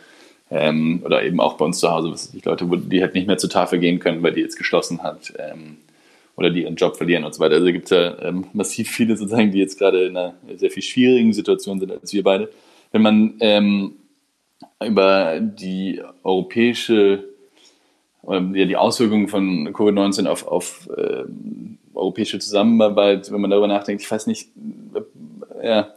ähm, 0.52 1.02
oder 1.06 1.24
eben 1.24 1.40
auch 1.40 1.56
bei 1.56 1.64
uns 1.64 1.80
zu 1.80 1.90
Hause, 1.90 2.12
was 2.12 2.34
ich 2.34 2.44
Leute, 2.44 2.68
die 2.68 3.02
halt 3.02 3.14
nicht 3.14 3.28
mehr 3.28 3.38
zur 3.38 3.50
Tafel 3.50 3.80
gehen 3.80 4.00
können, 4.00 4.22
weil 4.22 4.34
die 4.34 4.42
jetzt 4.42 4.58
geschlossen 4.58 5.02
hat. 5.02 5.32
Ähm, 5.40 5.78
oder 6.36 6.50
die 6.50 6.64
ihren 6.64 6.76
Job 6.76 6.98
verlieren 6.98 7.24
und 7.24 7.34
so 7.34 7.40
weiter. 7.40 7.56
Also 7.56 7.68
gibt 7.68 7.86
es 7.86 7.92
ja 7.92 8.20
ähm, 8.22 8.46
massiv 8.54 8.90
viele 8.90 9.16
sozusagen, 9.16 9.52
die 9.52 9.60
jetzt 9.60 9.78
gerade 9.78 10.06
in 10.06 10.18
einer 10.18 10.34
sehr 10.56 10.72
viel 10.72 10.84
schwierigen 10.84 11.34
Situation 11.34 11.80
sind 11.80 11.92
als 11.92 12.12
wir 12.14 12.24
beide. 12.24 12.50
Wenn 12.92 13.02
man 13.02 13.36
ähm, 13.40 13.96
über 14.84 15.40
die 15.40 16.02
europäische, 16.24 17.26
ähm, 18.28 18.56
ja, 18.56 18.66
die 18.66 18.78
Auswirkungen 18.78 19.28
von 19.28 19.70
Covid-19 19.70 20.28
auf, 20.28 20.48
auf 20.48 20.90
äh, 20.96 21.24
europäische 21.94 22.40
Zusammenarbeit, 22.40 23.32
wenn 23.32 23.42
man 23.42 23.52
darüber 23.52 23.68
nachdenkt, 23.68 24.02
ich 24.02 24.10
weiß 24.10 24.28
nicht, 24.28 24.50
äh, 24.96 25.68
ja, 25.68 25.94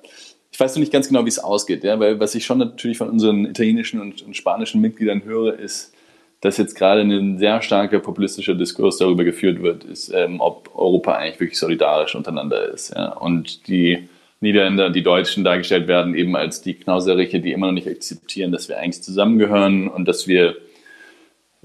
ich 0.52 0.60
weiß 0.60 0.74
noch 0.74 0.80
nicht 0.80 0.92
ganz 0.92 1.08
genau, 1.08 1.24
wie 1.24 1.30
es 1.30 1.38
ausgeht, 1.38 1.84
ja, 1.84 1.98
weil 1.98 2.20
was 2.20 2.34
ich 2.34 2.44
schon 2.44 2.58
natürlich 2.58 2.98
von 2.98 3.10
unseren 3.10 3.46
italienischen 3.46 4.00
und, 4.00 4.22
und 4.22 4.36
spanischen 4.36 4.80
Mitgliedern 4.80 5.24
höre, 5.24 5.58
ist, 5.58 5.92
dass 6.40 6.58
jetzt 6.58 6.74
gerade 6.74 7.00
ein 7.00 7.38
sehr 7.38 7.62
starker 7.62 7.98
populistischer 7.98 8.54
Diskurs 8.54 8.98
darüber 8.98 9.24
geführt 9.24 9.62
wird, 9.62 9.84
ist, 9.84 10.12
ähm, 10.14 10.40
ob 10.40 10.70
Europa 10.74 11.14
eigentlich 11.14 11.40
wirklich 11.40 11.58
solidarisch 11.58 12.14
untereinander 12.14 12.72
ist. 12.72 12.94
Ja? 12.94 13.12
Und 13.12 13.66
die 13.68 14.08
Niederländer 14.40 14.90
die 14.90 15.02
Deutschen 15.02 15.44
dargestellt 15.44 15.88
werden, 15.88 16.14
eben 16.14 16.36
als 16.36 16.60
die 16.60 16.74
Knauseriche, 16.74 17.40
die 17.40 17.52
immer 17.52 17.66
noch 17.66 17.72
nicht 17.72 17.88
akzeptieren, 17.88 18.52
dass 18.52 18.68
wir 18.68 18.78
eigentlich 18.78 19.02
zusammengehören 19.02 19.88
und 19.88 20.06
dass 20.06 20.28
wir 20.28 20.56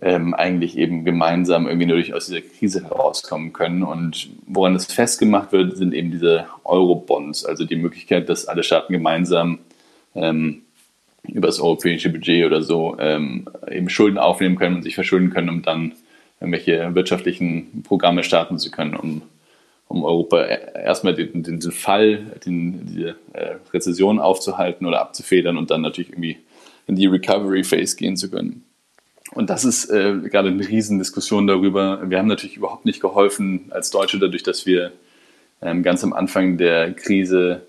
ähm, 0.02 0.34
eigentlich 0.34 0.78
eben 0.78 1.04
gemeinsam 1.04 1.68
irgendwie 1.68 1.86
nur 1.86 1.98
durch 1.98 2.14
aus 2.14 2.28
dieser 2.28 2.42
Krise 2.42 2.84
herauskommen 2.84 3.54
können. 3.54 3.84
Und 3.84 4.30
woran 4.48 4.74
das 4.74 4.86
festgemacht 4.86 5.52
wird, 5.52 5.78
sind 5.78 5.94
eben 5.94 6.12
diese 6.12 6.48
Euro-Bonds, 6.64 7.46
also 7.46 7.66
die 7.66 7.76
Möglichkeit, 7.76 8.30
dass 8.30 8.48
alle 8.48 8.64
Staaten 8.64 8.94
gemeinsam 8.94 9.60
ähm, 10.16 10.64
über 11.28 11.48
das 11.48 11.60
europäische 11.60 12.10
Budget 12.10 12.46
oder 12.46 12.62
so 12.62 12.98
ähm, 13.00 13.48
eben 13.70 13.90
Schulden 13.90 14.18
aufnehmen 14.18 14.56
können 14.58 14.78
und 14.78 14.84
sich 14.84 14.96
verschulden 14.96 15.30
können, 15.30 15.50
um 15.50 15.62
dann 15.62 15.94
irgendwelche 16.40 16.96
wirtschaftlichen 16.96 17.84
Programme 17.84 18.24
starten 18.24 18.58
zu 18.58 18.72
können, 18.72 18.96
um, 18.96 19.22
um 19.88 20.04
Europa 20.04 20.44
erstmal 20.44 21.14
den, 21.14 21.44
den, 21.44 21.60
den 21.60 21.72
Fall, 21.72 22.40
den, 22.46 22.86
diese 22.88 23.16
äh, 23.34 23.56
Rezession 23.72 24.20
aufzuhalten 24.20 24.88
oder 24.88 25.02
abzufedern 25.02 25.58
und 25.58 25.70
dann 25.70 25.82
natürlich 25.82 26.12
irgendwie 26.12 26.38
in 26.88 26.96
die 26.96 27.06
Recovery 27.06 27.64
Phase 27.64 27.96
gehen 27.96 28.18
zu 28.18 28.30
können. 28.32 28.64
Und 29.34 29.50
das 29.50 29.64
ist 29.64 29.90
äh, 29.90 30.18
gerade 30.30 30.50
eine 30.50 30.68
Riesendiskussion 30.68 31.48
darüber. 31.48 32.10
Wir 32.10 32.18
haben 32.18 32.28
natürlich 32.28 32.58
überhaupt 32.58 32.86
nicht 32.86 33.00
geholfen 33.00 33.68
als 33.70 33.92
Deutsche 33.92 34.20
dadurch, 34.20 34.44
dass 34.44 34.66
wir 34.66 34.92
ähm, 35.62 35.84
ganz 35.84 36.04
am 36.04 36.12
Anfang 36.12 36.58
der 36.58 36.92
Krise 36.94 37.62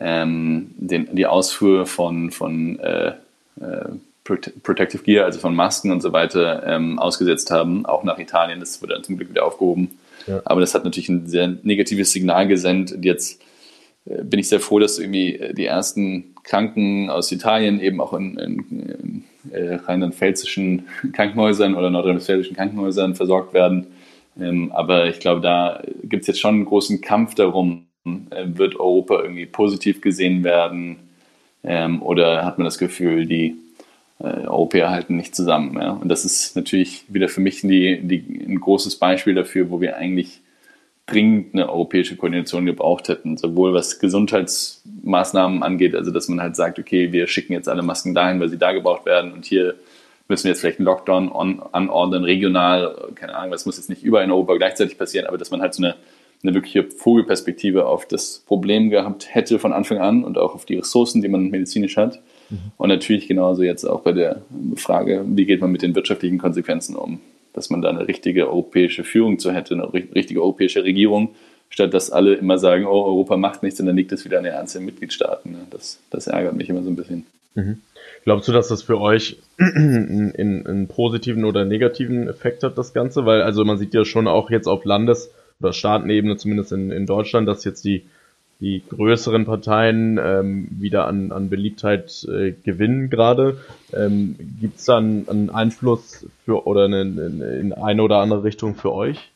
ähm, 0.00 0.74
den, 0.76 1.14
die 1.14 1.26
Ausfuhr 1.26 1.86
von, 1.86 2.30
von 2.30 2.78
äh, 2.80 3.14
äh, 3.60 3.88
Protective 4.24 5.02
Gear, 5.02 5.24
also 5.24 5.40
von 5.40 5.54
Masken 5.54 5.90
und 5.90 6.00
so 6.00 6.12
weiter, 6.12 6.62
ähm, 6.66 6.98
ausgesetzt 6.98 7.50
haben, 7.50 7.84
auch 7.86 8.04
nach 8.04 8.18
Italien. 8.18 8.60
Das 8.60 8.80
wurde 8.80 8.94
dann 8.94 9.04
zum 9.04 9.16
Glück 9.16 9.30
wieder 9.30 9.44
aufgehoben. 9.44 9.98
Ja. 10.26 10.40
Aber 10.44 10.60
das 10.60 10.74
hat 10.74 10.84
natürlich 10.84 11.08
ein 11.08 11.26
sehr 11.26 11.56
negatives 11.62 12.12
Signal 12.12 12.46
gesendet. 12.46 12.96
Und 12.96 13.04
jetzt 13.04 13.42
äh, 14.06 14.22
bin 14.22 14.38
ich 14.38 14.48
sehr 14.48 14.60
froh, 14.60 14.78
dass 14.78 14.98
irgendwie 14.98 15.36
äh, 15.36 15.54
die 15.54 15.66
ersten 15.66 16.34
Kranken 16.44 17.10
aus 17.10 17.32
Italien 17.32 17.80
eben 17.80 18.00
auch 18.00 18.12
in, 18.12 18.38
in, 18.38 18.64
in 18.70 19.24
äh, 19.52 19.74
rheinland-pfälzischen 19.74 20.86
Krankenhäusern 21.12 21.74
oder 21.74 21.90
nordrhein-westfälischen 21.90 22.56
Krankenhäusern 22.56 23.14
versorgt 23.16 23.54
werden. 23.54 23.88
Ähm, 24.40 24.70
aber 24.72 25.08
ich 25.08 25.18
glaube, 25.18 25.40
da 25.40 25.82
gibt 26.04 26.22
es 26.22 26.28
jetzt 26.28 26.40
schon 26.40 26.54
einen 26.54 26.64
großen 26.64 27.00
Kampf 27.00 27.34
darum, 27.34 27.86
wird 28.04 28.78
Europa 28.78 29.22
irgendwie 29.22 29.46
positiv 29.46 30.00
gesehen 30.00 30.44
werden 30.44 30.96
ähm, 31.62 32.02
oder 32.02 32.44
hat 32.44 32.58
man 32.58 32.64
das 32.64 32.78
Gefühl, 32.78 33.26
die 33.26 33.56
äh, 34.18 34.46
Europäer 34.46 34.90
halten 34.90 35.16
nicht 35.16 35.34
zusammen. 35.34 35.80
Ja? 35.80 35.90
Und 35.92 36.08
das 36.08 36.24
ist 36.24 36.56
natürlich 36.56 37.04
wieder 37.08 37.28
für 37.28 37.40
mich 37.40 37.60
die, 37.60 38.00
die, 38.02 38.44
ein 38.46 38.60
großes 38.60 38.96
Beispiel 38.96 39.34
dafür, 39.34 39.70
wo 39.70 39.80
wir 39.80 39.96
eigentlich 39.96 40.40
dringend 41.06 41.54
eine 41.54 41.68
europäische 41.68 42.16
Koordination 42.16 42.64
gebraucht 42.64 43.08
hätten, 43.08 43.36
sowohl 43.36 43.74
was 43.74 43.98
Gesundheitsmaßnahmen 43.98 45.62
angeht, 45.62 45.96
also 45.96 46.12
dass 46.12 46.28
man 46.28 46.40
halt 46.40 46.54
sagt, 46.54 46.78
okay, 46.78 47.12
wir 47.12 47.26
schicken 47.26 47.52
jetzt 47.52 47.68
alle 47.68 47.82
Masken 47.82 48.14
dahin, 48.14 48.38
weil 48.40 48.48
sie 48.48 48.58
da 48.58 48.72
gebraucht 48.72 49.04
werden 49.04 49.32
und 49.32 49.44
hier 49.44 49.74
müssen 50.28 50.44
wir 50.44 50.52
jetzt 50.52 50.60
vielleicht 50.60 50.78
einen 50.78 50.86
Lockdown 50.86 51.30
on, 51.30 51.60
anordnen, 51.72 52.22
regional, 52.22 53.10
keine 53.16 53.34
Ahnung, 53.34 53.50
das 53.50 53.66
muss 53.66 53.76
jetzt 53.76 53.90
nicht 53.90 54.04
überall 54.04 54.24
in 54.24 54.30
Europa 54.30 54.54
gleichzeitig 54.54 54.96
passieren, 54.96 55.26
aber 55.26 55.38
dass 55.38 55.50
man 55.50 55.60
halt 55.60 55.74
so 55.74 55.82
eine, 55.82 55.96
eine 56.42 56.54
wirkliche 56.54 56.84
Vogelperspektive 56.84 57.86
auf 57.86 58.06
das 58.06 58.42
Problem 58.46 58.90
gehabt 58.90 59.34
hätte 59.34 59.58
von 59.58 59.72
Anfang 59.72 59.98
an 59.98 60.24
und 60.24 60.38
auch 60.38 60.54
auf 60.54 60.64
die 60.64 60.76
Ressourcen, 60.76 61.22
die 61.22 61.28
man 61.28 61.50
medizinisch 61.50 61.96
hat. 61.96 62.20
Mhm. 62.50 62.58
Und 62.76 62.88
natürlich 62.88 63.28
genauso 63.28 63.62
jetzt 63.62 63.84
auch 63.84 64.00
bei 64.00 64.12
der 64.12 64.42
Frage, 64.76 65.24
wie 65.26 65.46
geht 65.46 65.60
man 65.60 65.70
mit 65.70 65.82
den 65.82 65.94
wirtschaftlichen 65.94 66.38
Konsequenzen 66.38 66.96
um 66.96 67.20
dass 67.52 67.70
man 67.70 67.82
da 67.82 67.90
eine 67.90 68.08
richtige 68.08 68.48
europäische 68.48 69.04
Führung 69.04 69.38
zu 69.38 69.52
hätte, 69.52 69.74
eine 69.74 69.92
richtige 69.92 70.40
europäische 70.40 70.84
Regierung, 70.84 71.34
statt 71.70 71.94
dass 71.94 72.10
alle 72.10 72.34
immer 72.34 72.58
sagen, 72.58 72.86
oh, 72.86 73.04
Europa 73.04 73.36
macht 73.36 73.62
nichts 73.62 73.80
und 73.80 73.86
dann 73.86 73.96
liegt 73.96 74.12
es 74.12 74.24
wieder 74.24 74.38
an 74.38 74.44
den 74.44 74.54
einzelnen 74.54 74.86
Mitgliedstaaten. 74.86 75.56
Das, 75.70 76.00
das 76.10 76.26
ärgert 76.26 76.54
mich 76.54 76.68
immer 76.68 76.82
so 76.82 76.90
ein 76.90 76.96
bisschen. 76.96 77.26
Mhm. 77.54 77.78
Glaubst 78.24 78.48
du, 78.48 78.52
dass 78.52 78.68
das 78.68 78.82
für 78.82 79.00
euch 79.00 79.36
einen, 79.58 80.66
einen 80.66 80.88
positiven 80.88 81.44
oder 81.44 81.64
negativen 81.64 82.28
Effekt 82.28 82.62
hat, 82.62 82.78
das 82.78 82.94
Ganze? 82.94 83.26
Weil, 83.26 83.42
also 83.42 83.64
man 83.64 83.78
sieht 83.78 83.94
ja 83.94 84.04
schon 84.04 84.28
auch 84.28 84.50
jetzt 84.50 84.66
auf 84.66 84.84
Landes- 84.84 85.30
oder 85.62 85.72
Staatenebene, 85.72 86.36
zumindest 86.36 86.72
in, 86.72 86.90
in 86.90 87.06
Deutschland, 87.06 87.48
dass 87.48 87.64
jetzt 87.64 87.84
die 87.84 88.04
die 88.62 88.80
größeren 88.88 89.44
Parteien 89.44 90.20
ähm, 90.22 90.68
wieder 90.70 91.08
an, 91.08 91.32
an 91.32 91.50
Beliebtheit 91.50 92.24
äh, 92.30 92.52
gewinnen 92.52 93.10
gerade. 93.10 93.58
Ähm, 93.92 94.36
Gibt 94.60 94.78
es 94.78 94.84
da 94.84 94.98
einen, 94.98 95.28
einen, 95.28 95.50
Einfluss 95.50 96.24
für 96.44 96.64
oder 96.64 96.84
eine, 96.84 97.00
in 97.00 97.72
eine 97.72 98.02
oder 98.04 98.18
andere 98.18 98.44
Richtung 98.44 98.76
für 98.76 98.92
euch? 98.92 99.32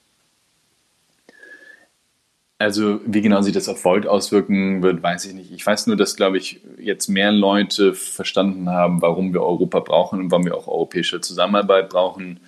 Also 2.58 3.00
wie 3.04 3.20
genau 3.20 3.42
sich 3.42 3.52
das 3.52 3.68
auf 3.68 3.84
Volt 3.84 4.06
auswirken 4.06 4.82
wird, 4.84 5.02
weiß 5.02 5.26
ich 5.26 5.34
nicht. 5.34 5.50
Ich 5.50 5.66
weiß 5.66 5.88
nur, 5.88 5.96
dass, 5.96 6.14
glaube 6.14 6.38
ich, 6.38 6.60
jetzt 6.78 7.08
mehr 7.08 7.32
Leute 7.32 7.94
verstanden 7.94 8.70
haben, 8.70 9.02
warum 9.02 9.32
wir 9.32 9.42
Europa 9.42 9.80
brauchen 9.80 10.20
und 10.20 10.30
warum 10.30 10.44
wir 10.44 10.54
auch 10.54 10.68
europäische 10.68 11.20
Zusammenarbeit 11.20 11.88
brauchen. 11.88 12.38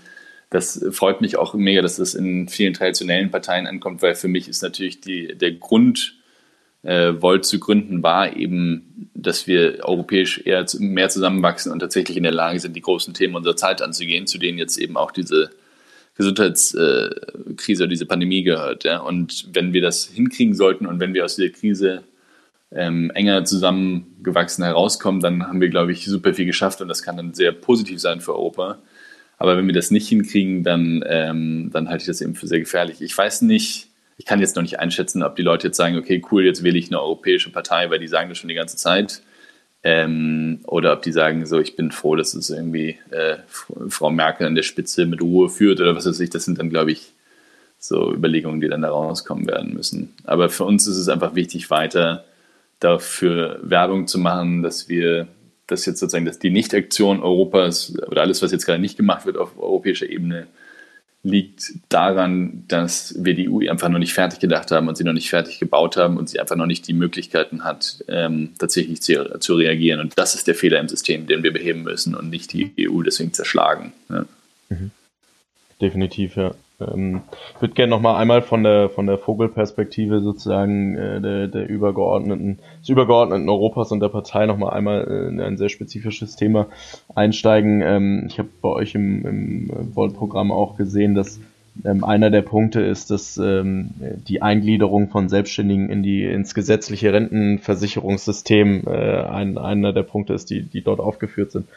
Das 0.51 0.85
freut 0.93 1.21
mich 1.21 1.37
auch 1.37 1.55
mega, 1.55 1.83
dass 1.83 1.97
das 1.97 2.15
in 2.15 2.49
vielen 2.49 2.75
traditionellen 2.75 3.31
Parteien 3.31 3.67
ankommt, 3.67 4.01
weil 4.01 4.15
für 4.15 4.29
mich 4.29 4.49
ist 4.49 4.63
natürlich 4.63 5.01
die, 5.01 5.37
der 5.37 5.53
Grund 5.53 6.15
äh, 6.83 7.13
Volt 7.21 7.45
zu 7.45 7.61
gründen, 7.61 8.03
war 8.03 8.35
eben, 8.37 9.11
dass 9.15 9.47
wir 9.47 9.85
europäisch 9.85 10.41
eher 10.45 10.65
mehr 10.79 11.09
zusammenwachsen 11.09 11.71
und 11.71 11.81
tatsächlich 11.81 12.17
in 12.17 12.23
der 12.23 12.33
Lage 12.33 12.61
sind, 12.61 12.77
die 12.77 12.81
großen 12.81 13.15
Themen 13.15 13.35
unserer 13.35 13.57
Zeit 13.57 13.83
anzugehen, 13.83 14.27
zu 14.27 14.39
denen 14.39 14.59
jetzt 14.59 14.79
eben 14.79 14.97
auch 14.97 15.11
diese 15.11 15.51
Gesundheitskrise 16.17 17.83
oder 17.83 17.91
diese 17.91 18.07
Pandemie 18.07 18.43
gehört. 18.43 18.85
Ja? 18.85 19.01
Und 19.01 19.49
wenn 19.53 19.73
wir 19.73 19.83
das 19.83 20.07
hinkriegen 20.07 20.55
sollten 20.55 20.87
und 20.87 20.99
wenn 20.99 21.15
wir 21.15 21.25
aus 21.25 21.37
dieser 21.37 21.51
Krise 21.51 22.05
ähm, 22.73 23.11
enger 23.11 23.45
zusammengewachsen 23.45 24.65
herauskommen, 24.65 25.21
dann 25.21 25.47
haben 25.47 25.61
wir, 25.61 25.69
glaube 25.69 25.93
ich, 25.93 26.05
super 26.05 26.35
viel 26.35 26.47
geschafft 26.47 26.81
und 26.81 26.89
das 26.89 27.03
kann 27.03 27.17
dann 27.17 27.35
sehr 27.35 27.53
positiv 27.53 28.01
sein 28.01 28.21
für 28.21 28.35
Europa. 28.35 28.79
Aber 29.39 29.57
wenn 29.57 29.67
wir 29.67 29.75
das 29.75 29.91
nicht 29.91 30.09
hinkriegen, 30.09 30.65
dann, 30.65 31.05
ähm, 31.07 31.71
dann 31.73 31.89
halte 31.89 32.03
ich 32.03 32.09
das 32.09 32.21
eben 32.21 32.35
für 32.35 32.49
sehr 32.49 32.61
gefährlich. 32.61 33.01
Ich 33.01 33.17
weiß 33.17 33.43
nicht, 33.43 33.89
ich 34.17 34.25
kann 34.25 34.41
jetzt 34.41 34.57
noch 34.57 34.63
nicht 34.63 34.81
einschätzen, 34.81 35.23
ob 35.23 35.37
die 35.37 35.43
Leute 35.43 35.69
jetzt 35.69 35.77
sagen, 35.77 35.97
okay, 35.97 36.21
cool, 36.31 36.45
jetzt 36.45 36.65
wähle 36.65 36.77
ich 36.77 36.89
eine 36.89 37.01
europäische 37.01 37.51
Partei, 37.51 37.89
weil 37.89 38.01
die 38.01 38.09
sagen 38.09 38.29
das 38.29 38.39
schon 38.39 38.49
die 38.49 38.55
ganze 38.55 38.77
Zeit. 38.77 39.23
Ähm, 39.85 40.59
oder 40.65 40.93
ob 40.93 41.03
die 41.03 41.13
sagen, 41.13 41.47
so, 41.47 41.61
ich 41.61 41.77
bin 41.77 41.93
froh, 41.93 42.17
dass 42.17 42.35
es 42.35 42.51
irgendwie 42.51 42.99
äh, 43.11 43.37
Frau 43.89 44.11
Merkel 44.11 44.47
an 44.47 44.57
der 44.57 44.65
Spitze 44.65 45.07
mit 45.07 45.23
Ruhe 45.23 45.49
führt 45.49 45.81
oder 45.81 45.95
was 45.95 46.05
weiß 46.05 46.19
ich. 46.19 46.31
Das 46.31 46.45
sind 46.45 46.59
dann, 46.59 46.69
glaube 46.69 46.91
ich, 46.91 47.13
so 47.79 48.13
Überlegungen, 48.13 48.61
die 48.61 48.69
dann 48.69 48.83
da 48.83 48.91
rauskommen 48.91 49.47
werden 49.47 49.73
müssen. 49.73 50.15
Aber 50.25 50.49
für 50.49 50.65
uns 50.65 50.89
ist 50.89 50.97
es 50.97 51.09
einfach 51.09 51.37
wichtig, 51.37 51.71
weiter 51.71 52.25
dafür 52.81 53.61
Werbung 53.63 54.09
zu 54.09 54.19
machen, 54.19 54.65
dass 54.65 54.89
wir 54.89 55.29
dass 55.69 55.87
jetzt 55.87 56.01
sozusagen 56.01 56.25
dass 56.25 56.39
die 56.39 56.51
Nichtaktion 56.51 57.23
Europas 57.23 57.95
oder 58.09 58.23
alles, 58.23 58.43
was 58.43 58.51
jetzt 58.53 58.67
gerade 58.67 58.81
nicht 58.81 58.97
gemacht 58.97 59.25
wird 59.27 59.37
auf 59.37 59.59
europäischer 59.59 60.09
Ebene, 60.09 60.49
liegt 61.23 61.73
daran, 61.89 62.65
dass 62.69 63.15
wir 63.19 63.35
die 63.35 63.49
EU 63.49 63.69
einfach 63.71 63.89
noch 63.89 63.99
nicht 63.99 64.15
fertig 64.15 64.39
gedacht 64.39 64.71
haben 64.71 64.89
und 64.89 64.97
sie 64.97 65.05
noch 65.05 65.13
nicht 65.13 65.31
fertig 65.31 65.59
gebaut 65.59 65.97
haben 65.97 66.17
und 66.17 66.29
sie 66.29 66.39
einfach 66.41 66.57
noch 66.57 66.67
nicht 66.67 66.87
die 66.87 66.93
Möglichkeiten 66.93 67.65
hat, 67.65 68.05
ähm, 68.09 68.55
tatsächlich 68.59 69.03
zu, 69.03 69.39
zu, 69.41 69.55
reagieren. 69.55 70.01
Und 70.01 70.17
das 70.17 70.35
ist 70.35 70.47
der 70.47 70.55
Fehler 70.55 70.79
im 70.79 70.89
System, 70.89 71.27
den 71.27 71.43
wir 71.43 71.53
beheben 71.53 71.83
müssen 71.83 72.15
und 72.15 72.31
nicht 72.31 72.53
die 72.53 72.73
EU 72.81 73.03
deswegen 73.03 73.33
zerschlagen. 73.33 73.93
Ja. 74.09 74.27
Mhm. 74.69 74.91
Definitiv, 75.81 76.37
ja. 76.37 76.55
Ähm, 76.81 77.23
ich 77.55 77.61
würde 77.61 77.75
gerne 77.75 77.91
nochmal 77.91 78.17
einmal 78.17 78.43
von 78.43 78.63
der 78.63 78.89
von 78.89 79.07
der 79.07 79.19
Vogelperspektive 79.19 80.21
sozusagen 80.21 80.97
äh, 80.97 81.21
der, 81.21 81.49
der 81.49 81.69
übergeordneten, 81.69 82.61
des 82.81 82.89
übergeordneten 82.89 83.49
Europas 83.49 83.91
und 83.91 84.01
der 84.01 84.09
Partei 84.09 84.47
nochmal 84.47 84.75
einmal 84.75 85.07
äh, 85.09 85.29
in 85.29 85.41
ein 85.41 85.57
sehr 85.57 85.69
spezifisches 85.69 86.37
Thema 86.37 86.69
einsteigen. 87.15 87.83
Ähm, 87.83 88.25
ich 88.29 88.39
habe 88.39 88.49
bei 88.63 88.69
euch 88.69 88.95
im, 88.95 89.27
im 89.27 89.97
Volt-Programm 89.97 90.53
auch 90.53 90.77
gesehen, 90.77 91.15
dass 91.15 91.41
ähm, 91.85 92.05
einer 92.05 92.31
der 92.31 92.43
Punkte 92.43 92.81
ist, 92.81 93.11
dass 93.11 93.37
ähm, 93.39 93.91
die 94.27 94.43
Eingliederung 94.43 95.09
von 95.09 95.29
Selbstständigen 95.29 95.91
in 95.91 96.03
die 96.03 96.25
ins 96.25 96.55
gesetzliche 96.55 97.13
Rentenversicherungssystem 97.13 98.85
äh, 98.87 98.91
ein, 98.91 99.59
einer 99.59 99.93
der 99.93 100.03
Punkte 100.03 100.35
ist, 100.35 100.51
die, 100.51 100.63
die 100.63 100.83
dort 100.83 101.01
aufgeführt 101.01 101.53
sind. 101.53 101.69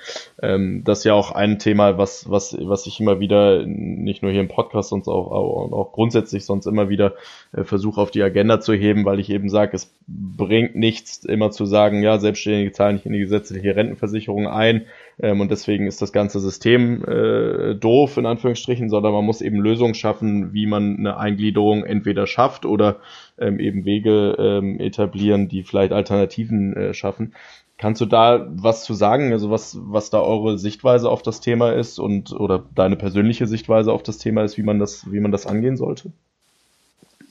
Ähm, 0.42 0.84
das 0.84 1.00
ist 1.00 1.04
ja 1.06 1.14
auch 1.14 1.32
ein 1.32 1.60
Thema, 1.60 1.98
was, 1.98 2.30
was, 2.30 2.58
was 2.60 2.88
ich 2.88 3.00
immer 3.00 3.20
wieder, 3.20 3.66
nicht 3.66 4.24
nur 4.24 4.32
hier 4.32 4.42
im 4.42 4.48
Podcast, 4.48 4.90
sonst 4.90 5.08
auch, 5.08 5.32
auch, 5.32 5.72
auch 5.72 5.92
grundsätzlich 5.92 6.46
sonst 6.46 6.66
immer 6.66 6.90
wieder 6.90 7.14
äh, 7.54 7.64
versuche 7.64 8.02
auf 8.02 8.12
die 8.12 8.24
Agenda 8.24 8.60
zu 8.60 8.74
heben, 8.74 9.06
weil 9.06 9.20
ich 9.20 9.30
eben 9.30 9.50
sage, 9.50 9.76
es 9.76 9.94
bringt 10.08 10.76
nichts, 10.76 11.24
immer 11.26 11.52
zu 11.52 11.66
sagen, 11.66 12.02
ja, 12.02 12.18
Selbstständige 12.18 12.72
zahlen 12.72 12.96
nicht 12.96 13.06
in 13.06 13.14
die 13.14 13.20
gesetzliche 13.20 13.76
Rentenversicherung 13.76 14.48
ein, 14.48 14.84
ähm, 15.22 15.40
und 15.40 15.52
deswegen 15.52 15.88
ist 15.88 16.02
das 16.02 16.12
ganze 16.12 16.40
System 16.40 17.06
äh, 17.06 17.76
doof, 17.76 18.18
in 18.18 18.26
Anführungsstrichen, 18.26 18.90
sondern 18.90 19.14
man 19.14 19.24
muss 19.24 19.42
eben 19.42 19.62
Lösungen 19.62 19.94
schaffen, 19.94 20.54
wie 20.54 20.66
man 20.66 20.98
eine 20.98 21.18
Eingliederung 21.18 21.84
entweder 21.84 22.26
schafft 22.26 22.66
oder 22.66 22.98
ähm, 23.38 23.60
eben 23.60 23.86
Wege 23.86 24.36
ähm, 24.40 24.80
etablieren, 24.80 25.48
die 25.48 25.64
vielleicht 25.64 25.94
Alternativen 25.94 26.76
äh, 26.76 26.94
schaffen. 26.94 27.34
Kannst 27.78 28.02
du 28.02 28.06
da 28.06 28.48
was 28.50 28.84
zu 28.84 28.94
sagen, 28.94 29.32
also 29.32 29.50
was, 29.50 29.78
was 29.80 30.10
da 30.10 30.22
eure 30.22 30.58
Sichtweise 30.58 31.10
auf 31.10 31.22
das 31.22 31.40
Thema 31.40 31.72
ist 31.72 32.00
und 32.00 32.32
oder 32.32 32.64
deine 32.76 32.96
persönliche 32.96 33.48
Sichtweise 33.48 33.92
auf 33.92 34.04
das 34.04 34.18
Thema 34.18 34.44
ist, 34.44 34.58
wie 34.58 34.64
man 34.64 34.80
das, 34.80 35.12
wie 35.12 35.20
man 35.20 35.32
das 35.32 35.46
angehen 35.46 35.78
sollte? 35.78 36.12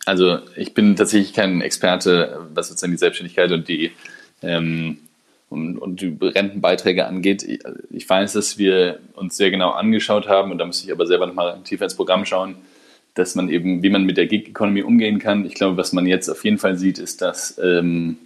Also 0.07 0.39
ich 0.57 0.75
bin 0.75 0.97
tatsächlich 0.97 1.35
kein 1.35 1.61
Experte, 1.61 2.41
was 2.55 2.69
sozusagen 2.69 2.93
die 2.93 2.99
Selbstständigkeit 2.99 3.53
und 3.53 3.69
die 3.69 3.93
ähm, 4.43 4.99
und, 5.51 5.77
und 5.77 6.01
die 6.01 6.17
Rentenbeiträge 6.21 7.07
angeht. 7.07 7.47
Ich 7.91 8.09
weiß, 8.09 8.33
dass 8.33 8.57
wir 8.57 9.01
uns 9.15 9.37
sehr 9.37 9.51
genau 9.51 9.71
angeschaut 9.73 10.29
haben 10.29 10.51
und 10.53 10.59
da 10.59 10.65
muss 10.65 10.83
ich 10.83 10.91
aber 10.91 11.07
selber 11.07 11.27
nochmal 11.27 11.61
tiefer 11.65 11.85
ins 11.85 11.97
Programm 11.97 12.25
schauen, 12.25 12.55
dass 13.15 13.35
man 13.35 13.51
eben, 13.51 13.83
wie 13.83 13.91
man 13.91 14.05
mit 14.05 14.17
der 14.17 14.27
Gig-Economy 14.27 14.83
umgehen 14.83 15.19
kann. 15.19 15.45
Ich 15.45 15.55
glaube, 15.55 15.77
was 15.77 15.93
man 15.93 16.07
jetzt 16.07 16.29
auf 16.29 16.45
jeden 16.45 16.59
Fall 16.59 16.79
sieht, 16.79 16.99
ist, 16.99 17.21
dass 17.21 17.59
ähm, 17.63 18.17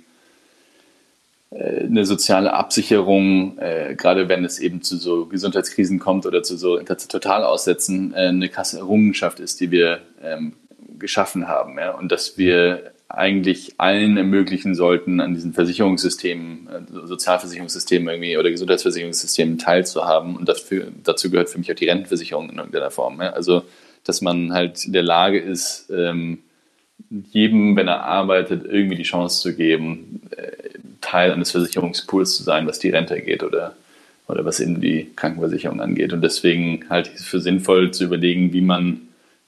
äh, 1.50 1.84
eine 1.84 2.04
soziale 2.04 2.52
Absicherung, 2.52 3.58
äh, 3.58 3.94
gerade 3.96 4.28
wenn 4.28 4.44
es 4.44 4.58
eben 4.58 4.82
zu 4.82 4.98
so 4.98 5.24
Gesundheitskrisen 5.24 5.98
kommt 5.98 6.26
oder 6.26 6.42
zu 6.42 6.58
so 6.58 6.78
Totalaussätzen, 6.78 8.12
äh, 8.12 8.28
eine 8.28 8.50
krasse 8.50 8.78
Errungenschaft 8.78 9.40
ist, 9.40 9.60
die 9.60 9.70
wir 9.70 10.00
ähm, 10.22 10.52
geschaffen 10.98 11.48
haben. 11.48 11.78
Ja? 11.78 11.92
Und 11.92 12.12
dass 12.12 12.36
wir 12.36 12.92
eigentlich 13.08 13.74
allen 13.78 14.16
ermöglichen 14.16 14.74
sollten, 14.74 15.20
an 15.20 15.34
diesen 15.34 15.52
Versicherungssystemen, 15.52 16.68
äh, 16.68 17.06
Sozialversicherungssystemen 17.06 18.08
irgendwie 18.08 18.36
oder 18.36 18.50
Gesundheitsversicherungssystemen 18.50 19.58
teilzuhaben. 19.58 20.36
Und 20.36 20.48
dafür, 20.48 20.88
dazu 21.02 21.30
gehört 21.30 21.50
für 21.50 21.58
mich 21.58 21.70
auch 21.70 21.76
die 21.76 21.88
Rentenversicherung 21.88 22.50
in 22.50 22.56
irgendeiner 22.56 22.90
Form. 22.90 23.20
Also, 23.20 23.62
dass 24.04 24.20
man 24.20 24.52
halt 24.52 24.84
in 24.84 24.92
der 24.92 25.02
Lage 25.02 25.38
ist, 25.38 25.90
ähm, 25.94 26.38
jedem, 27.30 27.76
wenn 27.76 27.88
er 27.88 28.04
arbeitet, 28.04 28.64
irgendwie 28.64 28.96
die 28.96 29.02
Chance 29.02 29.42
zu 29.42 29.54
geben, 29.54 30.22
äh, 30.36 30.52
Teil 31.00 31.32
eines 31.32 31.50
Versicherungspools 31.50 32.36
zu 32.36 32.42
sein, 32.42 32.66
was 32.66 32.78
die 32.78 32.90
Rente 32.90 33.14
angeht 33.14 33.42
oder, 33.42 33.74
oder 34.26 34.44
was 34.44 34.60
eben 34.60 34.80
die 34.80 35.10
Krankenversicherung 35.14 35.80
angeht. 35.80 36.12
Und 36.12 36.22
deswegen 36.22 36.88
halte 36.88 37.10
ich 37.10 37.16
es 37.16 37.24
für 37.24 37.40
sinnvoll 37.40 37.90
zu 37.90 38.04
überlegen, 38.04 38.52
wie 38.52 38.62
man 38.62 39.02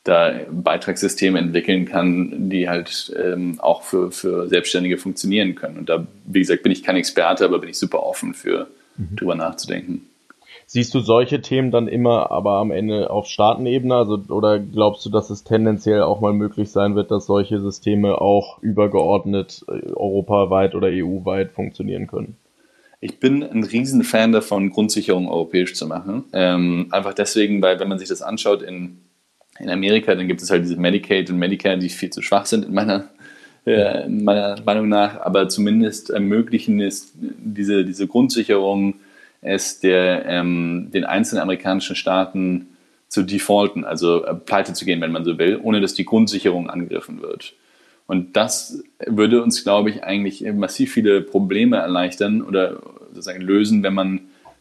da 0.06 0.32
Beitragssysteme 0.50 1.38
entwickeln 1.38 1.84
kann, 1.84 2.48
die 2.48 2.68
halt 2.68 3.12
ähm, 3.20 3.58
auch 3.60 3.82
für, 3.82 4.12
für 4.12 4.48
Selbstständige 4.48 4.98
funktionieren 4.98 5.54
können. 5.54 5.78
Und 5.78 5.88
da, 5.88 6.06
wie 6.24 6.38
gesagt, 6.38 6.62
bin 6.62 6.72
ich 6.72 6.82
kein 6.82 6.96
Experte, 6.96 7.44
aber 7.44 7.58
bin 7.58 7.70
ich 7.70 7.78
super 7.78 8.04
offen 8.04 8.32
für 8.32 8.68
mhm. 8.96 9.16
drüber 9.16 9.34
nachzudenken. 9.34 10.06
Siehst 10.68 10.94
du 10.94 11.00
solche 11.00 11.40
Themen 11.42 11.70
dann 11.70 11.86
immer 11.86 12.30
aber 12.30 12.54
am 12.54 12.70
Ende 12.70 13.10
auf 13.10 13.26
Staatenebene? 13.26 13.94
Also, 13.94 14.20
oder 14.28 14.58
glaubst 14.58 15.04
du, 15.06 15.10
dass 15.10 15.30
es 15.30 15.44
tendenziell 15.44 16.02
auch 16.02 16.20
mal 16.20 16.32
möglich 16.32 16.70
sein 16.70 16.96
wird, 16.96 17.10
dass 17.10 17.26
solche 17.26 17.60
Systeme 17.60 18.20
auch 18.20 18.62
übergeordnet 18.62 19.64
äh, 19.68 19.92
europaweit 19.92 20.74
oder 20.74 20.88
EU-weit 20.88 21.52
funktionieren 21.52 22.06
können? 22.06 22.36
Ich 23.00 23.20
bin 23.20 23.42
ein 23.42 23.62
Riesenfan 23.62 24.32
davon, 24.32 24.70
Grundsicherung 24.70 25.28
europäisch 25.28 25.74
zu 25.74 25.86
machen. 25.86 26.24
Ähm, 26.32 26.88
einfach 26.90 27.14
deswegen, 27.14 27.62
weil 27.62 27.78
wenn 27.78 27.88
man 27.88 27.98
sich 27.98 28.08
das 28.08 28.22
anschaut 28.22 28.62
in 28.62 28.98
in 29.58 29.70
Amerika, 29.70 30.14
dann 30.14 30.28
gibt 30.28 30.42
es 30.42 30.50
halt 30.50 30.64
diese 30.64 30.76
Medicaid 30.76 31.30
und 31.30 31.38
Medicare, 31.38 31.78
die 31.78 31.88
viel 31.88 32.10
zu 32.10 32.22
schwach 32.22 32.46
sind 32.46 32.66
in 32.66 32.74
meiner, 32.74 33.08
äh, 33.66 34.04
in 34.06 34.24
meiner 34.24 34.60
Meinung 34.64 34.88
nach, 34.88 35.20
aber 35.20 35.48
zumindest 35.48 36.10
ermöglichen 36.10 36.80
es 36.80 37.12
diese, 37.14 37.84
diese 37.84 38.06
Grundsicherung 38.06 38.94
es 39.42 39.80
der, 39.80 40.26
ähm, 40.26 40.88
den 40.92 41.04
einzelnen 41.04 41.42
amerikanischen 41.42 41.94
Staaten 41.94 42.68
zu 43.08 43.22
defaulten, 43.22 43.84
also 43.84 44.24
äh, 44.24 44.34
pleite 44.34 44.72
zu 44.72 44.84
gehen, 44.84 45.00
wenn 45.00 45.12
man 45.12 45.24
so 45.24 45.38
will, 45.38 45.60
ohne 45.62 45.80
dass 45.80 45.94
die 45.94 46.04
Grundsicherung 46.04 46.68
angegriffen 46.68 47.22
wird. 47.22 47.54
Und 48.06 48.36
das 48.36 48.82
würde 49.04 49.42
uns, 49.42 49.64
glaube 49.64 49.90
ich, 49.90 50.04
eigentlich 50.04 50.42
massiv 50.52 50.92
viele 50.92 51.22
Probleme 51.22 51.76
erleichtern 51.76 52.42
oder 52.42 52.80
sozusagen 53.08 53.40
lösen, 53.40 53.82
wenn 53.82 53.94
man 53.94 54.20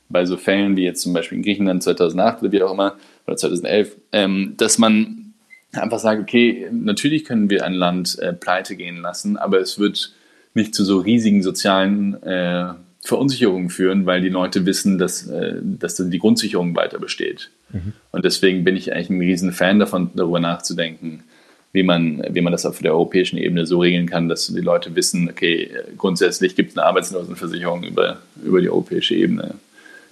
bei 0.09 0.25
so 0.25 0.37
Fällen 0.37 0.75
wie 0.77 0.83
jetzt 0.83 1.01
zum 1.01 1.13
Beispiel 1.13 1.37
in 1.37 1.43
Griechenland 1.43 1.83
2008 1.83 2.41
oder 2.41 2.51
wie 2.51 2.63
auch 2.63 2.73
immer, 2.73 2.94
oder 3.27 3.37
2011, 3.37 3.95
ähm, 4.11 4.53
dass 4.57 4.77
man 4.77 5.33
einfach 5.73 5.99
sagt, 5.99 6.21
okay, 6.21 6.67
natürlich 6.71 7.25
können 7.25 7.49
wir 7.49 7.65
ein 7.65 7.73
Land 7.73 8.19
äh, 8.19 8.33
pleite 8.33 8.75
gehen 8.75 8.97
lassen, 8.97 9.37
aber 9.37 9.59
es 9.59 9.79
wird 9.79 10.13
nicht 10.53 10.73
zu 10.73 10.85
so 10.85 10.99
riesigen 10.99 11.43
sozialen 11.43 12.21
äh, 12.23 12.73
Verunsicherungen 13.03 13.69
führen, 13.69 14.05
weil 14.05 14.21
die 14.21 14.29
Leute 14.29 14.65
wissen, 14.65 14.97
dass, 14.97 15.27
äh, 15.27 15.55
dass 15.61 15.95
die 15.95 16.19
Grundsicherung 16.19 16.75
weiter 16.75 16.97
besteht. 16.97 17.51
Mhm. 17.71 17.93
Und 18.11 18.25
deswegen 18.25 18.63
bin 18.63 18.75
ich 18.75 18.93
eigentlich 18.93 19.09
ein 19.09 19.19
riesen 19.19 19.51
Fan 19.51 19.79
davon, 19.79 20.11
darüber 20.15 20.39
nachzudenken, 20.39 21.23
wie 21.71 21.83
man, 21.83 22.23
wie 22.29 22.41
man 22.41 22.51
das 22.51 22.65
auf 22.65 22.79
der 22.79 22.93
europäischen 22.93 23.37
Ebene 23.37 23.65
so 23.65 23.79
regeln 23.79 24.07
kann, 24.07 24.29
dass 24.29 24.47
die 24.47 24.61
Leute 24.61 24.95
wissen, 24.95 25.29
okay, 25.29 25.69
grundsätzlich 25.97 26.55
gibt 26.55 26.71
es 26.71 26.77
eine 26.77 26.87
Arbeitslosenversicherung 26.87 27.83
über, 27.83 28.19
über 28.43 28.61
die 28.61 28.69
europäische 28.69 29.13
Ebene. 29.13 29.55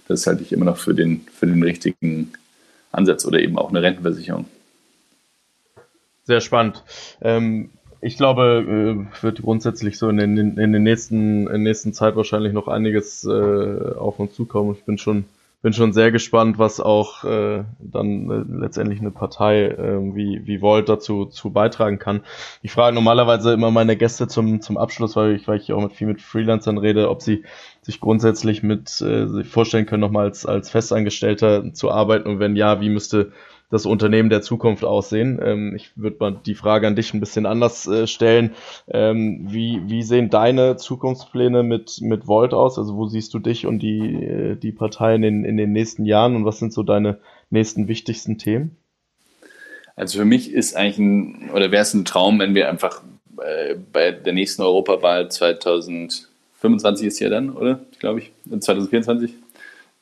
Das 0.07 0.27
halte 0.27 0.43
ich 0.43 0.51
immer 0.51 0.65
noch 0.65 0.77
für 0.77 0.93
den, 0.93 1.21
für 1.33 1.47
den 1.47 1.63
richtigen 1.63 2.33
Ansatz 2.93 3.25
oder 3.25 3.39
eben 3.39 3.57
auch 3.57 3.69
eine 3.69 3.81
Rentenversicherung. 3.81 4.45
Sehr 6.23 6.39
spannend. 6.39 6.83
Ähm, 7.21 7.71
ich 7.99 8.17
glaube, 8.17 9.07
äh, 9.19 9.23
wird 9.23 9.41
grundsätzlich 9.41 9.97
so 9.97 10.09
in 10.09 10.17
den, 10.17 10.37
in 10.57 10.73
den 10.73 10.83
nächsten, 10.83 11.41
in 11.41 11.47
der 11.47 11.57
nächsten 11.57 11.93
Zeit 11.93 12.15
wahrscheinlich 12.15 12.53
noch 12.53 12.67
einiges 12.67 13.25
äh, 13.25 13.95
auf 13.95 14.19
uns 14.19 14.33
zukommen. 14.33 14.75
Ich 14.77 14.83
bin 14.83 14.97
schon, 14.97 15.25
bin 15.63 15.71
schon 15.71 15.93
sehr 15.93 16.11
gespannt, 16.11 16.59
was 16.59 16.81
auch 16.81 17.23
äh, 17.23 17.63
dann 17.79 18.29
äh, 18.29 18.61
letztendlich 18.61 18.99
eine 18.99 19.11
Partei 19.11 19.67
äh, 19.67 20.13
wie, 20.13 20.45
wie 20.45 20.61
Volt 20.61 20.89
dazu 20.89 21.25
zu 21.25 21.51
beitragen 21.51 21.99
kann. 21.99 22.21
Ich 22.61 22.71
frage 22.73 22.93
normalerweise 22.93 23.53
immer 23.53 23.71
meine 23.71 23.95
Gäste 23.95 24.27
zum, 24.27 24.59
zum 24.59 24.77
Abschluss, 24.77 25.15
weil 25.15 25.35
ich, 25.35 25.47
weil 25.47 25.57
ich 25.57 25.71
auch 25.71 25.81
mit 25.81 25.93
viel 25.93 26.07
mit 26.07 26.21
Freelancern 26.21 26.77
rede, 26.77 27.09
ob 27.09 27.21
sie 27.21 27.45
sich 27.81 28.01
grundsätzlich 28.01 28.61
mit 28.61 29.01
äh, 29.01 29.25
sich 29.25 29.47
vorstellen 29.47 29.85
können, 29.85 30.01
nochmal 30.01 30.25
als, 30.25 30.45
als 30.45 30.69
Festangestellter 30.69 31.73
zu 31.73 31.89
arbeiten 31.89 32.27
und 32.27 32.39
wenn 32.39 32.57
ja, 32.57 32.81
wie 32.81 32.89
müsste 32.89 33.31
das 33.73 33.85
Unternehmen 33.85 34.29
der 34.29 34.41
Zukunft 34.41 34.85
aussehen? 34.85 35.39
Ähm, 35.43 35.75
ich 35.75 35.97
würde 35.97 36.17
mal 36.19 36.39
die 36.45 36.55
Frage 36.55 36.87
an 36.87 36.95
dich 36.95 37.13
ein 37.13 37.19
bisschen 37.19 37.45
anders 37.45 37.87
äh, 37.87 38.07
stellen. 38.07 38.51
Ähm, 38.87 39.47
wie, 39.49 39.81
wie 39.87 40.03
sehen 40.03 40.29
deine 40.29 40.77
Zukunftspläne 40.77 41.63
mit, 41.63 41.99
mit 42.01 42.27
Volt 42.27 42.53
aus? 42.53 42.77
Also 42.77 42.95
wo 42.95 43.07
siehst 43.07 43.33
du 43.33 43.39
dich 43.39 43.65
und 43.65 43.79
die, 43.79 44.23
äh, 44.23 44.55
die 44.55 44.71
Partei 44.71 45.15
in 45.15 45.21
den, 45.21 45.43
in 45.43 45.57
den 45.57 45.71
nächsten 45.71 46.05
Jahren 46.05 46.35
und 46.35 46.45
was 46.45 46.59
sind 46.59 46.71
so 46.71 46.83
deine 46.83 47.19
nächsten 47.49 47.87
wichtigsten 47.87 48.37
Themen? 48.37 48.77
Also 49.95 50.19
für 50.19 50.25
mich 50.25 50.51
ist 50.51 50.75
eigentlich 50.75 50.99
ein, 50.99 51.49
oder 51.51 51.71
wäre 51.71 51.81
es 51.81 51.93
ein 51.93 52.05
Traum, 52.05 52.39
wenn 52.39 52.55
wir 52.55 52.69
einfach 52.69 53.01
äh, 53.37 53.75
bei 53.91 54.11
der 54.11 54.33
nächsten 54.33 54.61
Europawahl 54.61 55.29
2000 55.29 56.29
25 56.63 57.07
ist 57.07 57.19
ja 57.19 57.27
dann, 57.27 57.49
oder? 57.49 57.81
Glaube 57.99 58.19
ich, 58.19 58.31
2024. 58.57 59.33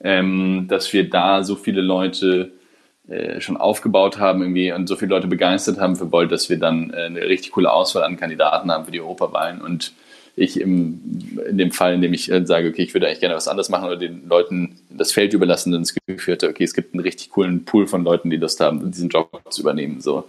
Ähm, 0.04 0.66
dass 0.68 0.94
wir 0.94 1.10
da 1.10 1.44
so 1.44 1.56
viele 1.56 1.82
Leute 1.82 2.52
äh, 3.12 3.42
schon 3.42 3.58
aufgebaut 3.58 4.20
haben 4.20 4.42
irgendwie 4.42 4.72
und 4.72 4.88
so 4.88 4.96
viele 4.96 5.10
Leute 5.10 5.28
begeistert 5.28 5.80
haben 5.80 5.96
für 5.96 6.06
Bolt, 6.06 6.32
dass 6.32 6.50
wir 6.50 6.58
dann 6.58 6.92
äh, 6.92 7.04
eine 7.04 7.22
richtig 7.22 7.52
coole 7.52 7.72
Auswahl 7.72 8.04
an 8.04 8.18
Kandidaten 8.18 8.72
haben 8.72 8.86
für 8.86 8.92
die 8.92 9.02
Europawahlen 9.02 9.62
und 9.62 9.94
ich 10.36 10.60
im, 10.60 11.38
in 11.50 11.58
dem 11.58 11.72
Fall, 11.72 11.94
in 11.94 12.02
dem 12.02 12.14
ich 12.14 12.32
äh, 12.32 12.46
sage, 12.46 12.70
okay, 12.70 12.84
ich 12.84 12.94
würde 12.94 13.08
eigentlich 13.08 13.20
gerne 13.20 13.36
was 13.36 13.48
anderes 13.48 13.70
machen 13.70 13.88
oder 13.88 13.98
den 13.98 14.28
Leuten 14.28 14.78
das 14.90 15.12
Feld 15.12 15.34
überlassen, 15.34 15.72
dann 15.72 15.82
das 15.82 15.94
Gefühl 16.08 16.36
hatte, 16.36 16.48
okay, 16.48 16.64
es 16.64 16.74
gibt 16.74 16.94
einen 16.94 17.04
richtig 17.04 17.32
coolen 17.32 17.66
Pool 17.66 17.86
von 17.88 18.04
Leuten, 18.04 18.30
die 18.30 18.38
Lust 18.38 18.60
haben, 18.60 18.92
diesen 18.92 19.10
Job 19.10 19.42
zu 19.50 19.62
übernehmen. 19.62 20.00
So. 20.00 20.24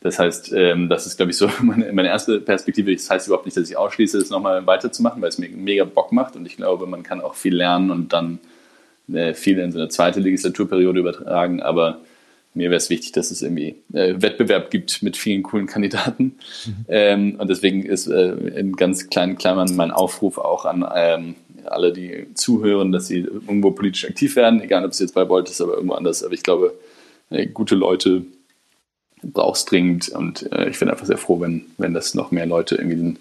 Das 0.00 0.18
heißt, 0.18 0.52
ähm, 0.52 0.88
das 0.88 1.06
ist, 1.06 1.16
glaube 1.16 1.30
ich, 1.30 1.38
so 1.38 1.48
meine, 1.62 1.90
meine, 1.92 2.08
erste 2.08 2.40
Perspektive. 2.40 2.92
Das 2.94 3.08
heißt 3.08 3.26
überhaupt 3.26 3.46
nicht, 3.46 3.56
dass 3.56 3.68
ich 3.68 3.76
ausschließe, 3.76 4.18
es 4.18 4.30
nochmal 4.30 4.66
weiterzumachen, 4.66 5.22
weil 5.22 5.30
es 5.30 5.38
mir 5.38 5.48
mega 5.48 5.84
Bock 5.84 6.12
macht 6.12 6.36
und 6.36 6.46
ich 6.46 6.56
glaube, 6.56 6.86
man 6.86 7.02
kann 7.02 7.20
auch 7.20 7.34
viel 7.34 7.54
lernen 7.54 7.90
und 7.90 8.12
dann 8.12 8.38
äh, 9.12 9.34
viel 9.34 9.58
in 9.58 9.72
so 9.72 9.78
eine 9.78 9.88
zweite 9.88 10.20
Legislaturperiode 10.20 11.00
übertragen, 11.00 11.62
aber 11.62 12.00
mir 12.56 12.70
wäre 12.70 12.78
es 12.78 12.90
wichtig, 12.90 13.12
dass 13.12 13.30
es 13.30 13.42
irgendwie 13.42 13.76
äh, 13.92 14.14
Wettbewerb 14.16 14.70
gibt 14.70 15.02
mit 15.02 15.16
vielen 15.16 15.42
coolen 15.42 15.66
Kandidaten. 15.66 16.36
Mhm. 16.66 16.84
Ähm, 16.88 17.36
und 17.38 17.48
deswegen 17.48 17.84
ist 17.84 18.06
äh, 18.06 18.32
in 18.32 18.74
ganz 18.76 19.08
kleinen 19.08 19.36
Klammern 19.36 19.76
mein 19.76 19.90
Aufruf 19.90 20.38
auch 20.38 20.64
an 20.64 20.84
ähm, 20.94 21.34
alle, 21.64 21.92
die 21.92 22.28
zuhören, 22.34 22.92
dass 22.92 23.08
sie 23.08 23.18
irgendwo 23.20 23.72
politisch 23.72 24.06
aktiv 24.06 24.36
werden, 24.36 24.60
egal 24.60 24.84
ob 24.84 24.92
es 24.92 24.98
jetzt 24.98 25.14
bei 25.14 25.28
Volt 25.28 25.50
ist, 25.50 25.60
aber 25.60 25.74
irgendwo 25.74 25.94
anders. 25.94 26.22
Aber 26.22 26.34
ich 26.34 26.42
glaube, 26.42 26.74
äh, 27.30 27.46
gute 27.46 27.74
Leute 27.74 28.24
brauchst 29.22 29.70
dringend 29.70 30.08
und 30.08 30.50
äh, 30.52 30.68
ich 30.68 30.78
bin 30.78 30.88
einfach 30.88 31.06
sehr 31.06 31.18
froh, 31.18 31.40
wenn, 31.40 31.66
wenn 31.78 31.94
das 31.94 32.14
noch 32.14 32.30
mehr 32.30 32.46
Leute 32.46 32.76
irgendwie 32.76 32.96
diesen, 32.96 33.18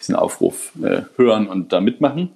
diesen 0.00 0.14
Aufruf 0.14 0.72
äh, 0.82 1.02
hören 1.16 1.46
und 1.46 1.72
da 1.72 1.80
mitmachen. 1.80 2.30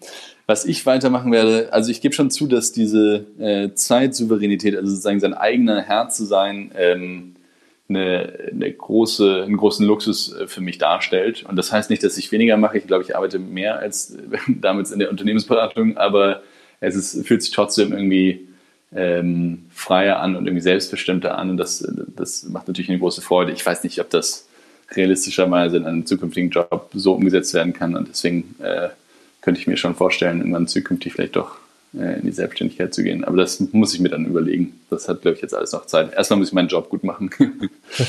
Was 0.50 0.64
ich 0.64 0.86
weitermachen 0.86 1.30
werde, 1.30 1.74
also 1.74 1.90
ich 1.90 2.00
gebe 2.00 2.14
schon 2.14 2.30
zu, 2.30 2.46
dass 2.46 2.72
diese 2.72 3.26
äh, 3.38 3.74
Zeitsouveränität, 3.74 4.74
also 4.74 4.88
sozusagen 4.88 5.20
sein 5.20 5.34
eigener 5.34 5.82
Herr 5.82 6.08
zu 6.08 6.24
sein, 6.24 6.72
ähm, 6.74 7.34
eine, 7.86 8.32
eine 8.50 8.72
große, 8.72 9.42
einen 9.44 9.58
großen 9.58 9.84
Luxus 9.84 10.32
äh, 10.32 10.46
für 10.46 10.62
mich 10.62 10.78
darstellt. 10.78 11.44
Und 11.46 11.56
das 11.56 11.70
heißt 11.70 11.90
nicht, 11.90 12.02
dass 12.02 12.16
ich 12.16 12.32
weniger 12.32 12.56
mache. 12.56 12.78
Ich 12.78 12.86
glaube, 12.86 13.04
ich 13.04 13.14
arbeite 13.14 13.38
mehr 13.38 13.78
als 13.78 14.16
damals 14.48 14.90
in 14.90 15.00
der 15.00 15.10
Unternehmensberatung, 15.10 15.98
aber 15.98 16.42
es 16.80 16.96
ist, 16.96 17.26
fühlt 17.26 17.42
sich 17.42 17.50
trotzdem 17.50 17.92
irgendwie 17.92 18.48
ähm, 18.96 19.66
freier 19.68 20.20
an 20.20 20.34
und 20.34 20.46
irgendwie 20.46 20.62
selbstbestimmter 20.62 21.36
an. 21.36 21.50
Und 21.50 21.56
das, 21.58 21.86
das 22.16 22.44
macht 22.44 22.68
natürlich 22.68 22.88
eine 22.88 23.00
große 23.00 23.20
Freude. 23.20 23.52
Ich 23.52 23.66
weiß 23.66 23.84
nicht, 23.84 24.00
ob 24.00 24.08
das 24.08 24.48
realistischerweise 24.92 25.76
in 25.76 25.84
einem 25.84 26.06
zukünftigen 26.06 26.48
Job 26.48 26.88
so 26.94 27.12
umgesetzt 27.12 27.52
werden 27.52 27.74
kann. 27.74 27.94
Und 27.94 28.08
deswegen 28.08 28.54
äh, 28.60 28.88
könnte 29.40 29.60
ich 29.60 29.66
mir 29.66 29.76
schon 29.76 29.94
vorstellen, 29.94 30.38
irgendwann 30.38 30.66
zukünftig 30.66 31.12
vielleicht 31.12 31.36
doch 31.36 31.58
äh, 31.94 32.18
in 32.18 32.22
die 32.22 32.32
Selbstständigkeit 32.32 32.92
zu 32.92 33.02
gehen. 33.02 33.24
Aber 33.24 33.36
das 33.36 33.60
muss 33.72 33.94
ich 33.94 34.00
mir 34.00 34.10
dann 34.10 34.26
überlegen. 34.26 34.78
Das 34.90 35.08
hat, 35.08 35.22
glaube 35.22 35.36
ich, 35.36 35.42
jetzt 35.42 35.54
alles 35.54 35.72
noch 35.72 35.86
Zeit. 35.86 36.12
Erstmal 36.12 36.38
muss 36.38 36.48
ich 36.48 36.54
meinen 36.54 36.68
Job 36.68 36.90
gut 36.90 37.04
machen. 37.04 37.30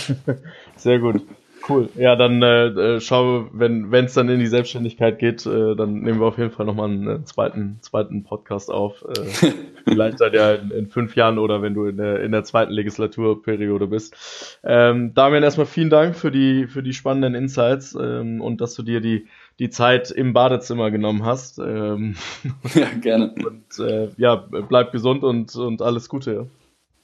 Sehr 0.75 0.99
gut. 0.99 1.21
Cool. 1.67 1.89
Ja, 1.95 2.15
dann 2.15 2.41
äh, 2.41 2.67
äh 2.67 3.01
schau, 3.01 3.47
wenn 3.51 3.93
es 3.93 4.13
dann 4.13 4.30
in 4.30 4.39
die 4.39 4.47
Selbstständigkeit 4.47 5.19
geht, 5.19 5.45
äh, 5.45 5.75
dann 5.75 5.99
nehmen 6.01 6.19
wir 6.19 6.27
auf 6.27 6.38
jeden 6.38 6.51
Fall 6.51 6.65
nochmal 6.65 6.89
einen 6.89 7.07
äh, 7.07 7.23
zweiten, 7.25 7.77
zweiten 7.82 8.23
Podcast 8.23 8.71
auf. 8.71 9.05
Äh, 9.07 9.51
vielleicht 9.86 10.19
dann 10.19 10.34
ja 10.34 10.53
in, 10.55 10.71
in, 10.71 10.88
fünf 10.88 11.15
Jahren 11.15 11.38
oder 11.38 11.61
wenn 11.61 11.73
du 11.73 11.86
in 11.86 11.97
der, 11.97 12.21
in 12.21 12.32
der 12.32 12.43
zweiten 12.43 12.71
Legislaturperiode 12.71 13.88
bist. 13.88 14.59
Ähm, 14.63 15.13
Damian, 15.13 15.43
erstmal 15.43 15.67
vielen 15.67 15.89
Dank 15.89 16.15
für 16.15 16.32
die, 16.32 16.67
für 16.67 16.82
die 16.82 16.93
spannenden 16.93 17.36
Insights 17.36 17.95
ähm, 17.99 18.41
und 18.41 18.61
dass 18.61 18.73
du 18.73 18.84
dir 18.84 19.01
die, 19.01 19.27
die 19.60 19.70
Zeit 19.70 20.10
im 20.10 20.32
Badezimmer 20.32 20.89
genommen 20.89 21.26
hast. 21.26 21.60
Ähm, 21.60 22.16
ja, 22.74 22.88
gerne. 22.99 23.36
Und 23.36 23.86
äh, 23.86 24.10
ja, 24.18 24.36
bleib 24.36 24.91
gesund 24.91 25.24
und, 25.24 25.53
und 25.55 25.82
alles 25.82 26.07
Gute. 26.07 26.34
Ja. 26.34 26.45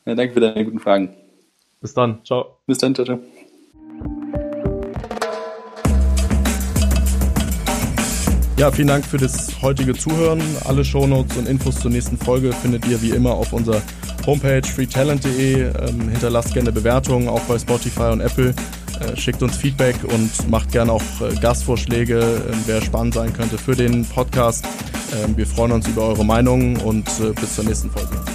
ja, 0.05 0.15
danke 0.15 0.33
für 0.33 0.39
deine 0.39 0.63
guten 0.63 0.79
Fragen. 0.79 1.13
Bis 1.81 1.93
dann. 1.93 2.23
Ciao. 2.23 2.57
Bis 2.65 2.77
dann. 2.77 2.95
Ciao, 2.95 3.05
ciao. 3.05 3.19
Ja, 8.57 8.71
vielen 8.71 8.87
Dank 8.87 9.05
für 9.05 9.17
das 9.17 9.61
heutige 9.61 9.93
Zuhören. 9.93 10.41
Alle 10.63 10.85
Shownotes 10.85 11.37
und 11.37 11.49
Infos 11.49 11.81
zur 11.81 11.91
nächsten 11.91 12.17
Folge 12.17 12.53
findet 12.53 12.87
ihr 12.87 13.01
wie 13.01 13.09
immer 13.09 13.33
auf 13.33 13.51
unserer 13.51 13.81
Homepage 14.25 14.65
freetalent.de. 14.65 15.61
Ähm, 15.61 16.09
hinterlasst 16.09 16.53
gerne 16.53 16.71
Bewertungen, 16.71 17.27
auch 17.27 17.41
bei 17.41 17.59
Spotify 17.59 18.11
und 18.13 18.21
Apple. 18.21 18.55
Äh, 19.01 19.17
schickt 19.17 19.41
uns 19.43 19.57
Feedback 19.57 19.95
und 20.03 20.49
macht 20.49 20.71
gerne 20.71 20.91
auch 20.91 21.01
äh, 21.21 21.35
Gastvorschläge, 21.35 22.19
äh, 22.19 22.53
wer 22.65 22.81
spannend 22.81 23.13
sein 23.13 23.33
könnte 23.33 23.57
für 23.57 23.75
den 23.75 24.05
Podcast. 24.05 24.65
Ähm, 25.13 25.35
wir 25.37 25.47
freuen 25.47 25.71
uns 25.71 25.87
über 25.87 26.03
eure 26.03 26.25
Meinungen 26.25 26.77
und 26.77 27.07
äh, 27.19 27.31
bis 27.31 27.55
zur 27.55 27.65
nächsten 27.65 27.89
Folge. 27.89 28.34